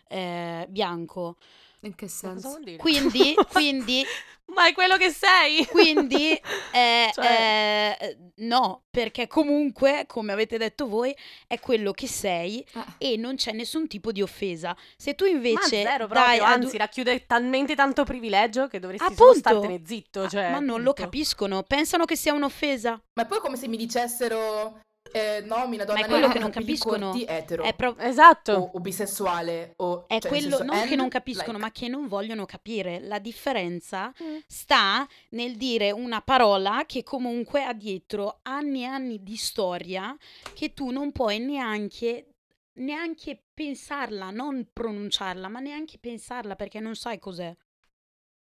eh, 0.08 0.66
bianco. 0.68 1.36
In 1.82 1.94
che 1.94 2.08
senso? 2.08 2.58
Quindi, 2.76 3.34
quindi 3.50 4.04
Ma 4.54 4.66
è 4.66 4.72
quello 4.72 4.96
che 4.96 5.10
sei! 5.10 5.64
Quindi, 5.66 6.30
eh, 6.72 7.10
Cioè- 7.14 7.96
eh, 8.00 8.16
no, 8.38 8.82
perché 8.90 9.26
comunque, 9.26 10.04
come 10.06 10.32
avete 10.32 10.58
detto 10.58 10.86
voi, 10.88 11.14
è 11.46 11.58
quello 11.60 11.92
che 11.92 12.06
sei 12.06 12.64
Ah. 12.74 12.84
e 12.98 13.16
non 13.16 13.36
c'è 13.36 13.52
nessun 13.52 13.86
tipo 13.86 14.12
di 14.12 14.22
offesa. 14.22 14.76
Se 14.96 15.14
tu 15.14 15.24
Ma 15.24 15.30
invece 15.30 15.82
zero 15.82 16.06
dai 16.06 16.38
proprio, 16.38 16.44
ad- 16.44 16.62
anzi 16.62 16.76
racchiude 16.76 17.26
talmente 17.26 17.74
tanto 17.74 18.04
privilegio 18.04 18.66
che 18.68 18.78
dovresti 18.78 19.04
Appunto. 19.04 19.34
startene 19.38 19.82
zitto, 19.84 20.22
Ah, 20.22 20.28
cioè, 20.28 20.50
ma 20.50 20.58
non 20.58 20.82
lo 20.82 20.92
punto. 20.92 21.02
capiscono, 21.02 21.62
pensano 21.62 22.04
che 22.04 22.16
sia 22.16 22.32
un'offesa. 22.32 23.00
Ma 23.14 23.22
è 23.22 23.26
poi 23.26 23.38
come 23.38 23.56
se 23.56 23.68
mi 23.68 23.76
dicessero, 23.76 24.80
eh, 25.12 25.42
no, 25.46 25.66
mi 25.68 25.76
una 25.76 25.84
donna 25.84 26.00
è 26.00 26.04
quello 26.04 26.20
nera 26.20 26.32
che 26.32 26.38
non 26.38 26.50
capiscono. 26.50 27.10
corti, 27.10 27.24
etero, 27.26 27.62
È, 27.64 27.74
pro- 27.74 27.96
Esatto. 27.98 28.52
o, 28.52 28.70
o 28.74 28.80
bisessuale, 28.80 29.74
o... 29.76 30.04
è 30.08 30.18
cioè, 30.20 30.30
quello, 30.30 30.56
senso, 30.56 30.64
non 30.64 30.88
che 30.88 30.96
non 30.96 31.08
capiscono, 31.08 31.52
like, 31.58 31.64
ma 31.64 31.70
che 31.72 31.88
non 31.88 32.06
vogliono 32.08 32.44
capire. 32.46 33.00
La 33.00 33.18
differenza 33.18 34.12
Mm. 34.22 34.36
sta 34.46 35.06
nel 35.30 35.56
dire 35.56 35.90
una 35.90 36.20
parola 36.20 36.84
che 36.86 37.02
comunque 37.02 37.64
ha 37.64 37.72
dietro 37.72 38.40
anni 38.42 38.82
e 38.82 38.86
anni 38.86 39.22
di 39.22 39.36
storia 39.36 40.16
che 40.54 40.72
tu 40.74 40.90
non 40.90 41.12
puoi 41.12 41.38
neanche, 41.38 42.34
neanche 42.74 43.42
pensarla, 43.52 44.30
non 44.30 44.68
pronunciarla, 44.72 45.48
ma 45.48 45.60
neanche 45.60 45.98
pensarla 45.98 46.56
perché 46.56 46.80
non 46.80 46.94
sai 46.94 47.18
cos'è. 47.18 47.54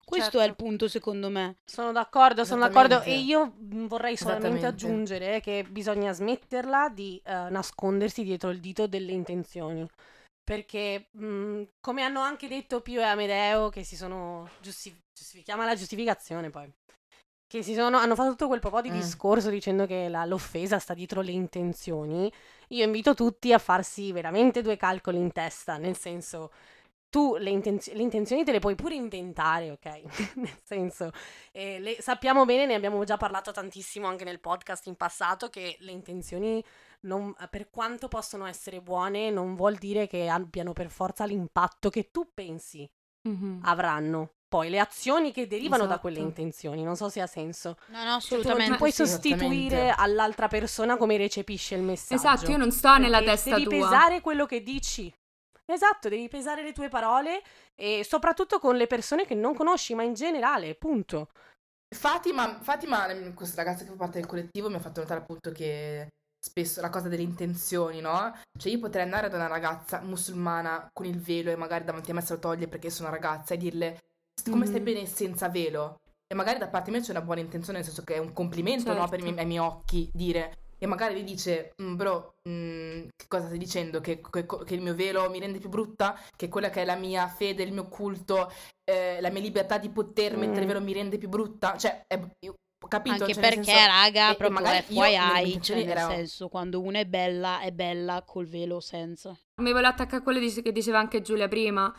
Questo 0.03 0.37
è 0.39 0.41
il 0.41 0.47
Certo. 0.49 0.63
punto 0.63 0.87
secondo 0.87 1.29
me. 1.29 1.55
Sono 1.65 1.91
d'accordo, 1.91 2.43
sono 2.43 2.61
d'accordo. 2.67 3.01
E 3.03 3.17
io 3.17 3.53
vorrei 3.57 4.17
solamente 4.17 4.65
aggiungere 4.65 5.39
che 5.39 5.65
bisogna 5.69 6.11
smetterla 6.11 6.89
di 6.89 7.21
eh, 7.23 7.31
nascondersi 7.49 8.23
dietro 8.23 8.49
il 8.49 8.59
dito 8.59 8.87
delle 8.87 9.11
intenzioni. 9.13 9.87
perché 10.43 11.07
mh, 11.11 11.61
come 11.79 12.01
hanno 12.01 12.19
anche 12.19 12.47
detto 12.49 12.81
Pio 12.81 12.99
e 12.99 13.03
Amedeo 13.03 13.69
che 13.69 13.83
si 13.83 13.95
sono 13.95 14.49
giusti- 14.59 14.93
giusti- 15.17 15.43
chiama 15.43 15.63
la 15.65 15.75
giustificazione 15.75 16.49
poi 16.49 16.69
che 17.47 17.63
si 17.63 17.73
sono, 17.73 17.97
hanno 17.97 18.15
fatto 18.15 18.31
tutto 18.31 18.47
quel 18.47 18.59
po' 18.59 18.81
di 18.81 18.89
Mm. 18.89 18.93
discorso 18.93 19.49
dicendo 19.49 19.85
che 19.85 20.09
la- 20.09 20.25
l'offesa 20.25 20.79
sta 20.79 20.93
dietro 20.93 21.21
le 21.21 21.31
intenzioni 21.31 22.29
io 22.69 22.83
invito 22.83 23.13
tutti 23.13 23.53
a 23.53 23.59
farsi 23.59 24.11
veramente 24.11 24.61
due 24.61 24.75
calcoli 24.77 25.19
in 25.19 25.31
testa 25.31 25.77
nel 25.77 25.95
senso 25.95 26.51
tu 27.11 27.35
le, 27.37 27.49
intenz- 27.51 27.91
le 27.93 28.01
intenzioni 28.01 28.43
te 28.45 28.51
le 28.53 28.59
puoi 28.59 28.73
pure 28.73 28.95
inventare, 28.95 29.69
ok? 29.69 29.85
nel 30.37 30.57
senso, 30.63 31.11
eh, 31.51 31.77
le- 31.79 31.97
sappiamo 32.01 32.45
bene, 32.45 32.65
ne 32.65 32.73
abbiamo 32.73 33.03
già 33.03 33.17
parlato 33.17 33.51
tantissimo 33.51 34.07
anche 34.07 34.23
nel 34.23 34.39
podcast 34.39 34.87
in 34.87 34.95
passato, 34.95 35.49
che 35.49 35.75
le 35.81 35.91
intenzioni, 35.91 36.63
non- 37.01 37.35
per 37.49 37.69
quanto 37.69 38.07
possono 38.07 38.45
essere 38.47 38.81
buone, 38.81 39.29
non 39.29 39.55
vuol 39.55 39.75
dire 39.75 40.07
che 40.07 40.27
abbiano 40.29 40.71
per 40.73 40.89
forza 40.89 41.25
l'impatto 41.25 41.89
che 41.89 42.09
tu 42.11 42.29
pensi 42.33 42.89
Mhm. 43.23 43.59
avranno. 43.65 44.31
Poi 44.47 44.69
le 44.69 44.79
azioni 44.79 45.31
che 45.31 45.47
derivano 45.47 45.85
da 45.85 45.99
quelle 45.99 46.17
Esatto. 46.17 46.29
intenzioni, 46.39 46.83
non 46.83 46.95
so 46.95 47.07
se 47.09 47.21
ha 47.21 47.27
senso. 47.27 47.77
No, 47.87 48.03
no, 48.03 48.19
Cioè, 48.19 48.39
tu 48.41 48.47
non 48.47 48.57
assolutamente. 48.57 48.71
ti 48.71 48.77
puoi 48.77 48.91
sì, 48.91 49.05
sostituire 49.05 49.93
all'altra 49.95 50.47
persona 50.47 50.97
come 50.97 51.17
recepisce 51.17 51.75
il 51.75 51.83
messaggio. 51.83 52.15
Esatto, 52.15 52.51
io 52.51 52.57
non 52.57 52.71
sto 52.71 52.97
nella 52.97 53.21
testa 53.21 53.51
devi 53.57 53.63
tua. 53.63 53.73
pesare 53.89 54.21
quello 54.21 54.45
che 54.45 54.61
dici. 54.61 55.13
Esatto, 55.71 56.09
devi 56.09 56.27
pesare 56.27 56.63
le 56.63 56.73
tue 56.73 56.89
parole 56.89 57.41
e 57.75 58.03
soprattutto 58.03 58.59
con 58.59 58.75
le 58.75 58.87
persone 58.87 59.25
che 59.25 59.35
non 59.35 59.55
conosci, 59.55 59.93
ma 59.95 60.03
in 60.03 60.13
generale, 60.13 60.75
punto. 60.75 61.29
Fatima, 61.93 62.59
Fatima, 62.61 63.07
questa 63.33 63.63
ragazza 63.63 63.83
che 63.83 63.89
fa 63.91 63.95
parte 63.95 64.19
del 64.19 64.27
collettivo, 64.27 64.69
mi 64.69 64.75
ha 64.75 64.79
fatto 64.79 65.01
notare 65.01 65.21
appunto 65.21 65.51
che 65.51 66.07
spesso 66.43 66.81
la 66.81 66.89
cosa 66.89 67.07
delle 67.07 67.21
intenzioni, 67.21 68.01
no? 68.01 68.33
Cioè 68.57 68.71
io 68.71 68.79
potrei 68.79 69.03
andare 69.03 69.29
da 69.29 69.37
una 69.37 69.47
ragazza 69.47 70.01
musulmana 70.01 70.89
con 70.93 71.05
il 71.05 71.19
velo 71.19 71.51
e 71.51 71.55
magari 71.55 71.83
davanti 71.83 72.11
a 72.11 72.13
me 72.15 72.21
se 72.21 72.33
lo 72.33 72.39
toglie 72.39 72.67
perché 72.67 72.89
sono 72.89 73.09
una 73.09 73.17
ragazza 73.17 73.53
e 73.53 73.57
dirle 73.57 73.99
come 74.49 74.65
stai 74.65 74.79
Mhm. 74.79 74.85
bene 74.85 75.05
senza 75.05 75.49
velo? 75.49 75.97
E 76.27 76.33
magari 76.33 76.59
da 76.59 76.67
parte 76.67 76.91
mia 76.91 77.01
c'è 77.01 77.11
una 77.11 77.21
buona 77.21 77.41
intenzione, 77.41 77.79
nel 77.79 77.87
senso 77.87 78.03
che 78.03 78.15
è 78.15 78.19
un 78.19 78.33
complimento, 78.33 78.93
no? 78.93 79.07
Per 79.07 79.19
i 79.19 79.23
Certo. 79.23 79.25
miei, 79.25 79.39
ai 79.39 79.45
miei 79.45 79.59
occhi 79.59 80.09
dire... 80.13 80.55
E 80.83 80.87
magari 80.87 81.21
gli 81.21 81.23
dice, 81.23 81.75
"Mm, 81.79 81.95
bro, 81.95 82.33
mm, 82.49 83.09
che 83.15 83.25
cosa 83.27 83.45
stai 83.45 83.59
dicendo? 83.59 84.01
Che, 84.01 84.19
che- 84.19 84.45
che 84.65 84.73
il 84.73 84.81
mio 84.81 84.95
velo 84.95 85.29
mi 85.29 85.37
rende 85.39 85.59
più 85.59 85.69
brutta? 85.69 86.19
Che 86.35 86.49
quella 86.49 86.71
che 86.71 86.81
è 86.81 86.85
la 86.85 86.95
mia 86.95 87.27
fede, 87.27 87.61
il 87.61 87.71
mio 87.71 87.87
culto, 87.87 88.51
eh, 88.83 89.21
la 89.21 89.29
mia 89.29 89.41
libertà 89.41 89.77
di 89.77 89.89
poter 89.89 90.35
Mm. 90.35 90.39
mettere 90.39 90.61
il 90.61 90.65
velo 90.67 90.81
mi 90.81 90.93
rende 90.93 91.19
più 91.19 91.29
brutta? 91.29 91.77
Cioè, 91.77 92.05
è- 92.07 92.19
io- 92.39 92.55
ho 92.83 92.87
capito? 92.87 93.21
Anche 93.25 93.33
cioè, 93.35 93.43
perché, 93.43 93.63
senso- 93.63 93.85
raga, 93.85 94.31
e- 94.31 94.35
proprio 94.37 94.59
magari 94.59 94.77
io 94.87 95.03
FYI, 95.03 95.61
cioè 95.61 95.75
nel 95.77 95.89
era- 95.89 96.07
senso, 96.07 96.47
quando 96.49 96.81
una 96.81 96.97
è 96.97 97.05
bella, 97.05 97.59
è 97.59 97.71
bella 97.71 98.23
col 98.25 98.47
velo 98.47 98.79
senza. 98.79 99.37
Mi 99.61 99.71
volevo 99.71 99.89
attaccare 99.89 100.17
a 100.17 100.21
quello 100.23 100.39
che 100.39 100.71
diceva 100.71 100.97
anche 100.97 101.21
Giulia 101.21 101.47
prima. 101.47 101.93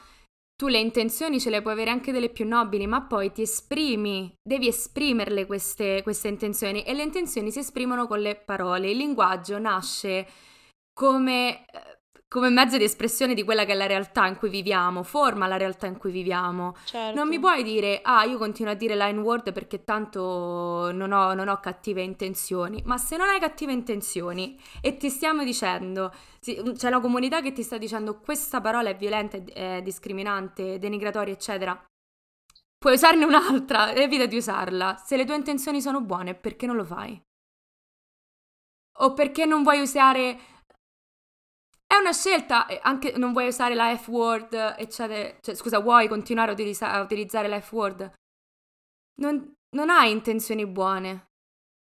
Tu 0.63 0.69
le 0.69 0.79
intenzioni 0.79 1.41
ce 1.41 1.51
le 1.51 1.61
puoi 1.61 1.73
avere 1.73 1.91
anche 1.91 2.13
delle 2.13 2.29
più 2.29 2.47
nobili, 2.47 2.87
ma 2.87 3.03
poi 3.03 3.33
ti 3.33 3.43
esprimi, 3.43 4.33
devi 4.41 4.69
esprimerle 4.69 5.45
queste, 5.45 6.03
queste 6.05 6.29
intenzioni 6.29 6.85
e 6.85 6.95
le 6.95 7.03
intenzioni 7.03 7.51
si 7.51 7.59
esprimono 7.59 8.07
con 8.07 8.21
le 8.21 8.37
parole. 8.37 8.93
Il 8.93 8.99
linguaggio 8.99 9.59
nasce 9.59 10.25
come, 10.93 11.67
eh, 11.67 12.02
come 12.33 12.49
mezzo 12.49 12.79
di 12.79 12.85
espressione 12.85 13.35
di 13.35 13.43
quella 13.43 13.67
che 13.67 13.73
è 13.73 13.75
la 13.75 13.85
realtà 13.85 14.27
in 14.27 14.39
cui 14.39 14.49
viviamo, 14.49 15.03
forma 15.03 15.47
la 15.47 15.59
realtà 15.59 15.87
in 15.87 15.99
cui 15.99 16.11
viviamo. 16.11 16.75
Certo. 16.87 17.15
Non 17.15 17.29
mi 17.29 17.39
puoi 17.39 17.63
dire, 17.63 18.01
ah, 18.03 18.25
io 18.25 18.39
continuo 18.39 18.73
a 18.73 18.75
dire 18.75 18.97
line 18.97 19.21
word 19.21 19.53
perché 19.53 19.85
tanto 19.85 20.91
non 20.93 21.13
ho, 21.13 21.35
non 21.35 21.49
ho 21.49 21.61
cattive 21.61 22.01
intenzioni. 22.01 22.81
Ma 22.87 22.97
se 22.97 23.19
non 23.19 23.29
hai 23.29 23.39
cattive 23.39 23.73
intenzioni 23.73 24.59
e 24.81 24.97
ti 24.97 25.11
stiamo 25.11 25.45
dicendo, 25.45 26.11
c'è 26.41 26.87
una 26.87 27.01
comunità 27.01 27.43
che 27.43 27.53
ti 27.53 27.63
sta 27.63 27.77
dicendo 27.77 28.19
questa 28.19 28.63
parola 28.63 28.89
è 28.89 28.97
violenta, 28.97 29.37
è 29.53 29.83
discriminante, 29.83 30.79
denigratoria, 30.79 31.35
eccetera. 31.35 31.85
Puoi 32.79 32.95
usarne 32.95 33.27
un'altra, 33.27 33.93
evita 33.93 34.25
di 34.25 34.39
usarla. 34.39 34.97
Se 34.97 35.19
le 35.19 35.27
tue 35.27 35.37
intenzioni 35.37 35.83
sono 35.83 36.01
buone, 36.01 36.35
perché 36.35 36.65
non 36.65 36.77
lo 36.77 36.85
fai? 36.85 37.23
O 39.01 39.13
perché 39.13 39.45
non 39.45 39.63
vuoi 39.63 39.83
usare... 39.83 40.52
È 41.93 41.97
una 41.97 42.15
scelta, 42.15 42.65
eh, 42.69 42.81
anche 42.83 43.13
non 43.19 43.33
vuoi 43.33 43.49
usare 43.49 43.75
la 43.75 43.95
F-word, 43.95 44.55
eccetera. 44.79 45.37
Cioè, 45.43 45.55
scusa, 45.55 45.79
vuoi 45.79 46.09
continuare 46.09 46.49
a, 46.49 46.55
utilizza- 46.55 46.91
a 46.91 47.03
utilizzare 47.03 47.49
la 47.49 47.61
F-word? 47.61 48.11
Non, 49.21 49.53
non 49.77 49.91
hai 49.91 50.11
intenzioni 50.11 50.67
buone. 50.67 51.27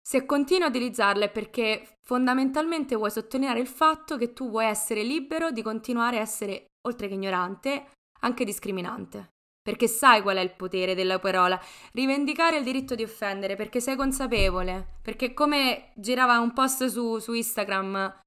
Se 0.01 0.25
continui 0.25 0.63
a 0.63 0.69
utilizzarle 0.69 1.25
è 1.25 1.29
perché 1.29 1.99
fondamentalmente 2.01 2.95
vuoi 2.95 3.11
sottolineare 3.11 3.59
il 3.59 3.67
fatto 3.67 4.17
che 4.17 4.33
tu 4.33 4.49
vuoi 4.49 4.65
essere 4.65 5.03
libero 5.03 5.51
di 5.51 5.61
continuare 5.61 6.17
a 6.17 6.21
essere, 6.21 6.71
oltre 6.87 7.07
che 7.07 7.13
ignorante, 7.13 7.91
anche 8.21 8.45
discriminante. 8.45 9.27
Perché 9.61 9.87
sai 9.87 10.23
qual 10.23 10.37
è 10.37 10.41
il 10.41 10.55
potere 10.55 10.95
della 10.95 11.19
parola. 11.19 11.61
Rivendicare 11.91 12.57
il 12.57 12.63
diritto 12.63 12.95
di 12.95 13.03
offendere 13.03 13.55
perché 13.55 13.79
sei 13.79 13.95
consapevole. 13.95 14.97
Perché 15.03 15.35
come 15.35 15.91
girava 15.93 16.39
un 16.39 16.51
post 16.51 16.83
su, 16.87 17.19
su 17.19 17.31
Instagram, 17.33 18.21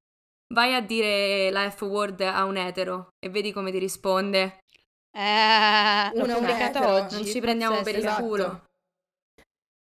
vai 0.53 0.74
a 0.74 0.80
dire 0.80 1.51
la 1.51 1.70
F-word 1.70 2.20
a 2.20 2.44
un 2.44 2.57
etero 2.57 3.09
e 3.18 3.28
vedi 3.30 3.53
come 3.53 3.70
ti 3.70 3.78
risponde. 3.78 4.59
Eh, 5.16 6.11
l'ho 6.14 6.26
pubblicata 6.26 6.92
oggi. 6.92 7.14
Non 7.14 7.24
ci 7.24 7.40
prendiamo 7.40 7.82
per 7.82 7.97
il 7.97 8.03
pazzesco. 8.05 8.22
culo. 8.22 8.64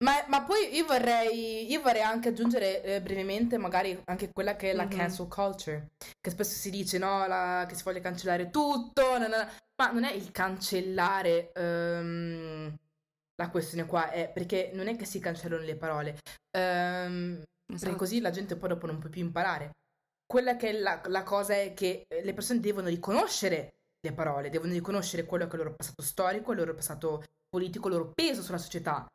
Ma, 0.03 0.24
ma 0.28 0.42
poi 0.44 0.74
io 0.74 0.86
vorrei, 0.86 1.70
io 1.70 1.82
vorrei 1.82 2.01
anche 2.01 2.30
aggiungere 2.30 2.82
eh, 2.82 3.03
brevemente 3.03 3.59
magari 3.59 4.01
anche 4.07 4.30
quella 4.32 4.57
che 4.57 4.70
è 4.70 4.72
la 4.74 4.84
Mhm. 4.84 4.88
cancel 4.96 5.28
culture, 5.28 5.90
che 6.18 6.30
spesso 6.30 6.57
si 6.59 6.70
dice 6.70 6.96
no, 6.96 7.26
la- 7.26 7.66
che 7.68 7.74
si 7.74 7.82
voglia 7.82 8.01
cancellare 8.01 8.48
tutto, 8.48 9.18
na, 9.18 9.28
na, 9.28 9.36
na. 9.44 9.51
ma 9.76 9.90
non 9.92 10.05
è 10.05 10.12
il 10.12 10.30
cancellare 10.30 11.53
ehm, 11.53 12.74
la 13.36 13.51
questione 13.51 13.84
qua, 13.86 14.11
è 14.11 14.30
perché 14.32 14.70
non 14.72 14.88
è 14.88 14.96
che 14.96 15.05
si 15.05 15.18
cancellano 15.20 15.62
le 15.62 15.76
parole, 15.76 16.18
perché 16.51 17.44
Esatto. 17.74 17.96
così 17.96 18.20
la 18.20 18.30
gente 18.30 18.57
poi 18.57 18.70
dopo 18.70 18.86
non 18.86 18.98
può 18.98 19.11
più 19.11 19.20
imparare. 19.22 19.72
Quella 20.31 20.55
che 20.55 20.68
è 20.68 20.72
la, 20.78 21.01
la 21.07 21.24
cosa 21.24 21.55
è 21.55 21.74
che 21.74 22.05
eh, 22.07 22.22
le 22.22 22.33
persone 22.33 22.61
devono 22.61 22.87
riconoscere 22.87 23.74
le 24.01 24.12
parole, 24.12 24.49
devono 24.49 24.72
riconoscere 24.72 25.24
quello 25.24 25.47
che 25.47 25.51
è 25.51 25.55
il 25.55 25.62
loro 25.64 25.74
passato 25.74 26.03
storico, 26.03 26.53
il 26.53 26.59
loro 26.59 26.72
passato 26.72 27.24
politico, 27.49 27.89
il 27.89 27.95
loro 27.95 28.12
peso 28.14 28.41
sulla 28.41 28.57
società 28.57 29.09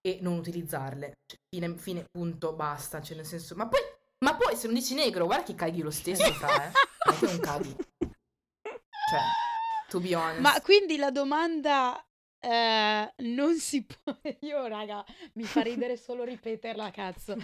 e 0.00 0.20
non 0.22 0.38
utilizzarle. 0.38 1.18
Cioè, 1.26 1.38
fine, 1.54 1.76
fine, 1.76 2.06
punto, 2.10 2.54
basta. 2.54 3.02
Cioè, 3.02 3.14
nel 3.14 3.26
senso, 3.26 3.54
ma 3.56 3.68
poi, 3.68 3.80
ma 4.24 4.36
poi 4.36 4.56
se 4.56 4.64
non 4.64 4.76
dici 4.76 4.94
negro, 4.94 5.26
guarda 5.26 5.44
che 5.44 5.54
caghi 5.54 5.82
lo 5.82 5.90
stesso, 5.90 6.24
fra, 6.32 6.68
eh. 6.68 6.72
Che 7.18 7.26
non 7.26 7.40
caghi. 7.40 7.76
Cioè, 7.98 9.20
to 9.90 10.00
be 10.00 10.14
honest. 10.14 10.40
Ma 10.40 10.58
quindi 10.62 10.96
la 10.96 11.10
domanda 11.10 12.02
eh, 12.44 13.14
non 13.24 13.54
si 13.56 13.84
può. 13.84 14.14
Io, 14.40 14.66
raga, 14.66 15.04
mi 15.34 15.44
fa 15.44 15.62
ridere 15.62 15.96
solo 15.96 16.24
ripeterla, 16.24 16.90
cazzo. 16.90 17.36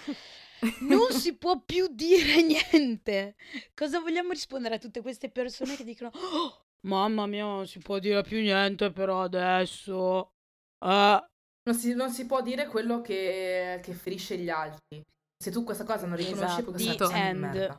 Non 0.80 1.10
si 1.12 1.36
può 1.36 1.60
più 1.60 1.86
dire 1.90 2.42
niente. 2.42 3.36
Cosa 3.74 4.00
vogliamo 4.00 4.30
rispondere 4.32 4.74
a 4.74 4.78
tutte 4.78 5.00
queste 5.00 5.30
persone 5.30 5.76
che 5.76 5.84
dicono: 5.84 6.10
"Oh, 6.12 6.64
Mamma 6.86 7.26
mia, 7.26 7.44
non 7.44 7.66
si 7.66 7.78
può 7.78 7.98
dire 7.98 8.22
più 8.22 8.40
niente, 8.40 8.90
però 8.90 9.22
adesso. 9.22 10.32
Eh, 10.84 11.24
Non 11.62 11.74
si, 11.74 11.94
non 11.94 12.10
si 12.10 12.26
può 12.26 12.40
dire 12.42 12.66
quello 12.66 13.00
che, 13.00 13.80
che 13.82 13.92
ferisce 13.92 14.36
gli 14.38 14.48
altri. 14.48 15.02
Se 15.42 15.50
tu 15.50 15.64
questa 15.64 15.84
cosa 15.84 16.06
non 16.06 16.16
riconosci, 16.16 16.44
Esatto. 16.44 16.70
questa 16.70 16.94
cosa 16.96 17.14
è 17.16 17.32
merda. 17.32 17.78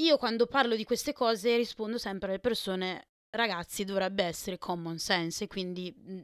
Io 0.00 0.16
quando 0.16 0.46
parlo 0.46 0.76
di 0.76 0.84
queste 0.84 1.12
cose 1.12 1.56
rispondo 1.56 1.98
sempre 1.98 2.30
alle 2.30 2.38
persone, 2.40 3.08
ragazzi, 3.30 3.84
dovrebbe 3.84 4.24
essere 4.24 4.58
common 4.58 4.98
sense, 4.98 5.46
quindi 5.46 5.94
mm, 5.96 6.20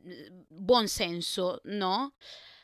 buon 0.49 0.89
senso, 0.89 1.61
no? 1.65 2.15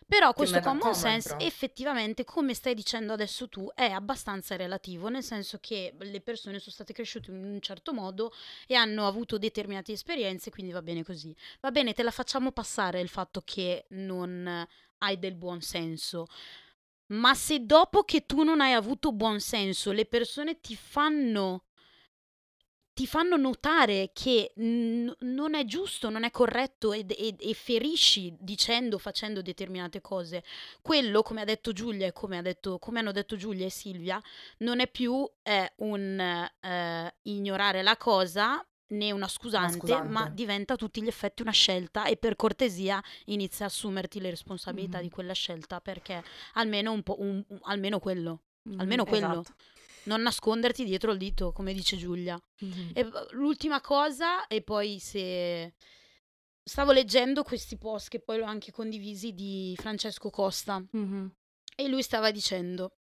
Però 0.07 0.34
questo 0.34 0.61
common 0.61 0.78
common, 0.78 0.95
sense 0.95 1.28
però. 1.30 1.45
effettivamente, 1.47 2.24
come 2.24 2.53
stai 2.53 2.74
dicendo 2.74 3.14
adesso 3.14 3.49
tu, 3.49 3.70
è 3.74 3.90
abbastanza 3.90 4.57
relativo, 4.57 5.09
nel 5.09 5.22
senso 5.22 5.59
che 5.59 5.95
le 5.99 6.20
persone 6.20 6.59
sono 6.59 6.72
state 6.72 6.93
cresciute 6.93 7.30
in 7.30 7.43
un 7.43 7.61
certo 7.61 7.95
modo 7.95 8.30
e 8.66 8.74
hanno 8.74 9.07
avuto 9.07 9.38
determinate 9.38 9.93
esperienze, 9.93 10.51
quindi 10.51 10.72
va 10.72 10.82
bene 10.82 11.03
così. 11.03 11.34
Va 11.61 11.70
bene, 11.70 11.95
te 11.95 12.03
la 12.03 12.11
facciamo 12.11 12.53
passare 12.53 13.01
il 13.01 13.09
fatto 13.09 13.40
che 13.43 13.86
non 13.90 14.66
hai 14.99 15.18
del 15.18 15.34
buon 15.34 15.62
senso. 15.62 16.26
Ma 17.07 17.34
se 17.34 17.64
dopo 17.64 18.03
che 18.05 18.26
tu 18.26 18.43
non 18.43 18.61
hai 18.61 18.72
avuto 18.72 19.12
buon 19.12 19.40
senso, 19.40 19.93
le 19.93 20.05
persone 20.05 20.61
ti 20.61 20.76
fanno 20.76 21.64
ti 22.95 23.07
fanno 23.07 23.36
notare 23.36 24.11
che 24.12 24.53
n- 24.57 25.11
non 25.20 25.55
è 25.55 25.64
giusto, 25.64 26.11
non 26.11 26.24
è 26.24 26.30
corretto 26.30 26.93
ed- 26.93 27.14
ed- 27.16 27.40
e 27.40 27.55
ferisci 27.55 28.34
dicendo, 28.38 28.99
facendo 28.99 29.40
determinate 29.40 30.01
cose, 30.01 30.45
quello, 30.82 31.22
come 31.22 31.40
ha 31.40 31.45
detto 31.45 31.72
Giulia 31.72 32.07
e 32.07 32.12
come, 32.12 32.36
ha 32.38 32.43
detto- 32.43 32.78
come 32.78 32.99
hanno 32.99 33.12
detto 33.12 33.36
Giulia 33.36 33.64
e 33.66 33.70
Silvia, 33.70 34.20
non 34.59 34.80
è 34.80 34.88
più 34.88 35.28
eh, 35.43 35.72
un 35.76 36.20
eh, 36.61 37.14
ignorare 37.22 37.82
la 37.82 37.97
cosa 37.97 38.64
né 38.88 39.11
una 39.11 39.26
scusante, 39.26 39.78
scusante. 39.78 40.09
ma 40.09 40.28
diventa 40.28 40.74
a 40.74 40.76
tutti 40.76 41.03
gli 41.03 41.07
effetti 41.09 41.40
una 41.40 41.51
scelta 41.51 42.05
e 42.05 42.18
per 42.18 42.36
cortesia 42.36 43.03
inizia 43.26 43.64
a 43.64 43.68
assumerti 43.68 44.20
le 44.20 44.28
responsabilità 44.28 44.99
Mhm. 44.99 45.03
di 45.05 45.09
quella 45.09 45.32
scelta 45.32 45.80
perché 45.80 46.22
almeno 46.55 46.93
un 46.93 47.03
po' 47.03 47.16
un- 47.18 47.43
un- 47.49 47.59
almeno 47.62 47.99
quello, 48.01 48.43
Mhm. 48.64 48.80
almeno 48.80 49.05
quello. 49.07 49.40
Esatto. 49.40 49.55
Non 50.05 50.22
nasconderti 50.22 50.84
dietro 50.84 51.12
il 51.12 51.18
dito, 51.18 51.53
come 51.53 51.72
dice 51.72 51.96
Giulia. 51.96 52.40
Mhm. 52.61 52.90
E 52.94 53.09
l'ultima 53.32 53.80
cosa, 53.80 54.46
e 54.46 54.62
poi 54.62 54.98
se... 54.98 55.74
Stavo 56.64 56.92
leggendo 56.92 57.42
questi 57.42 57.76
post 57.76 58.09
che 58.09 58.20
poi 58.20 58.38
l'ho 58.38 58.44
anche 58.44 58.70
condivisi 58.70 59.32
di 59.32 59.74
Francesco 59.76 60.30
Costa 60.30 60.80
Mhm. 60.92 61.34
e 61.74 61.88
lui 61.88 62.03
stava 62.03 62.30
dicendo, 62.30 62.98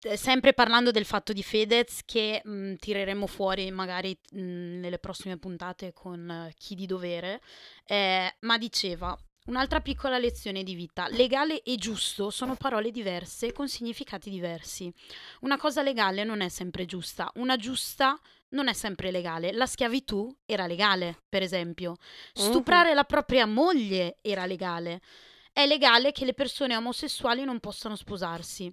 eh, 0.00 0.16
sempre 0.16 0.54
parlando 0.54 0.90
del 0.90 1.04
fatto 1.04 1.34
di 1.34 1.42
Fedez, 1.42 2.00
che 2.06 2.40
mh, 2.42 2.76
tireremo 2.76 3.26
fuori 3.26 3.70
magari 3.70 4.18
mh, 4.30 4.40
nelle 4.80 4.98
prossime 4.98 5.36
puntate 5.38 5.92
con 5.92 6.30
eh, 6.30 6.54
chi 6.56 6.74
di 6.74 6.86
dovere, 6.86 7.42
eh, 7.84 8.36
ma 8.40 8.56
diceva... 8.58 9.14
Un'altra 9.46 9.80
piccola 9.80 10.18
lezione 10.18 10.62
di 10.62 10.76
vita. 10.76 11.08
Legale 11.08 11.62
e 11.62 11.74
giusto 11.74 12.30
sono 12.30 12.54
parole 12.54 12.92
diverse 12.92 13.52
con 13.52 13.68
significati 13.68 14.30
diversi. 14.30 14.92
Una 15.40 15.56
cosa 15.56 15.82
legale 15.82 16.22
non 16.22 16.42
è 16.42 16.48
sempre 16.48 16.86
giusta, 16.86 17.28
una 17.34 17.56
giusta 17.56 18.16
non 18.50 18.68
è 18.68 18.72
sempre 18.72 19.10
legale. 19.10 19.50
La 19.50 19.66
schiavitù 19.66 20.32
era 20.46 20.68
legale, 20.68 21.22
per 21.28 21.42
esempio. 21.42 21.96
Stuprare 22.32 22.94
la 22.94 23.02
propria 23.02 23.44
moglie 23.44 24.18
era 24.22 24.46
legale. 24.46 25.00
È 25.52 25.66
legale 25.66 26.12
che 26.12 26.24
le 26.24 26.34
persone 26.34 26.76
omosessuali 26.76 27.42
non 27.42 27.58
possano 27.58 27.96
sposarsi. 27.96 28.72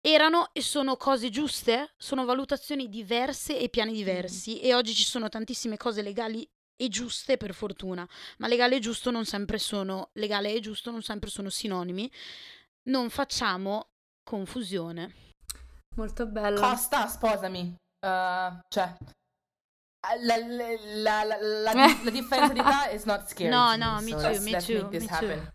Erano 0.00 0.48
e 0.54 0.62
sono 0.62 0.96
cose 0.96 1.28
giuste? 1.28 1.92
Sono 1.98 2.24
valutazioni 2.24 2.88
diverse 2.88 3.58
e 3.58 3.68
piani 3.68 3.92
diversi 3.92 4.58
e 4.60 4.74
oggi 4.74 4.94
ci 4.94 5.04
sono 5.04 5.28
tantissime 5.28 5.76
cose 5.76 6.00
legali 6.00 6.48
e 6.80 6.88
giuste 6.88 7.36
per 7.36 7.52
fortuna, 7.52 8.08
ma 8.38 8.46
legale 8.46 8.76
e 8.76 8.78
giusto 8.78 9.10
non 9.10 9.24
sempre 9.24 9.58
sono 9.58 10.10
legale 10.12 10.54
e 10.54 10.60
giusto 10.60 10.92
non 10.92 11.02
sempre 11.02 11.28
sono 11.28 11.50
sinonimi. 11.50 12.10
Non 12.84 13.10
facciamo 13.10 13.88
confusione. 14.22 15.14
Molto 15.96 16.26
bello. 16.26 16.60
Costa, 16.60 17.08
sposami. 17.08 17.74
Uh, 18.00 18.60
cioè, 18.68 18.96
la, 20.20 20.36
la, 20.36 21.24
la, 21.24 21.72
la, 21.72 22.10
differenza 22.10 22.52
di 22.52 22.60
età 22.60 22.88
is 22.90 23.02
not 23.02 23.26
scary. 23.26 23.50
No, 23.50 23.74
no, 23.74 24.00
me, 24.00 24.02
me 24.02 24.10
so 24.10 24.16
too, 24.16 24.22
let's, 24.22 24.44
me 24.44 24.50
let's 24.52 24.66
too, 24.66 24.74
make 24.74 24.98
this 24.98 25.10
me 25.10 25.18
too. 25.18 25.52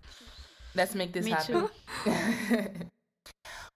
Let's 0.73 0.93
make 0.93 1.11
this 1.11 1.25
Me 1.25 1.33
happen. 1.33 1.69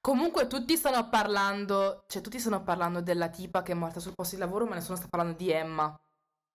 Comunque 0.01 0.47
tutti 0.47 0.75
stanno 0.75 1.09
parlando, 1.09 2.03
cioè 2.07 2.21
tutti 2.21 2.39
stanno 2.39 2.63
parlando 2.63 3.01
della 3.01 3.29
tipa 3.29 3.61
che 3.61 3.73
è 3.73 3.75
morta 3.75 3.99
sul 3.99 4.13
posto 4.15 4.35
di 4.35 4.41
lavoro, 4.41 4.65
ma 4.65 4.75
nessuno 4.75 4.97
sta 4.97 5.07
parlando 5.07 5.37
di 5.37 5.51
Emma, 5.51 5.95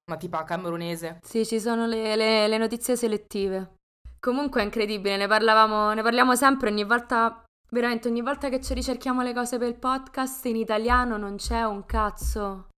una 0.07 0.17
tipa 0.19 0.45
camerunese. 0.45 1.21
Sì, 1.23 1.47
ci 1.47 1.61
sono 1.61 1.87
le, 1.87 2.17
le- 2.17 2.49
le 2.49 2.59
notizie 2.59 2.97
selettive. 2.97 3.77
Comunque 4.19 4.61
è 4.61 4.65
incredibile, 4.65 5.17
ne 5.17 5.27
parlavamo, 5.27 5.93
ne 5.95 6.03
parliamo 6.03 6.37
sempre 6.37 6.71
ogni 6.71 6.85
volta, 6.85 7.45
veramente 7.71 8.09
ogni 8.09 8.23
volta 8.23 8.49
che 8.49 8.61
ci 8.61 8.75
ricerchiamo 8.75 9.23
le 9.23 9.35
cose 9.35 9.59
per 9.59 9.69
il 9.69 9.79
podcast 9.79 10.45
in 10.47 10.57
italiano 10.57 11.17
non 11.17 11.37
c'è 11.37 11.65
un 11.65 11.85
cazzo. 11.85 12.69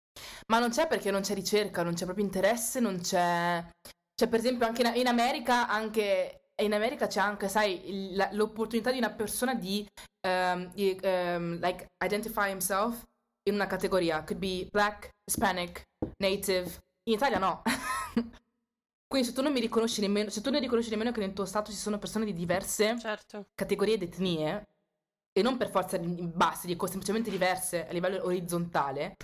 Ma 0.46 0.58
non 0.58 0.70
c'è 0.70 0.86
perché 0.86 1.10
non 1.10 1.22
c'è 1.22 1.34
ricerca, 1.34 1.82
non 1.82 1.94
c'è 1.94 2.04
proprio 2.04 2.24
interesse, 2.24 2.80
non 2.80 3.00
c'è... 3.00 3.62
Cioè, 4.14 4.28
per 4.28 4.38
esempio, 4.38 4.66
anche 4.66 4.82
in, 4.94 5.06
America, 5.06 5.68
anche... 5.68 6.48
In 6.62 6.72
America 6.72 7.08
c'è 7.08 7.18
anche, 7.18 7.48
sai, 7.48 8.14
l'opportunità 8.30 8.92
di 8.92 8.98
una 8.98 9.10
persona 9.10 9.54
di, 9.54 9.84
ehm, 10.24 10.72
di, 10.72 10.96
ehm, 11.02 11.58
like, 11.60 11.86
identify 12.04 12.48
himself 12.48 13.02
in 13.48 13.54
una 13.54 13.66
categoria. 13.66 14.22
Could 14.22 14.38
be 14.38 14.68
black, 14.70 15.08
Hispanic, 15.28 15.82
native. 16.18 16.78
In 17.04 17.14
Italia 17.14 17.38
no. 17.38 17.62
Quindi 19.06 19.28
se 19.28 19.34
tu 19.34 19.42
non 19.42 19.52
mi 19.52 19.60
riconosci 19.60 20.00
nemmeno, 20.00 20.30
se 20.30 20.40
tu 20.40 20.50
non 20.50 20.60
riconosci 20.60 20.90
nemmeno 20.90 21.12
che 21.12 21.20
nel 21.20 21.32
tuo 21.32 21.44
stato 21.44 21.70
ci 21.70 21.76
sono 21.76 21.98
persone 21.98 22.24
di 22.24 22.32
diverse 22.32 22.98
Certo. 22.98 23.48
categorie 23.54 23.94
ed 23.94 24.02
etnie, 24.02 24.66
e 25.32 25.42
non 25.42 25.56
per 25.56 25.70
forza 25.70 25.96
di- 25.96 26.26
basse, 26.26 26.66
dico 26.66 26.86
semplicemente 26.86 27.30
diverse 27.30 27.86
a 27.86 27.92
livello 27.92 28.24
orizzontale, 28.24 29.16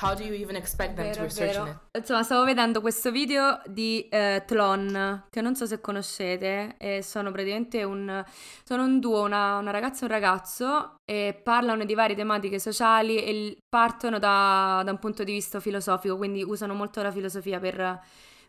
how 0.00 0.14
do 0.14 0.22
you 0.22 0.34
even 0.34 0.56
expect 0.56 0.94
them 0.94 1.06
to 1.06 1.12
Vero, 1.12 1.24
research 1.24 1.52
vero. 1.52 1.66
it? 1.66 1.96
Insomma, 1.98 2.22
stavo 2.22 2.44
vedendo 2.44 2.80
questo 2.80 3.10
video 3.10 3.60
di 3.66 4.08
eh, 4.08 4.42
Tlon, 4.46 5.26
che 5.30 5.40
non 5.40 5.54
so 5.54 5.66
se 5.66 5.80
conoscete, 5.80 6.76
e 6.78 7.02
sono 7.02 7.30
praticamente 7.30 7.82
un, 7.84 8.24
sono 8.64 8.84
un 8.84 8.98
duo, 8.98 9.22
una, 9.22 9.58
una 9.58 9.70
ragazza 9.70 10.02
e 10.02 10.04
un 10.06 10.12
ragazzo, 10.12 10.94
e 11.04 11.38
parlano 11.42 11.84
di 11.84 11.94
varie 11.94 12.16
tematiche 12.16 12.58
sociali 12.58 13.22
e 13.22 13.58
partono 13.68 14.18
da, 14.18 14.82
da 14.84 14.90
un 14.90 14.98
punto 14.98 15.24
di 15.24 15.32
vista 15.32 15.60
filosofico, 15.60 16.16
quindi 16.16 16.42
usano 16.42 16.74
molto 16.74 17.02
la 17.02 17.12
filosofia 17.12 17.60
per, 17.60 18.00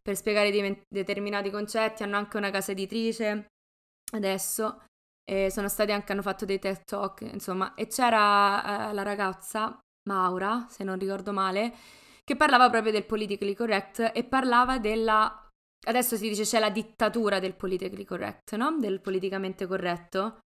per 0.01 0.15
spiegare 0.15 0.49
diven- 0.49 0.81
determinati 0.87 1.49
concetti, 1.49 2.03
hanno 2.03 2.17
anche 2.17 2.37
una 2.37 2.49
casa 2.49 2.71
editrice 2.71 3.47
adesso, 4.13 4.83
e 5.25 5.49
sono 5.51 5.67
stati 5.69 5.91
anche, 5.91 6.11
hanno 6.11 6.21
fatto 6.21 6.45
dei 6.45 6.59
TED 6.59 6.83
Talk, 6.85 7.21
insomma, 7.21 7.73
e 7.75 7.87
c'era 7.87 8.89
eh, 8.89 8.93
la 8.93 9.03
ragazza, 9.03 9.77
Maura, 10.03 10.65
se 10.69 10.83
non 10.83 10.97
ricordo 10.97 11.31
male, 11.31 11.73
che 12.23 12.35
parlava 12.35 12.69
proprio 12.69 12.91
del 12.91 13.05
politically 13.05 13.53
correct 13.53 14.11
e 14.13 14.23
parlava 14.23 14.79
della... 14.79 15.39
Adesso 15.85 16.15
si 16.15 16.29
dice 16.29 16.43
c'è 16.43 16.59
la 16.59 16.69
dittatura 16.69 17.39
del 17.39 17.55
politically 17.55 18.05
correct, 18.05 18.55
no? 18.55 18.77
Del 18.79 19.01
politicamente 19.01 19.67
corretto. 19.67 20.39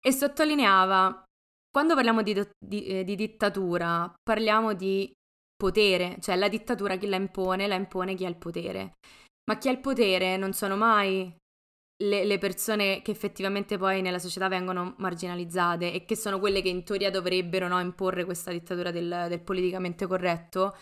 E 0.00 0.12
sottolineava, 0.12 1.22
quando 1.70 1.94
parliamo 1.94 2.22
di, 2.22 2.34
di- 2.58 2.86
eh, 2.86 3.04
di 3.04 3.14
dittatura, 3.14 4.12
parliamo 4.22 4.74
di 4.74 5.12
potere, 5.54 6.16
cioè 6.20 6.34
la 6.34 6.48
dittatura 6.48 6.96
chi 6.96 7.06
la 7.06 7.16
impone, 7.16 7.68
la 7.68 7.76
impone 7.76 8.14
chi 8.16 8.24
ha 8.24 8.28
il 8.28 8.36
potere. 8.36 8.94
Ma 9.48 9.58
chi 9.58 9.68
ha 9.68 9.72
il 9.72 9.78
potere 9.78 10.36
non 10.36 10.52
sono 10.52 10.76
mai 10.76 11.32
le, 12.02 12.24
le 12.24 12.38
persone 12.38 13.02
che 13.02 13.10
effettivamente 13.10 13.78
poi 13.78 14.02
nella 14.02 14.18
società 14.18 14.48
vengono 14.48 14.94
marginalizzate 14.98 15.92
e 15.92 16.04
che 16.04 16.16
sono 16.16 16.38
quelle 16.38 16.62
che 16.62 16.68
in 16.68 16.84
teoria 16.84 17.10
dovrebbero 17.10 17.68
no, 17.68 17.80
imporre 17.80 18.24
questa 18.24 18.50
dittatura 18.50 18.90
del, 18.90 19.26
del 19.28 19.40
politicamente 19.40 20.06
corretto, 20.06 20.76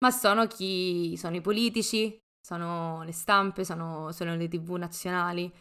ma 0.00 0.10
sono 0.10 0.46
chi 0.46 1.16
sono 1.16 1.36
i 1.36 1.40
politici, 1.40 2.18
sono 2.40 3.02
le 3.02 3.12
stampe, 3.12 3.64
sono, 3.64 4.12
sono 4.12 4.36
le 4.36 4.48
tv 4.48 4.74
nazionali. 4.76 5.52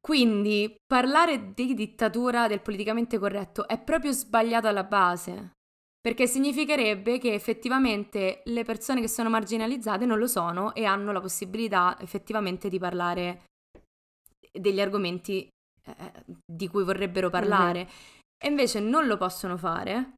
Quindi 0.00 0.76
parlare 0.86 1.52
di 1.54 1.74
dittatura 1.74 2.48
del 2.48 2.60
politicamente 2.60 3.18
corretto 3.18 3.66
è 3.66 3.78
proprio 3.78 4.12
sbagliato 4.12 4.68
alla 4.68 4.84
base, 4.84 5.52
perché 6.00 6.26
significherebbe 6.26 7.18
che 7.18 7.34
effettivamente 7.34 8.42
le 8.44 8.64
persone 8.64 9.00
che 9.00 9.08
sono 9.08 9.30
marginalizzate 9.30 10.06
non 10.06 10.18
lo 10.18 10.26
sono 10.26 10.74
e 10.74 10.84
hanno 10.84 11.12
la 11.12 11.20
possibilità 11.20 11.96
effettivamente 12.00 12.68
di 12.68 12.78
parlare 12.78 13.44
degli 14.50 14.80
argomenti 14.80 15.48
eh, 15.84 16.24
di 16.44 16.68
cui 16.68 16.84
vorrebbero 16.84 17.30
parlare. 17.30 17.88
E 18.42 18.48
invece 18.48 18.80
non 18.80 19.06
lo 19.06 19.16
possono 19.16 19.56
fare. 19.56 20.14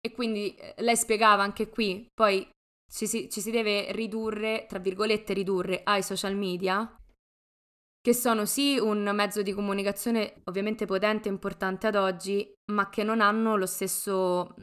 E 0.00 0.12
quindi 0.12 0.54
eh, 0.54 0.74
lei 0.78 0.96
spiegava 0.96 1.42
anche 1.42 1.68
qui 1.68 2.06
poi 2.12 2.48
ci 2.92 3.06
si, 3.06 3.30
ci 3.30 3.40
si 3.40 3.50
deve 3.50 3.90
ridurre 3.92 4.66
tra 4.68 4.78
virgolette 4.78 5.32
ridurre 5.32 5.80
ai 5.82 6.02
social 6.02 6.36
media 6.36 6.94
che 8.02 8.14
sono 8.14 8.44
sì 8.44 8.78
un 8.78 9.10
mezzo 9.14 9.40
di 9.42 9.52
comunicazione 9.52 10.42
ovviamente 10.44 10.84
potente 10.84 11.28
e 11.28 11.32
importante 11.32 11.86
ad 11.86 11.94
oggi 11.94 12.52
ma 12.72 12.90
che 12.90 13.02
non 13.02 13.22
hanno 13.22 13.56
lo 13.56 13.64
stesso 13.64 14.54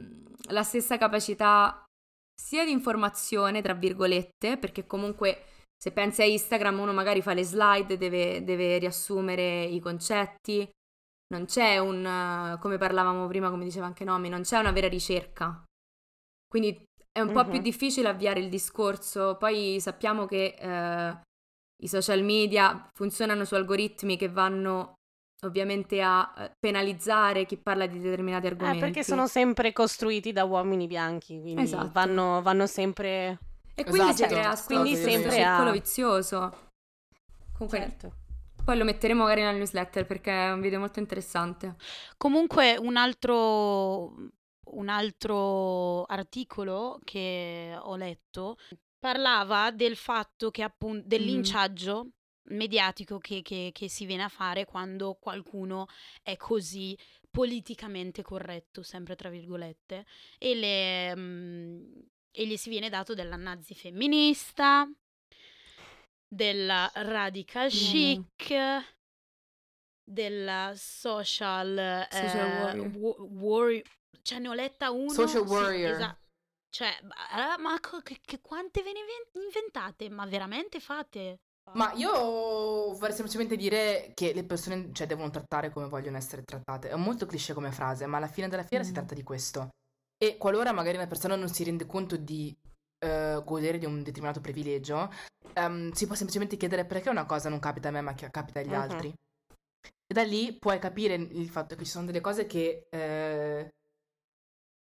la 0.50 0.64
stessa 0.64 0.98
capacità 0.98 1.84
sia 2.40 2.66
di 2.66 2.72
informazione 2.72 3.62
tra 3.62 3.74
virgolette 3.74 4.58
perché 4.58 4.86
comunque 4.86 5.44
se 5.82 5.92
pensi 5.92 6.22
a 6.22 6.26
Instagram, 6.26 6.80
uno 6.80 6.92
magari 6.94 7.22
fa 7.22 7.34
le 7.34 7.44
slide, 7.44 7.98
deve, 7.98 8.44
deve 8.44 8.78
riassumere 8.80 9.64
i 9.64 9.80
concetti. 9.80 10.68
Non 11.32 11.46
c'è 11.46 11.78
un, 11.78 12.58
come 12.60 12.78
parlavamo 12.78 13.28
prima, 13.28 13.50
come 13.50 13.64
diceva 13.64 13.86
anche 13.86 14.04
Nomi, 14.04 14.30
non 14.30 14.42
c'è 14.42 14.58
una 14.58 14.72
vera 14.72 14.88
ricerca. 14.90 15.64
Quindi 16.48 16.84
è 17.12 17.22
un 17.22 17.32
po' 17.32 17.44
più 17.44 17.58
Mhm. 17.58 17.62
difficile 17.64 18.10
avviare 18.10 18.40
il 18.40 18.50
discorso. 18.50 19.38
Poi 19.38 19.78
sappiamo 19.80 20.26
che 20.26 20.56
eh, 20.60 21.20
i 21.82 21.88
social 21.88 22.24
media 22.24 22.90
funzionano 22.94 23.46
su 23.46 23.56
algoritmi 23.56 24.18
che 24.18 24.28
vanno 24.28 24.96
ovviamente 25.46 26.02
a 26.02 26.34
eh, 26.38 26.52
penalizzare 26.60 27.46
chi 27.46 27.58
parla 27.58 27.86
di 27.86 28.00
determinati 28.00 28.48
Eh, 28.48 28.50
argomenti. 28.50 28.80
perché 28.80 29.04
sono 29.04 29.28
sempre 29.28 29.72
costruiti 29.72 30.34
da 30.34 30.44
uomini 30.44 30.88
bianchi, 30.88 31.40
quindi 31.40 31.62
Esatto. 31.62 31.92
vanno, 31.94 32.42
vanno 32.42 32.66
sempre... 32.68 33.38
E 33.80 33.84
quindi 33.86 34.14
si 34.14 34.24
Esatto. 34.24 34.34
crea 34.34 34.56
sto, 34.56 34.80
Quindi 34.82 34.96
sempre 34.96 35.32
circolo 35.32 35.70
a- 35.70 35.72
vizioso. 35.72 36.72
Comunque, 37.54 37.80
Certo. 37.80 38.14
Poi 38.64 38.78
lo 38.78 38.84
metteremo 38.84 39.24
magari 39.24 39.42
nella 39.42 39.54
newsletter 39.58 40.06
perché 40.06 40.32
è 40.32 40.52
un 40.52 40.62
video 40.62 40.80
molto 40.80 41.00
interessante. 41.00 41.76
Comunque 42.18 42.78
un 42.78 42.98
altro, 42.98 44.14
un 44.72 44.90
altro 44.90 46.04
articolo 46.04 47.00
che 47.04 47.76
ho 47.82 47.96
letto 47.96 48.58
parlava 49.00 49.72
del 49.72 49.96
fatto 49.96 50.52
che 50.52 50.62
appunto 50.62 51.08
del 51.08 51.22
Mhm. 51.22 51.28
linciaggio 51.28 52.10
mediatico 52.50 53.18
che, 53.18 53.42
che- 53.42 53.70
che 53.74 53.90
si 53.90 54.06
viene 54.06 54.24
a 54.24 54.30
fare 54.30 54.66
quando 54.66 55.16
qualcuno 55.20 55.88
è 56.22 56.36
così 56.36 56.96
politicamente 57.32 58.22
corretto, 58.22 58.84
sempre 58.84 59.16
tra 59.16 59.30
virgolette, 59.30 60.06
e, 60.38 60.56
le, 60.56 61.16
mm, 61.16 61.84
e 62.40 62.48
gli 62.48 62.56
si 62.56 62.70
viene 62.70 62.88
dato 62.90 63.14
della 63.14 63.36
nazi 63.36 63.76
femminista, 63.76 64.90
della 66.26 66.90
radical 66.94 67.70
chic, 67.70 68.54
della 70.02 70.72
social, 70.76 72.08
Social 72.10 72.48
eh, 72.48 72.62
warrior. 72.62 72.92
wa- 72.98 73.16
warri- 73.20 73.84
cioè 74.22 74.40
ne 74.40 74.48
ho 74.48 74.54
letta 74.54 74.90
uno. 74.92 75.10
Social 75.10 75.46
sì, 75.46 75.54
warrior. 75.54 75.92
esa- 75.92 76.18
cioè, 76.70 76.98
ma, 77.04 77.58
ma 77.58 77.78
che, 78.04 78.20
che 78.24 78.40
quante 78.40 78.84
ve 78.84 78.94
ne 78.94 79.00
inven- 79.00 79.44
inventate? 79.46 80.10
Ma 80.10 80.26
veramente 80.26 80.80
fate? 80.80 81.40
Ma 81.74 81.92
io 81.94 82.10
vorrei 82.94 83.14
semplicemente 83.14 83.56
dire 83.58 84.12
che 84.16 84.34
le 84.34 84.44
persone 84.46 84.92
cioè, 84.94 85.06
devono 85.08 85.30
trattare 85.30 85.72
come 85.72 85.88
vogliono 85.88 86.18
essere 86.18 86.44
trattate. 86.44 86.90
È 86.90 86.96
molto 86.96 87.26
cliché 87.26 87.54
come 87.54 87.72
frase, 87.72 88.06
ma 88.08 88.18
alla 88.18 88.28
fine 88.28 88.48
della 88.48 88.64
fiera 88.64 88.84
si 88.84 88.92
Mm. 88.92 88.94
tratta 88.94 89.14
di 89.14 89.24
questo. 89.24 89.70
E 90.22 90.36
qualora 90.38 90.74
magari 90.74 90.98
una 90.98 91.08
persona 91.08 91.38
non 91.38 91.48
si 91.48 91.64
rende 91.64 91.86
conto 91.86 92.18
di 92.18 92.54
eh, 93.00 93.42
godere 93.46 93.78
di 93.78 93.86
un 93.86 94.04
determinato 94.04 94.42
privilegio, 94.42 95.10
ehm, 95.54 95.92
si 95.94 96.06
può 96.06 96.16
semplicemente 96.16 96.58
chiedere 96.58 96.84
perché 96.84 97.10
una 97.10 97.26
cosa 97.26 97.48
non 97.48 97.60
capita 97.60 97.88
a 97.88 97.92
me 97.92 98.02
ma 98.02 98.14
che 98.14 98.30
capita 98.30 98.60
agli 98.60 98.74
Mhm. 98.74 98.82
altri. 98.82 99.14
E 100.06 100.14
da 100.14 100.24
lì 100.24 100.58
puoi 100.60 100.78
capire 100.80 101.14
il 101.14 101.48
fatto 101.50 101.76
che 101.76 101.86
ci 101.86 101.92
sono 101.92 102.06
delle 102.06 102.20
cose 102.20 102.46
che 102.46 102.88
eh, 102.90 103.70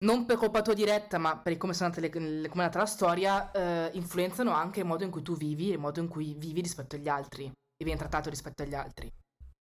non 0.04 0.26
per 0.26 0.36
colpa 0.38 0.62
tua 0.62 0.74
diretta, 0.74 1.18
ma 1.18 1.38
per 1.38 1.56
come, 1.56 1.72
sono 1.74 1.92
andate 1.92 2.18
le- 2.18 2.48
come 2.48 2.62
è 2.62 2.66
nata 2.66 2.78
la 2.80 2.86
storia, 2.86 3.50
eh, 3.52 3.90
influenzano 3.94 4.50
anche 4.52 4.80
il 4.80 4.86
modo 4.86 5.04
in 5.04 5.10
cui 5.10 5.22
tu 5.22 5.36
vivi, 5.36 5.68
il 5.68 5.78
modo 5.78 6.00
in 6.00 6.08
cui 6.08 6.34
vivi 6.34 6.60
rispetto 6.60 6.96
agli 6.96 7.08
altri 7.08 7.44
e 7.46 7.84
vieni 7.84 7.98
trattato 7.98 8.28
rispetto 8.30 8.62
agli 8.64 8.74
altri. 8.74 9.12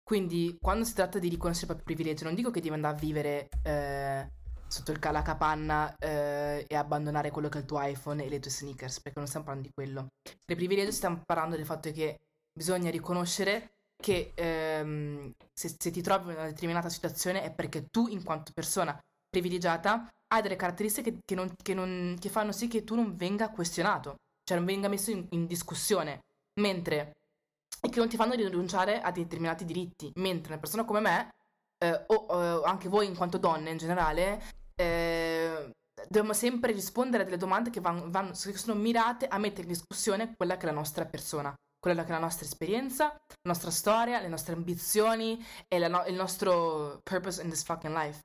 Quindi, 0.03 0.57
quando 0.61 0.85
si 0.85 0.95
tratta 0.95 1.19
di 1.19 1.29
riconoscere 1.29 1.73
il 1.73 1.77
proprio 1.79 1.97
privilegio, 1.97 2.25
non 2.25 2.35
dico 2.35 2.51
che 2.51 2.61
devi 2.61 2.75
andare 2.75 2.95
a 2.97 2.99
vivere 2.99 3.49
eh, 3.63 4.31
sotto 4.75 4.91
il, 4.91 4.99
ca- 4.99 5.13
la 5.13 5.23
capanna 5.23 5.95
eh, 5.99 6.65
e 6.69 6.75
abbandonare 6.75 7.31
quello 7.31 7.49
che 7.49 7.59
è 7.59 7.61
il 7.61 7.67
tuo 7.67 7.81
iPhone 7.81 8.25
e 8.25 8.29
le 8.29 8.41
tue 8.41 8.51
sneakers, 8.51 9.01
perché 9.01 9.19
non 9.19 9.29
stiamo 9.29 9.47
parlando 9.47 9.69
di 9.69 9.75
quello. 9.75 10.09
Per 10.45 10.57
privilegio 10.57 10.91
stiamo 10.91 11.23
parlando 11.25 11.57
del 11.57 11.65
fatto 11.65 11.91
che 11.93 12.19
bisogna 12.53 12.91
riconoscere 12.91 13.71
che 13.97 14.33
ehm, 14.35 15.33
se, 15.53 15.77
se 15.79 15.91
ti 15.91 16.03
trovi 16.03 16.31
in 16.31 16.37
una 16.37 16.47
determinata 16.47 16.89
situazione 16.89 17.43
è 17.43 17.53
perché 17.53 17.87
tu, 17.91 18.09
in 18.09 18.25
quanto 18.25 18.51
persona 18.53 18.99
privilegiata, 19.29 20.09
hai 20.33 20.43
delle 20.43 20.57
caratteristiche 20.57 21.19
che, 21.25 21.35
non- 21.35 21.55
che 21.63 21.75
non- 21.75 22.17
che 22.19 22.29
fanno 22.29 22.51
sì 22.53 22.67
che 22.69 22.83
tu 22.85 22.97
non 22.97 23.17
venga 23.17 23.51
questionato, 23.51 24.17
cioè 24.45 24.57
non 24.57 24.67
venga 24.67 24.89
messo 24.89 25.11
in, 25.13 25.25
in 25.31 25.47
discussione, 25.47 26.21
mentre 26.61 27.13
e 27.81 27.89
che 27.91 27.99
non 27.99 28.09
ti 28.09 28.17
fanno 28.17 28.33
rinunciare 28.35 29.01
a 29.01 29.11
determinati 29.13 29.65
diritti, 29.65 30.11
mentre 30.17 30.53
una 30.53 30.61
persona 30.61 30.85
come 30.85 31.01
me, 31.01 31.29
eh, 31.79 32.05
o 32.07 32.27
eh, 32.31 32.69
anche 32.69 32.89
voi 32.89 33.07
in 33.07 33.15
quanto 33.15 33.37
donne 33.37 33.71
in 33.71 33.77
generale, 33.77 34.43
eh, 34.77 35.71
dobbiamo 36.09 36.33
sempre 36.33 36.73
rispondere 36.73 37.23
a 37.23 37.27
delle 37.27 37.37
domande 37.37 37.71
che, 37.71 37.81
van- 37.81 38.11
vanno- 38.11 38.33
che 38.33 38.57
sono 38.57 38.79
mirate 38.79 39.27
a 39.29 39.39
mettere 39.39 39.63
in 39.63 39.69
discussione 39.69 40.35
quella 40.37 40.57
che 40.57 40.63
è 40.63 40.67
la 40.67 40.77
nostra 40.77 41.05
persona, 41.07 41.55
quella 41.79 42.03
che 42.03 42.09
è 42.09 42.13
la 42.13 42.19
nostra 42.19 42.45
esperienza, 42.47 43.05
la 43.07 43.51
nostra 43.51 43.71
storia, 43.71 44.21
le 44.21 44.29
nostre 44.29 44.55
ambizioni 44.55 45.45
e 45.69 45.79
no- 45.89 46.05
il 46.07 46.15
nostro 46.15 47.01
purpose 47.03 47.43
in 47.43 47.49
this 47.49 47.63
fucking 47.65 47.95
life. 47.95 48.21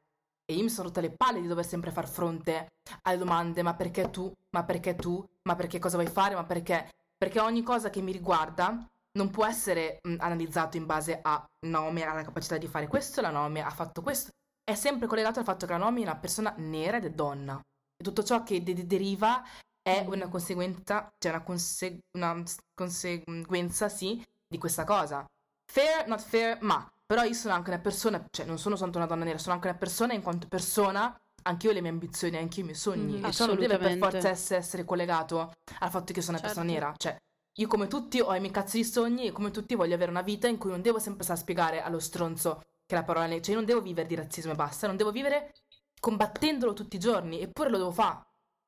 E 0.46 0.56
io 0.56 0.64
mi 0.64 0.70
sono 0.70 0.88
rotta 0.88 1.02
le 1.02 1.12
palle 1.16 1.42
di 1.42 1.48
dover 1.48 1.66
sempre 1.66 1.92
far 1.92 2.08
fronte 2.08 2.70
alle 3.04 3.18
domande, 3.18 3.62
ma 3.62 3.76
perché 3.76 4.10
tu? 4.10 4.32
Ma 4.56 4.64
perché 4.64 4.96
tu? 4.96 5.24
Ma 5.44 5.56
perché 5.56 5.78
cosa 5.78 5.98
vuoi 5.98 6.10
fare? 6.10 6.34
Ma 6.34 6.44
perché? 6.44 6.90
Perché 7.16 7.40
ogni 7.40 7.62
cosa 7.62 7.90
che 7.92 8.02
mi 8.02 8.12
riguarda 8.12 8.84
non 9.12 9.30
può 9.30 9.46
essere 9.46 10.00
mh, 10.02 10.16
analizzato 10.20 10.78
in 10.78 10.86
base 10.86 11.20
a 11.22 11.46
Naomi 11.68 12.02
ha 12.02 12.14
la 12.14 12.24
capacità 12.24 12.58
di 12.58 12.68
fare 12.68 12.88
questo, 12.88 13.22
la 13.22 13.30
Naomi 13.30 13.60
ha 13.62 13.70
fatto 13.70 14.02
questo. 14.02 14.32
È 14.70 14.76
sempre 14.76 15.08
collegato 15.08 15.40
al 15.40 15.46
fatto 15.46 15.66
che 15.66 15.72
la 15.72 15.80
Naomi 15.80 16.02
è 16.02 16.04
una 16.04 16.16
persona 16.18 16.54
nera 16.58 16.98
ed 16.98 17.06
è 17.06 17.10
donna. 17.10 17.60
E 17.98 18.04
tutto 18.04 18.22
ciò 18.22 18.44
che 18.44 18.62
de- 18.62 18.86
deriva 18.86 19.44
è 19.82 20.06
una 20.08 20.28
conseguenza, 20.28 21.12
cioè 21.18 21.32
una, 21.32 21.42
conse- 21.42 22.02
una 22.12 22.44
conseguenza, 22.76 23.90
sì, 23.90 24.24
di 24.48 24.60
questa 24.60 24.84
cosa. 24.84 25.26
Fair, 25.66 26.06
not 26.06 26.22
fair, 26.22 26.60
ma. 26.62 26.88
Però 27.04 27.24
io 27.24 27.34
sono 27.34 27.56
anche 27.56 27.72
una 27.72 27.80
persona, 27.80 28.24
cioè 28.30 28.46
non 28.46 28.60
sono 28.60 28.76
soltanto 28.76 29.00
una 29.00 29.08
donna 29.08 29.24
nera, 29.24 29.40
sono 29.40 29.56
anche 29.56 29.70
una 29.70 29.78
persona 29.78 30.14
in 30.14 30.22
quanto 30.22 30.48
persona, 30.48 31.20
anche 31.42 31.66
io 31.66 31.72
ho 31.72 31.74
le 31.74 31.82
mie 31.82 31.90
ambizioni, 31.90 32.38
anche 32.38 32.58
io 32.58 32.62
i 32.62 32.66
miei 32.66 32.78
sogni. 32.78 33.18
Mhm. 33.18 33.26
E 33.26 33.32
ciò 33.32 33.48
non 33.48 33.56
deve 33.58 33.80
per 33.80 33.98
forza 33.98 34.30
essere, 34.30 34.60
essere 34.60 34.86
collegato 34.86 35.52
al 35.80 35.90
fatto 35.90 36.14
che 36.14 36.22
sono 36.22 36.38
una 36.38 36.46
persona 36.46 36.70
Certo. 36.70 36.80
nera. 36.86 36.94
Cioè, 36.96 37.18
io 37.58 37.68
come 37.68 37.88
tutti 37.88 38.20
ho 38.20 38.36
i 38.36 38.40
miei 38.40 38.52
cazzo 38.52 38.78
di 38.78 38.84
sogni 38.84 39.26
e 39.26 39.32
come 39.32 39.50
tutti 39.50 39.74
voglio 39.74 39.96
avere 39.96 40.12
una 40.12 40.22
vita 40.22 40.48
in 40.48 40.60
cui 40.60 40.70
non 40.70 40.84
devo 40.84 41.00
sempre 41.00 41.24
stare 41.24 41.40
a 41.40 41.42
spiegare 41.42 41.82
allo 41.82 41.98
stronzo 41.98 42.62
che 42.90 42.96
la 42.96 43.04
parola 43.04 43.28
nera, 43.28 43.40
cioè 43.40 43.52
io 43.52 43.58
non 43.58 43.66
devo 43.68 43.82
vivere 43.82 44.08
di 44.08 44.16
razzismo 44.16 44.52
e 44.52 44.56
basta, 44.56 44.88
non 44.88 44.98
devo 44.98 45.12
vivere 45.12 45.54
combattendolo 46.00 46.74
tutti 46.74 46.96
i 46.96 47.00
giorni, 47.00 47.40
eppure 47.40 47.70
lo 47.70 47.78
devo 47.78 47.92
fare, 47.92 48.26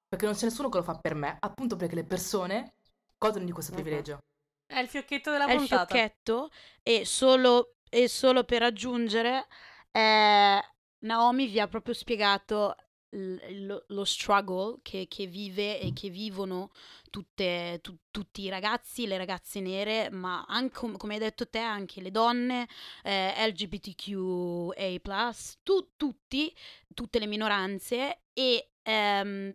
perché 0.07 0.25
non 0.25 0.35
c'è 0.35 0.45
nessuno 0.45 0.69
che 0.69 0.77
lo 0.77 0.83
fa 0.83 0.99
per 0.99 1.15
me, 1.15 1.37
appunto 1.39 1.75
perché 1.75 1.95
le 1.95 2.03
persone 2.05 2.75
godono 3.17 3.45
di 3.45 3.51
questo 3.51 3.71
Mhm. 3.73 3.81
privilegio. 3.81 4.17
È 4.67 4.77
il 4.77 4.87
fiocchetto 4.89 5.31
della 5.31 5.47
È 5.47 5.53
il 5.53 5.57
puntata. 5.57 5.85
fiocchetto 5.87 6.51
e 6.83 7.03
solo, 7.03 7.77
e 7.89 8.07
solo 8.07 8.43
per 8.43 8.61
aggiungere, 8.61 9.47
eh, 9.89 10.61
Naomi 10.99 11.47
vi 11.47 11.59
ha 11.59 11.67
proprio 11.67 11.95
spiegato 11.95 12.75
lo, 13.11 13.83
lo 13.87 14.05
struggle 14.05 14.79
che, 14.81 15.07
che 15.09 15.25
vive 15.27 15.79
e 15.79 15.91
che 15.93 16.09
vivono 16.09 16.71
tutte- 17.09 17.79
tu- 17.81 17.97
tutti 18.09 18.41
i 18.43 18.49
ragazzi, 18.49 19.05
le 19.07 19.17
ragazze 19.17 19.59
nere, 19.59 20.09
ma 20.09 20.45
anche, 20.47 20.75
com- 20.79 20.97
come 20.97 21.13
hai 21.15 21.19
detto 21.19 21.47
te, 21.49 21.59
anche 21.59 22.01
le 22.01 22.11
donne, 22.11 22.67
eh, 23.03 23.47
LGBTQA+, 23.47 25.33
tu- 25.63 25.89
tutti, 25.97 26.53
tutte 26.93 27.19
le 27.19 27.27
minoranze 27.27 28.21
e 28.33 28.71
ehm, 28.83 29.53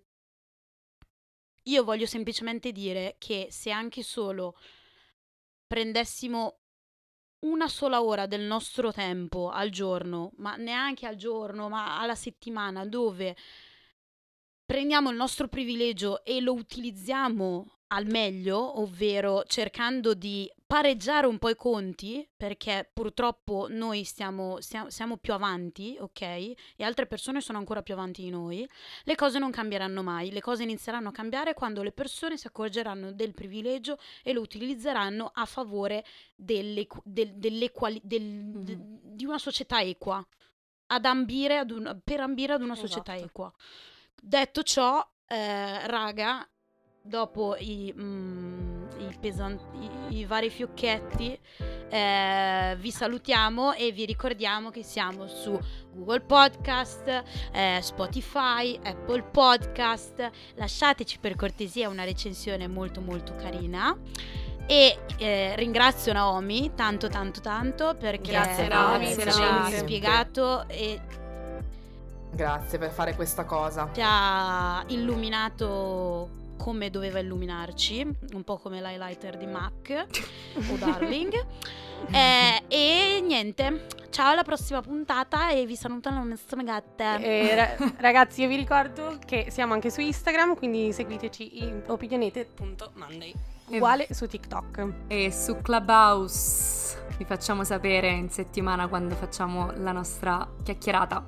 io 1.64 1.84
voglio 1.84 2.06
semplicemente 2.06 2.70
dire 2.72 3.16
che 3.18 3.48
se 3.50 3.70
anche 3.70 4.02
solo 4.02 4.56
prendessimo 5.66 6.60
una 7.40 7.68
sola 7.68 8.02
ora 8.02 8.26
del 8.26 8.42
nostro 8.42 8.92
tempo 8.92 9.50
al 9.50 9.70
giorno, 9.70 10.32
ma 10.36 10.56
neanche 10.56 11.06
al 11.06 11.16
giorno, 11.16 11.68
ma 11.68 11.98
alla 11.98 12.14
settimana, 12.14 12.84
dove 12.86 13.36
prendiamo 14.64 15.10
il 15.10 15.16
nostro 15.16 15.48
privilegio 15.48 16.24
e 16.24 16.40
lo 16.40 16.54
utilizziamo 16.54 17.75
al 17.88 18.06
meglio, 18.06 18.80
ovvero 18.80 19.44
cercando 19.44 20.14
di 20.14 20.50
pareggiare 20.66 21.26
un 21.28 21.38
po' 21.38 21.48
i 21.50 21.54
conti, 21.54 22.28
perché 22.36 22.90
purtroppo 22.92 23.66
noi 23.70 24.02
stiamo, 24.02 24.60
stiamo- 24.60 24.90
siamo 24.90 25.16
più 25.16 25.32
avanti, 25.32 25.96
ok? 26.00 26.20
E 26.22 26.56
altre 26.80 27.06
persone 27.06 27.40
sono 27.40 27.58
ancora 27.58 27.82
più 27.82 27.94
avanti 27.94 28.22
di 28.22 28.30
noi, 28.30 28.68
le 29.04 29.14
cose 29.14 29.38
non 29.38 29.52
cambieranno 29.52 30.02
mai, 30.02 30.32
le 30.32 30.40
cose 30.40 30.64
inizieranno 30.64 31.10
a 31.10 31.12
cambiare 31.12 31.54
quando 31.54 31.84
le 31.84 31.92
persone 31.92 32.36
si 32.36 32.48
accorgeranno 32.48 33.12
del 33.12 33.32
privilegio 33.34 33.98
e 34.24 34.32
lo 34.32 34.40
utilizzeranno 34.40 35.30
a 35.32 35.44
favore 35.44 36.04
delle, 36.34 36.86
del- 37.04 37.34
dell'equali- 37.34 38.00
del- 38.02 38.50
de- 38.64 38.78
di 39.02 39.24
una 39.24 39.38
società 39.38 39.80
equa, 39.80 40.26
ad 40.88 41.04
ambire 41.04 41.58
ad 41.58 41.70
un- 41.70 42.00
per 42.02 42.18
ambire 42.18 42.52
ad 42.54 42.62
una 42.62 42.74
società 42.74 43.12
Esatto. 43.14 43.28
equa. 43.28 43.52
Detto 44.20 44.62
ciò, 44.64 45.08
eh, 45.28 45.86
raga, 45.86 46.48
dopo 47.06 47.56
i, 47.58 47.92
mm, 47.96 48.84
i 48.98 49.16
pesan- 49.20 49.58
i- 50.10 50.18
i 50.18 50.24
vari 50.24 50.50
fiocchetti, 50.50 51.38
eh, 51.88 52.76
vi 52.78 52.90
salutiamo 52.90 53.72
e 53.74 53.92
vi 53.92 54.04
ricordiamo 54.04 54.70
che 54.70 54.82
siamo 54.82 55.26
su 55.28 55.58
Google 55.92 56.20
Podcast, 56.20 57.22
eh, 57.52 57.78
Spotify, 57.80 58.78
Apple 58.82 59.22
Podcast. 59.22 60.30
Lasciateci 60.54 61.18
per 61.20 61.36
cortesia 61.36 61.88
una 61.88 62.04
recensione 62.04 62.66
molto 62.68 63.00
molto 63.00 63.34
carina. 63.36 63.96
E 64.68 64.98
eh, 65.18 65.54
ringrazio 65.54 66.12
Naomi 66.12 66.72
tanto 66.74 67.06
tanto 67.08 67.40
tanto 67.40 67.94
perché 67.96 68.32
Grazie, 68.32 68.66
Naomi, 68.66 69.06
ci 69.10 69.14
grazie, 69.14 69.44
ha 69.44 69.70
spiegato 69.70 70.68
e 70.68 71.00
Grazie 72.32 72.76
per 72.78 72.90
fare 72.90 73.14
questa 73.14 73.44
cosa. 73.44 73.88
ci 73.94 74.00
ha 74.02 74.82
illuminato 74.88 76.28
come 76.56 76.90
doveva 76.90 77.18
illuminarci, 77.18 78.16
un 78.34 78.44
po' 78.44 78.58
come 78.58 78.80
l'highlighter 78.80 79.36
di 79.36 79.46
MAC 79.46 80.06
o 80.70 80.76
Darling. 80.78 81.32
Eh, 82.10 82.62
e 82.68 83.20
niente, 83.22 83.86
ciao 84.10 84.32
alla 84.32 84.42
prossima 84.42 84.80
puntata 84.82 85.50
e 85.50 85.64
vi 85.66 85.76
saluto 85.76 86.10
la 86.10 86.22
nostra 86.22 86.62
gatta. 86.62 87.16
Ra- 87.16 87.76
ragazzi, 87.98 88.42
io 88.42 88.48
vi 88.48 88.56
ricordo 88.56 89.18
che 89.24 89.46
siamo 89.50 89.72
anche 89.72 89.90
su 89.90 90.00
Instagram, 90.00 90.56
quindi 90.56 90.92
seguiteci 90.92 91.62
in 91.62 91.82
opinionate.monday. 91.86 93.34
E- 93.68 93.76
Uguale 93.76 94.06
su 94.10 94.26
TikTok. 94.26 94.92
E 95.08 95.32
su 95.32 95.60
Clubhouse 95.60 97.04
vi 97.18 97.24
facciamo 97.24 97.64
sapere 97.64 98.08
in 98.10 98.28
settimana 98.30 98.86
quando 98.86 99.14
facciamo 99.16 99.72
la 99.76 99.90
nostra 99.92 100.46
chiacchierata. 100.62 101.24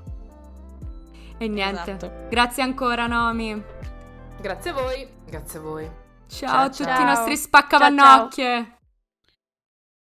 E 1.38 1.48
niente. 1.48 1.90
Esatto. 1.92 2.26
Grazie 2.28 2.62
ancora, 2.62 3.06
Nomi. 3.06 3.60
Grazie 4.40 4.70
a 4.70 4.74
voi. 4.74 5.08
Grazie 5.28 5.58
a 5.58 5.62
voi. 5.62 5.90
Ciao, 6.26 6.48
Ciao, 6.48 6.64
a 6.64 6.68
tutti 6.68 6.82
ciao. 6.84 7.00
i 7.00 7.04
nostri 7.04 7.36
Ciao, 7.36 7.44
spaccapannocchie. 7.44 8.77